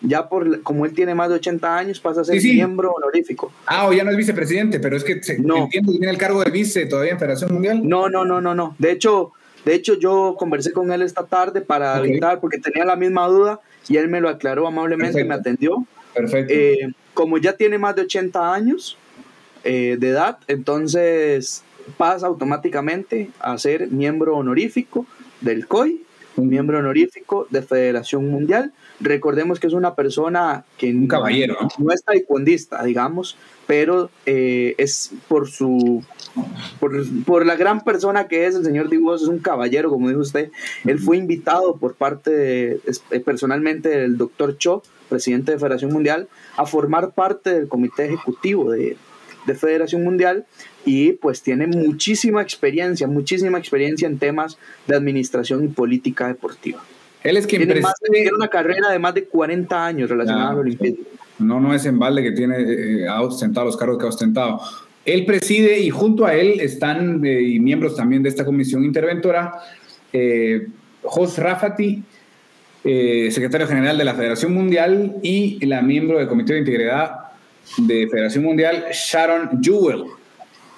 [0.01, 2.53] Ya por como él tiene más de 80 años, pasa a ser sí.
[2.53, 3.51] miembro honorífico.
[3.65, 5.63] Ah, o ya no es vicepresidente, pero es que se, no.
[5.63, 7.87] entiendo que tiene el cargo de vice todavía en Federación Mundial.
[7.87, 8.75] No, no, no, no, no.
[8.77, 9.33] De hecho,
[9.67, 12.11] de hecho yo conversé con él esta tarde para okay.
[12.11, 15.27] evitar, porque tenía la misma duda y él me lo aclaró amablemente, Perfecto.
[15.27, 15.85] me atendió.
[16.13, 16.53] Perfecto.
[16.53, 18.97] Eh, como ya tiene más de 80 años
[19.65, 21.63] eh, de edad, entonces
[21.97, 25.05] pasa automáticamente a ser miembro honorífico
[25.41, 26.01] del COI,
[26.37, 28.73] un miembro honorífico de Federación Mundial.
[28.99, 34.75] Recordemos que es una persona que un caballero, no, no es taekwondista, digamos, pero eh,
[34.77, 36.03] es por su
[36.79, 36.93] por,
[37.25, 40.51] por, la gran persona que es el señor Dibos, es un caballero, como dijo usted.
[40.85, 42.81] Él fue invitado por parte de,
[43.11, 48.71] eh, personalmente del doctor Cho, presidente de Federación Mundial, a formar parte del comité ejecutivo
[48.71, 48.97] de,
[49.47, 50.45] de Federación Mundial
[50.85, 56.83] y pues tiene muchísima experiencia, muchísima experiencia en temas de administración y política deportiva.
[57.23, 60.59] Él es quien tiene, más, tiene una carrera de más de 40 años relacionada al
[60.59, 61.03] Olimpismo.
[61.39, 64.61] No, no es en balde que tiene, eh, ha ostentado los cargos que ha ostentado.
[65.05, 69.53] Él preside y junto a él están eh, y miembros también de esta comisión interventora,
[70.11, 70.67] eh,
[71.01, 72.03] Jos Rafati,
[72.83, 77.26] eh, secretario general de la Federación Mundial, y la miembro del Comité de Integridad
[77.77, 80.05] de Federación Mundial, Sharon Jewell.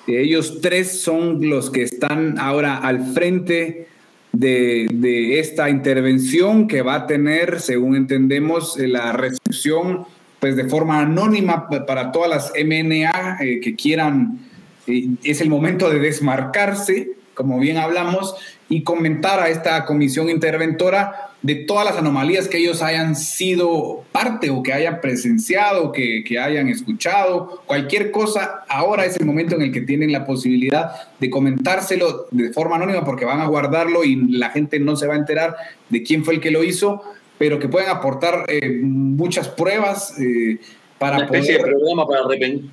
[0.07, 3.88] Ellos tres son los que están ahora al frente
[4.32, 10.06] de, de, esta intervención que va a tener, según entendemos, la recepción
[10.40, 14.40] pues de forma anónima para todas las MNA eh, que quieran.
[14.88, 18.36] Eh, es el momento de desmarcarse, como bien hablamos,
[18.70, 24.49] y comentar a esta comisión interventora de todas las anomalías que ellos hayan sido parte
[24.49, 29.61] o que hayan presenciado, que, que, hayan escuchado, cualquier cosa, ahora es el momento en
[29.61, 34.16] el que tienen la posibilidad de comentárselo de forma anónima porque van a guardarlo y
[34.16, 35.56] la gente no se va a enterar
[35.88, 37.03] de quién fue el que lo hizo,
[37.38, 40.60] pero que pueden aportar eh, muchas pruebas eh,
[40.98, 41.66] para una especie, poder...
[41.66, 42.22] de programa para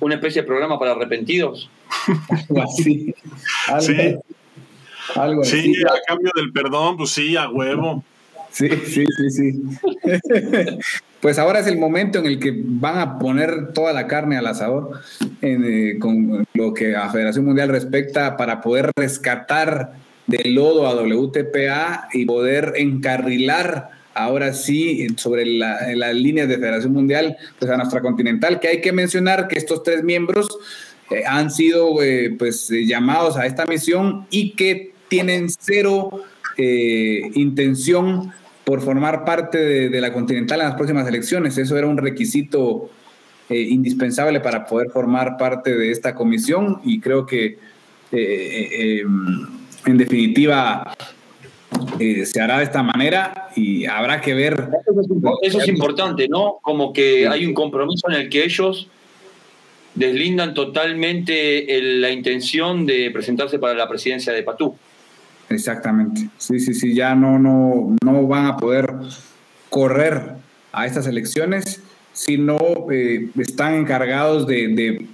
[0.01, 1.69] una especie de programa para arrepentidos.
[2.29, 3.15] algo así.
[3.67, 4.15] Algo, sí.
[5.15, 5.83] Algo sí, así.
[5.85, 8.03] a cambio del perdón, pues sí, a huevo.
[8.57, 9.61] Sí, sí, sí, sí.
[11.21, 14.47] pues ahora es el momento en el que van a poner toda la carne al
[14.47, 14.99] asador
[15.41, 19.93] en, eh, con lo que a Federación Mundial respecta para poder rescatar
[20.25, 26.93] del lodo a WTPA y poder encarrilar ahora sí sobre las la líneas de Federación
[26.93, 30.47] Mundial pues a nuestra continental, que hay que mencionar que estos tres miembros
[31.11, 36.09] eh, han sido eh, pues llamados a esta misión y que tienen cero
[36.57, 38.33] eh, intención
[38.67, 41.57] por formar parte de, de, la Continental en las próximas elecciones.
[41.57, 42.89] Eso era un requisito
[43.47, 47.57] eh, indispensable para poder formar parte de esta comisión y creo que
[48.11, 49.03] eh,
[49.85, 50.93] en definitiva
[52.25, 54.67] se hará de esta manera y habrá que ver.
[55.41, 56.59] Eso es importante, ¿no?
[56.61, 58.89] Como que hay un compromiso en el que ellos
[59.95, 64.75] deslindan totalmente el, la intención de presentarse para la presidencia de Patú.
[65.49, 66.29] Exactamente.
[66.37, 68.93] Sí, sí, sí, ya no, no, no van a poder
[69.69, 70.33] correr
[70.71, 71.81] a estas elecciones,
[72.13, 72.57] sino
[72.91, 75.05] eh, están encargados de, de,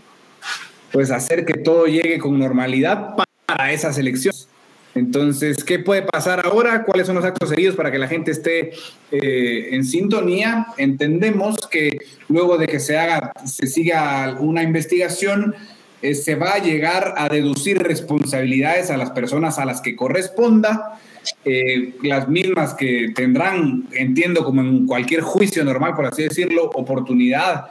[0.92, 3.16] pues hacer que todo llegue con normalidad
[3.46, 4.48] para esas elecciones.
[4.96, 6.84] Entonces, ¿qué puede pasar ahora?
[6.84, 8.74] ¿Cuáles son los actos seguidos para que la gente esté
[9.12, 10.68] eh, en sintonía?
[10.78, 11.98] Entendemos que
[12.30, 15.56] luego de que se haga, se siga una investigación,
[16.04, 21.00] eh, se va a llegar a deducir responsabilidades a las personas a las que corresponda,
[21.46, 27.68] eh, las mismas que tendrán, entiendo como en cualquier juicio normal, por así decirlo, oportunidad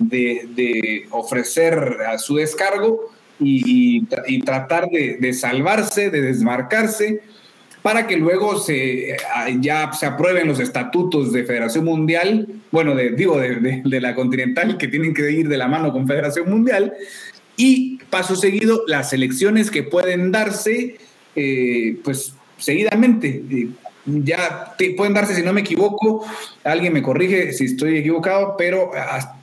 [0.00, 4.04] de, ofrecer a su descargo y,
[4.44, 7.20] tratar de, salvarse, de desmarcarse,
[7.82, 9.16] para que luego se,
[9.60, 15.14] ya se aprueben los estatutos de Federación Mundial, bueno, digo, de la Continental, que tienen
[15.14, 16.92] que ir de la mano con Federación Mundial,
[17.56, 20.96] y paso seguido las elecciones que pueden darse,
[21.34, 23.42] eh, pues seguidamente.
[23.50, 23.68] Eh,
[24.06, 26.24] ya pueden darse, si no me equivoco,
[26.62, 28.92] alguien me corrige si estoy equivocado, pero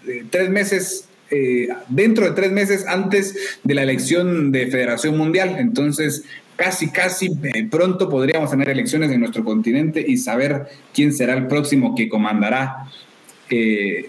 [0.08, 5.58] eh, tres meses, eh, dentro de tres meses antes de la elección de Federación Mundial.
[5.60, 6.24] Entonces,
[6.56, 7.30] casi, casi
[7.70, 12.88] pronto podríamos tener elecciones en nuestro continente y saber quién será el próximo que comandará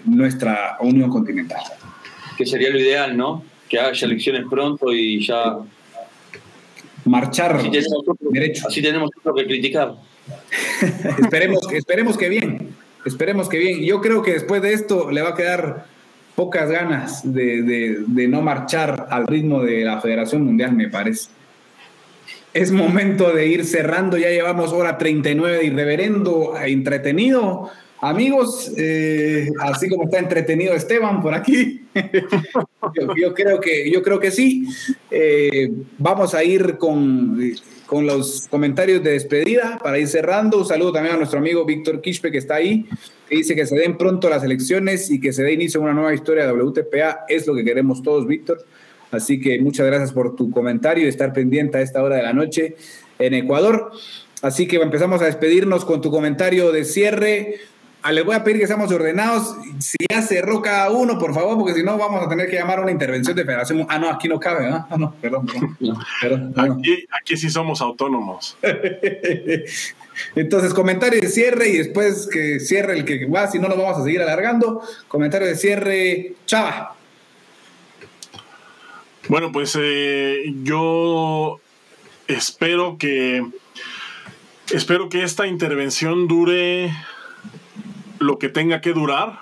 [0.05, 1.61] nuestra Unión Continental.
[2.35, 3.43] Que sería lo ideal, ¿no?
[3.75, 5.57] Que haya elecciones pronto y ya
[7.03, 8.67] marchar así tenemos, derecho.
[8.69, 9.95] Así tenemos que criticar.
[11.21, 12.69] esperemos, esperemos que bien,
[13.03, 13.83] esperemos que bien.
[13.83, 15.87] Yo creo que después de esto le va a quedar
[16.35, 21.29] pocas ganas de, no marchar al ritmo de la Federación Mundial, me parece.
[22.53, 27.71] Es momento de ir cerrando, ya llevamos hora 39 de irreverendo, entretenido.
[27.99, 31.81] Amigos, eh, así como está entretenido Esteban por aquí,
[32.93, 34.67] yo, creo, que, yo creo que sí.
[35.11, 37.39] Eh, vamos a ir con
[37.85, 40.57] con los comentarios de despedida para ir cerrando.
[40.59, 42.85] Un saludo también a nuestro amigo Víctor Quispe que está ahí,
[43.29, 45.93] que dice que se den pronto las elecciones y que se dé inicio a una
[45.93, 47.25] nueva historia de WTPA.
[47.27, 48.65] Es lo que queremos todos, Víctor.
[49.11, 52.33] Así que muchas gracias por tu comentario y estar pendiente a esta hora de la
[52.33, 52.75] noche
[53.19, 53.91] en Ecuador.
[54.41, 57.55] Así que empezamos a despedirnos con tu comentario de cierre.
[58.07, 59.55] Ah, les voy a pedir que seamos ordenados.
[59.79, 62.77] Si ya cerró cada uno, por favor, porque si no vamos a tener que llamar
[62.77, 63.87] a una intervención de federación.
[63.89, 64.85] Ah, no, aquí no cabe, ¿no?
[64.87, 65.47] Ah, no, perdón,
[66.21, 66.53] perdón.
[66.55, 68.59] Aquí, aquí sí somos autónomos.
[70.35, 73.97] Entonces, comentario de cierre y después que cierre el que va, si no nos vamos
[73.97, 74.83] a seguir alargando.
[75.07, 76.95] Comentario de cierre, Chava.
[79.29, 81.59] Bueno, pues eh, yo
[82.27, 83.43] espero que
[84.71, 86.93] espero que esta intervención dure
[88.25, 89.39] lo que tenga que durar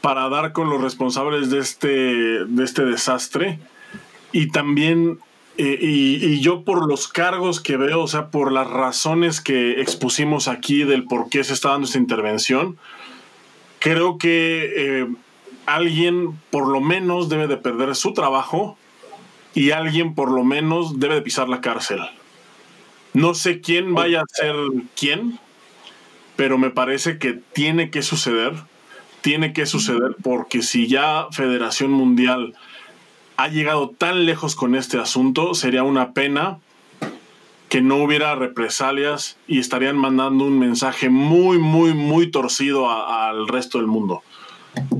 [0.00, 3.58] para dar con los responsables de este, de este desastre.
[4.32, 5.18] Y también,
[5.58, 10.48] eh, y, yo por los cargos que veo, o sea, por las razones que expusimos
[10.48, 12.78] aquí del por qué se está dando esta intervención,
[13.78, 15.06] creo que eh,
[15.66, 18.78] alguien por lo menos debe de perder su trabajo
[19.54, 22.00] y alguien por lo menos debe de pisar la cárcel.
[23.12, 24.54] No sé quién vaya a ser
[24.94, 25.40] quién,
[26.36, 28.54] pero me parece que tiene que suceder,
[29.22, 32.54] tiene que suceder porque si ya Federación Mundial
[33.36, 36.58] ha llegado tan lejos con este asunto, sería una pena
[37.68, 43.78] que no hubiera represalias y estarían mandando un mensaje muy, muy, muy torcido al resto
[43.78, 44.22] del mundo.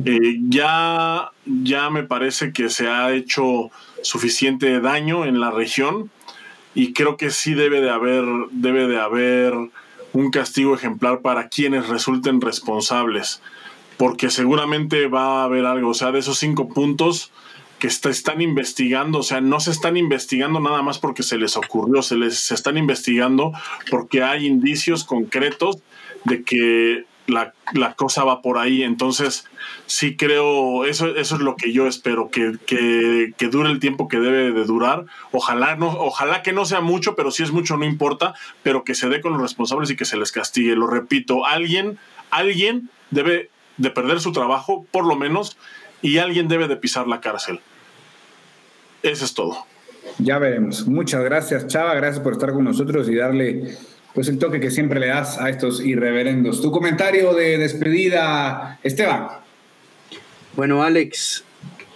[0.05, 3.71] Eh, ya, ya me parece que se ha hecho
[4.03, 6.11] suficiente daño en la región
[6.75, 9.55] y creo que sí debe de haber, debe de haber
[10.17, 13.43] un castigo ejemplar para quienes resulten responsables,
[13.99, 17.31] porque seguramente va a haber algo, o sea, de esos cinco puntos
[17.79, 21.59] que se están investigando, o sea, no se están investigando nada más porque se les
[21.59, 23.53] ocurrió, se les se están investigando
[23.91, 25.77] porque hay indicios concretos
[26.25, 27.53] de que la,
[27.95, 28.83] cosa va por ahí.
[28.83, 29.47] Entonces,
[29.87, 32.59] sí creo, eso, eso es lo que yo espero, que,
[33.51, 35.07] dure el tiempo que debe de durar.
[35.33, 38.95] Ojalá, no, ojalá que no sea mucho, pero si es mucho no importa, pero que
[38.95, 40.77] se dé con los responsables y que se les castigue.
[40.77, 41.99] Lo repito, alguien,
[42.31, 45.57] alguien debe de perder su trabajo, por lo menos,
[46.03, 47.61] y alguien debe de pisar la cárcel.
[49.03, 49.67] Eso es todo.
[50.19, 50.87] Ya veremos.
[50.87, 51.95] Muchas gracias, Chava.
[51.95, 53.77] Gracias por estar con nosotros y darle
[54.17, 56.63] pues el toque que siempre le das a estos irreverendos.
[56.63, 59.29] Tu comentario de despedida, Esteban.
[60.57, 61.45] Bueno, Alex,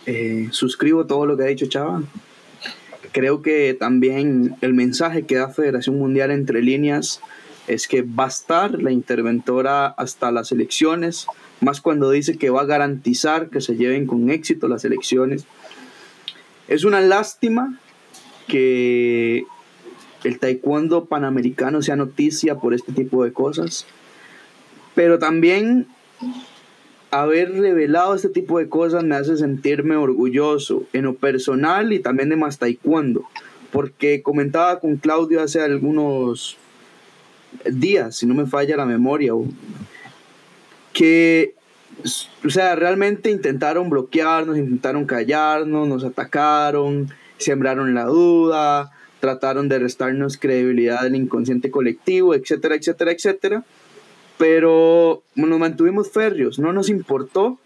[0.04, 2.02] eh, suscribo todo lo que ha dicho Chava.
[3.12, 7.22] Creo que también el mensaje que da Federación Mundial entre líneas
[7.66, 11.26] es que va a estar la interventora hasta las elecciones,
[11.62, 15.46] más cuando dice que va a garantizar que se lleven con éxito las elecciones.
[16.68, 17.80] Es una lástima
[18.46, 19.46] que
[20.24, 23.86] el taekwondo panamericano sea noticia por este tipo de cosas,
[24.94, 25.86] pero también
[27.10, 32.28] haber revelado este tipo de cosas me hace sentirme orgulloso en lo personal y también
[32.28, 33.24] de más taekwondo,
[33.72, 36.56] porque comentaba con Claudio hace algunos
[37.64, 39.32] días, si no me falla la memoria,
[40.92, 41.54] que,
[42.44, 50.36] o sea, realmente intentaron bloquearnos, intentaron callarnos, nos atacaron, sembraron la duda, trataron de restarnos
[50.36, 53.64] credibilidad del inconsciente colectivo, etcétera, etcétera, etcétera.
[54.38, 57.58] Pero nos mantuvimos férreos, no nos importó,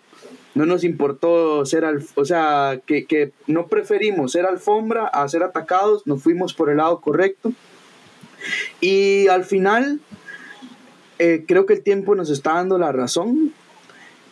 [0.55, 1.85] no nos importó ser,
[2.17, 7.01] o sea, que, no preferimos ser alfombra a ser atacados, nos fuimos por el lado
[7.01, 7.53] correcto.
[8.81, 10.01] Y al final,
[11.19, 13.53] eh, creo que el tiempo nos está dando la razón.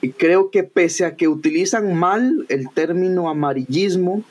[0.00, 4.24] Y creo que pese a que utilizan mal el término amarillismo,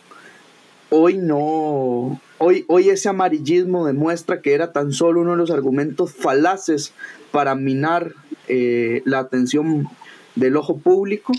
[0.90, 6.14] hoy no, hoy, hoy ese amarillismo demuestra que era tan solo uno de los argumentos
[6.14, 6.94] falaces
[7.32, 8.14] para minar
[8.48, 9.88] eh, la atención
[10.36, 11.34] del ojo público.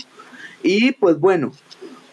[0.63, 1.51] Y pues bueno,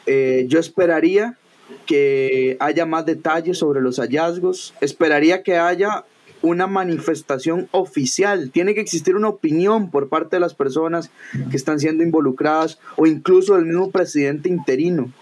[0.07, 1.39] eh, yo esperaría
[1.87, 6.05] que haya más detalles sobre los hallazgos, esperaría que haya
[6.43, 11.11] una manifestación oficial, tiene que existir una opinión por parte de las personas
[11.51, 15.13] que están siendo involucradas o incluso del mismo presidente interino.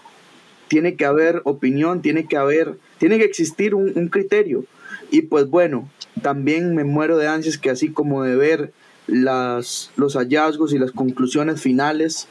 [0.69, 4.63] Tiene que haber opinión, tiene que haber, tiene que existir un, criterio.
[5.11, 5.89] Y pues bueno,
[6.21, 8.71] también me muero de ansias que así como de ver
[9.07, 12.27] las, los hallazgos y las conclusiones finales,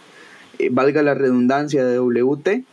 [0.59, 2.65] eh, valga la redundancia de WT,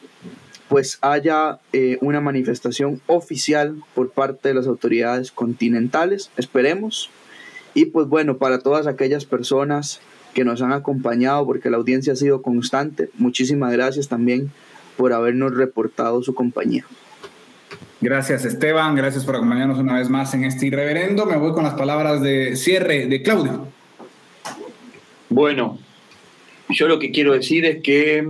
[0.70, 7.10] pues haya eh, una manifestación oficial por parte de las autoridades continentales, esperemos.
[7.74, 10.00] Y pues bueno, para todas aquellas personas
[10.34, 14.52] que nos han acompañado, porque la audiencia ha sido constante, muchísimas gracias también
[14.98, 16.86] por habernos reportado su compañía.
[18.02, 21.26] Gracias Esteban, gracias por acompañarnos una vez más en este irreverendo.
[21.26, 23.68] Me voy con las palabras de cierre de Claudio.
[25.30, 25.80] Bueno,
[26.70, 28.28] yo lo que quiero decir es que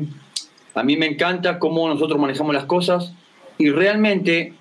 [0.74, 3.14] a mí me encanta cómo nosotros manejamos las cosas
[3.58, 4.54] y realmente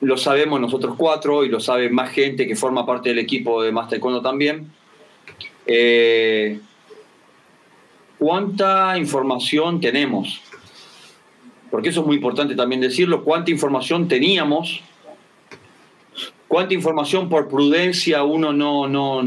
[0.00, 3.72] lo sabemos nosotros cuatro y lo sabe más gente que forma parte del equipo de
[3.72, 4.70] Master Taekwondo también.
[5.66, 6.58] Eh,
[8.20, 10.42] ¿Cuánta información tenemos?
[11.70, 13.24] Porque eso es muy importante también decirlo.
[13.24, 14.82] ¿Cuánta información teníamos?
[16.46, 19.22] ¿Cuánta información por prudencia uno no, no,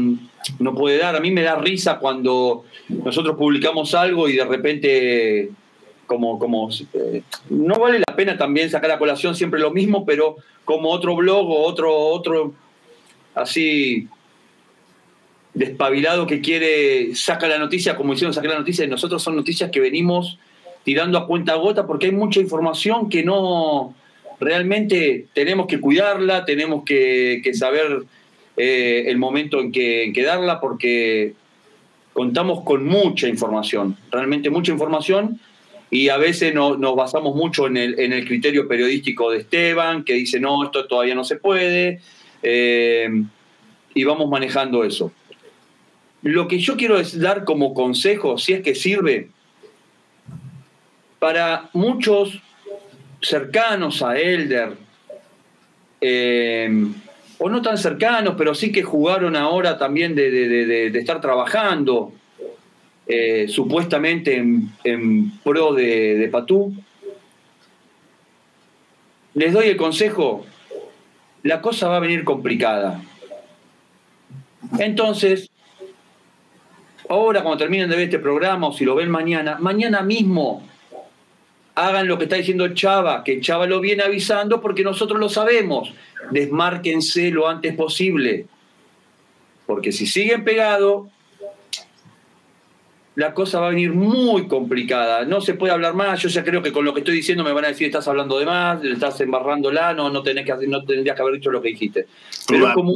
[0.60, 1.16] no puede dar.
[1.16, 5.50] A mí me da risa cuando nosotros publicamos algo y de repente,
[6.06, 10.36] como, como eh, no vale la pena también sacar a colación siempre lo mismo, pero
[10.64, 12.54] como otro blog o otro, otro
[13.34, 14.08] así
[15.54, 19.70] despabilado que quiere saca la noticia, como hicieron sacar la noticia, y nosotros son noticias
[19.70, 20.38] que venimos
[20.82, 23.94] tirando a cuenta gota porque hay mucha información que no
[24.40, 28.02] realmente tenemos que cuidarla, tenemos que, saber
[28.56, 31.34] eh, el momento en que, darla porque
[32.12, 35.40] contamos con mucha información, realmente mucha información
[35.90, 40.14] y a veces nos basamos mucho en el, en el, criterio periodístico de Esteban, que
[40.14, 42.00] dice, no, esto todavía no se puede,
[42.42, 43.08] eh,
[43.94, 45.12] y vamos manejando eso.
[46.24, 49.28] Lo que yo quiero dar como consejo, si es que sirve,
[51.18, 52.40] para muchos
[53.20, 54.72] cercanos a Elder,
[56.00, 56.86] eh,
[57.36, 62.14] o no tan cercanos, pero sí que jugaron ahora también de, estar trabajando
[63.06, 66.74] eh, supuestamente en, pro de, Patú.
[69.34, 70.46] Les doy el consejo,
[71.42, 73.02] la cosa va a venir complicada.
[74.78, 75.50] Entonces,
[77.08, 80.66] ahora cuando terminen de ver este programa o si lo ven mañana, mañana mismo
[81.74, 85.92] hagan lo que está diciendo Chava, que Chava lo viene avisando porque nosotros lo sabemos
[86.30, 88.46] desmárquense lo antes posible,
[89.66, 91.08] porque si siguen pegados,
[93.16, 95.24] la cosa va a venir muy complicada.
[95.24, 96.20] No se puede hablar más.
[96.20, 98.38] Yo ya creo que con lo que estoy diciendo me van a decir estás hablando
[98.38, 101.68] de más, estás embarrándola, no, no, tenés que, no tendrías que haber dicho lo que
[101.68, 102.06] dijiste.
[102.48, 102.92] Pero como...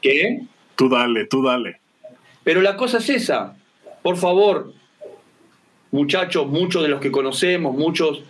[0.00, 0.42] ¿Qué?
[0.74, 1.80] Tú dale, tú dale.
[2.44, 3.56] Pero la cosa es esa.
[4.02, 4.72] Por favor,
[5.90, 8.22] muchachos, muchos de los que conocemos, muchos,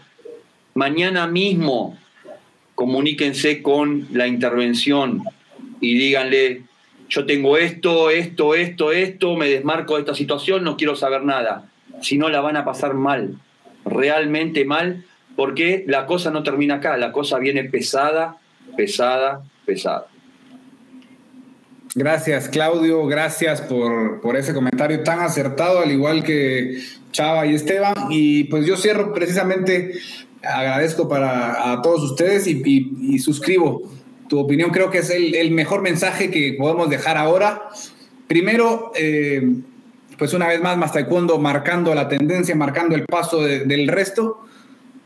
[0.75, 1.99] mañana mismo
[2.75, 5.23] comuníquense con la intervención
[5.81, 6.63] y díganle,
[7.09, 11.69] yo tengo esto, esto, esto, esto, me desmarco de esta situación, no quiero saber nada.
[12.01, 13.39] Si no, la van a pasar mal,
[13.85, 15.05] realmente mal,
[15.37, 18.39] porque la cosa no termina acá, la cosa viene pesada,
[18.77, 20.07] pesada, pesada.
[21.95, 23.07] Gracias, Claudio.
[23.07, 27.95] Gracias por, por, ese comentario tan acertado, al igual que Chava y Esteban.
[28.11, 29.93] Y pues yo cierro precisamente
[30.43, 33.83] agradezco para a todos ustedes y, suscribo
[34.29, 34.71] tu opinión.
[34.71, 37.69] Creo que es el, mejor mensaje que podemos dejar ahora.
[38.27, 39.55] Primero, eh,
[40.19, 44.41] pues una vez más, más taekwondo marcando la tendencia, marcando el paso del resto.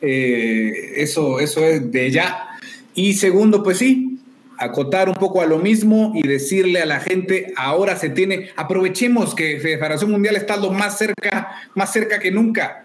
[0.01, 2.49] Eh, eso, eso es de ya.
[2.95, 4.18] Y segundo, pues sí,
[4.59, 9.35] acotar un poco a lo mismo y decirle a la gente, ahora se tiene, aprovechemos
[9.35, 12.85] que Federación Mundial está lo más cerca, más cerca que nunca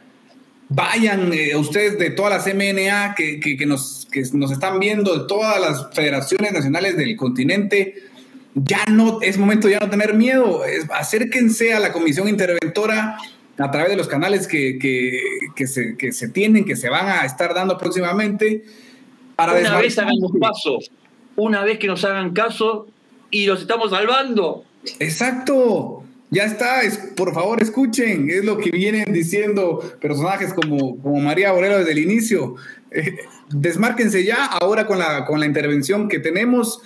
[0.70, 5.94] vayan eh, ustedes de todas las MNA que, nos, nos están viendo, de todas las
[5.94, 7.96] federaciones nacionales del continente,
[8.56, 13.18] ya no es momento ya no tener miedo, acérquense a la comisión interventora
[13.58, 14.80] a través de los canales que,
[15.66, 18.64] se, que se tienen, que se van a estar dando próximamente.
[19.36, 20.92] Para una vez hagan los pasos,
[21.36, 22.88] una vez que nos hagan caso
[23.32, 24.64] y los estamos salvando.
[25.00, 26.04] Exacto.
[26.30, 31.52] Ya está, es, por favor escuchen, es lo que vienen diciendo personajes como, como María
[31.52, 32.56] Borelo desde el inicio.
[32.90, 33.18] Eh,
[33.50, 36.82] desmárquense ya ahora con la, con la intervención que tenemos.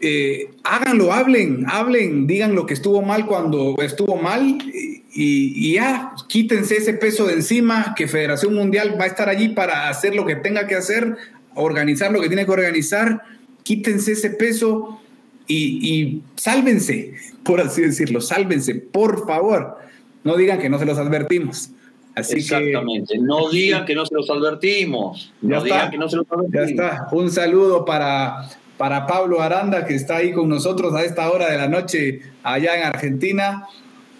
[0.00, 6.12] Eh, háganlo, hablen, hablen, digan lo que estuvo mal cuando estuvo mal y, y, ya,
[6.28, 10.24] quítense ese peso de encima, que Federación Mundial va a estar allí para hacer lo
[10.24, 11.16] que tenga que hacer,
[11.54, 13.24] organizar lo que tiene que organizar,
[13.68, 14.98] quítense ese peso
[15.46, 17.12] y, y sálvense,
[17.42, 19.76] por así decirlo, sálvense, por favor.
[20.24, 21.72] No digan que no se los advertimos.
[22.14, 25.34] Así Exactamente, no digan que no se los advertimos.
[25.42, 26.54] No digan que no se los advertimos.
[26.54, 27.08] Ya está.
[27.12, 31.58] Un saludo para, para Pablo Aranda, que está ahí con nosotros a esta hora de
[31.58, 33.66] la noche allá en Argentina.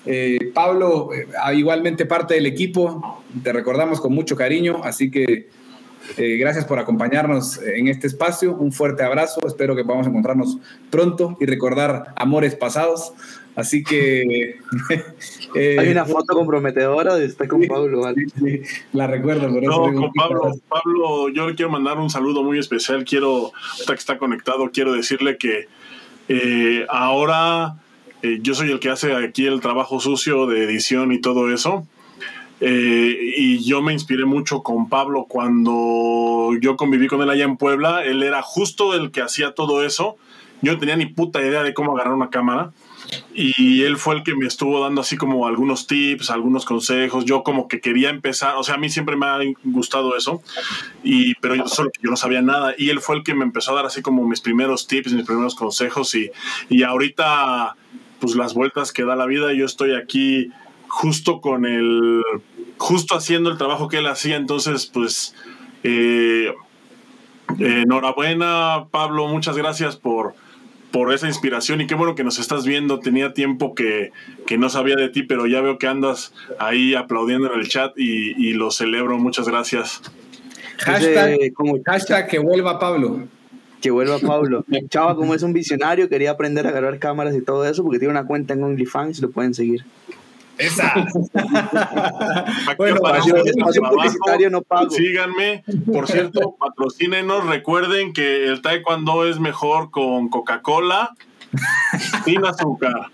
[0.05, 1.27] Eh, Pablo, eh,
[1.57, 5.49] igualmente parte del equipo, te recordamos con mucho cariño, así que
[6.17, 8.55] eh, gracias por acompañarnos en este espacio.
[8.55, 9.41] Un fuerte abrazo.
[9.47, 10.59] Espero que podamos encontrarnos
[10.91, 13.13] pronto y recordar amores pasados.
[13.55, 14.59] Así que.
[15.55, 18.03] Eh, Hay una foto comprometedora de estar con Pablo.
[18.93, 19.91] la recuerdo, por eso.
[19.91, 23.03] No, con Pablo, Pablo, yo le quiero mandar un saludo muy especial.
[23.03, 25.67] Quiero, hasta que está conectado, quiero decirle que
[26.29, 27.77] eh, ahora
[28.43, 31.87] yo soy el que hace aquí el trabajo sucio de edición y todo eso.
[32.61, 37.57] Eh, y yo me inspiré mucho con Pablo cuando yo conviví con él allá en
[37.57, 38.05] Puebla.
[38.05, 40.17] Él era justo el que hacía todo eso.
[40.61, 42.73] Yo no tenía ni puta idea de cómo agarrar una cámara.
[43.33, 47.25] Y él fue el que me estuvo dando así como algunos tips, algunos consejos.
[47.25, 50.43] Yo como que quería empezar, o sea, a mí siempre me ha gustado eso,
[51.03, 52.75] y, pero yo solo yo no sabía nada.
[52.77, 55.25] Y él fue el que me empezó a dar así como mis primeros tips, mis
[55.25, 56.15] primeros consejos.
[56.15, 56.31] Y,
[56.69, 57.77] y ahorita,
[58.21, 60.51] pues las vueltas que da la vida, yo estoy aquí
[60.89, 62.23] justo con el,
[62.79, 65.35] justo haciendo el trabajo que él hacía, entonces pues
[65.83, 66.55] eh,
[67.59, 70.35] enhorabuena Pablo, muchas gracias por,
[70.91, 74.13] por esa inspiración y qué bueno que nos estás viendo, tenía tiempo que,
[74.59, 78.53] no sabía de ti, pero ya veo que andas ahí aplaudiendo en el chat y,
[78.55, 80.01] lo celebro, muchas gracias.
[80.79, 83.29] Hashtag, que vuelva Pablo
[83.81, 84.65] que vuelva Pablo.
[84.89, 88.11] Chava, como es un visionario, quería aprender a agarrar cámaras y todo eso, porque tiene
[88.11, 89.85] una cuenta en OnlyFans, lo pueden seguir.
[90.59, 90.93] Esa.
[92.77, 94.91] bueno, espacio publicitario no pago.
[94.91, 95.65] Síganme.
[95.93, 97.47] Por cierto, patrocínenos.
[97.47, 101.15] Recuerden que el taekwondo es mejor con Coca-Cola
[102.25, 103.11] sin azúcar.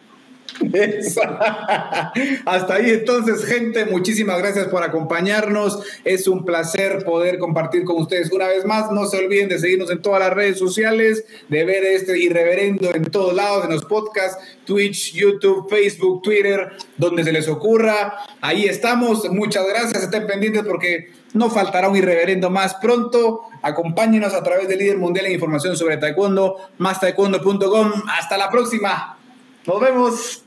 [2.45, 5.81] Hasta ahí entonces, gente, muchísimas gracias por acompañarnos.
[6.05, 8.91] Es un placer poder compartir con ustedes una vez más.
[8.91, 13.05] No se olviden de seguirnos en todas las redes sociales, de ver este irreverendo en
[13.05, 18.19] todos lados, en los podcasts, Twitch, YouTube, Facebook, Twitter, donde se les ocurra.
[18.41, 19.29] Ahí estamos.
[19.31, 20.05] Muchas gracias.
[20.05, 23.43] Estén pendientes porque no faltará un irreverendo más pronto.
[23.63, 27.93] Acompáñenos a través del líder mundial en información sobre taekwondo, más taekwondo.com.
[28.09, 29.19] Hasta la próxima.
[29.67, 30.44] Nos vemos.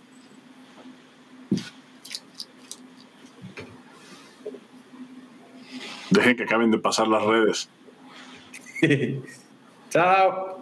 [6.12, 7.70] Dejen que acaben de pasar las redes.
[9.90, 10.57] Chao.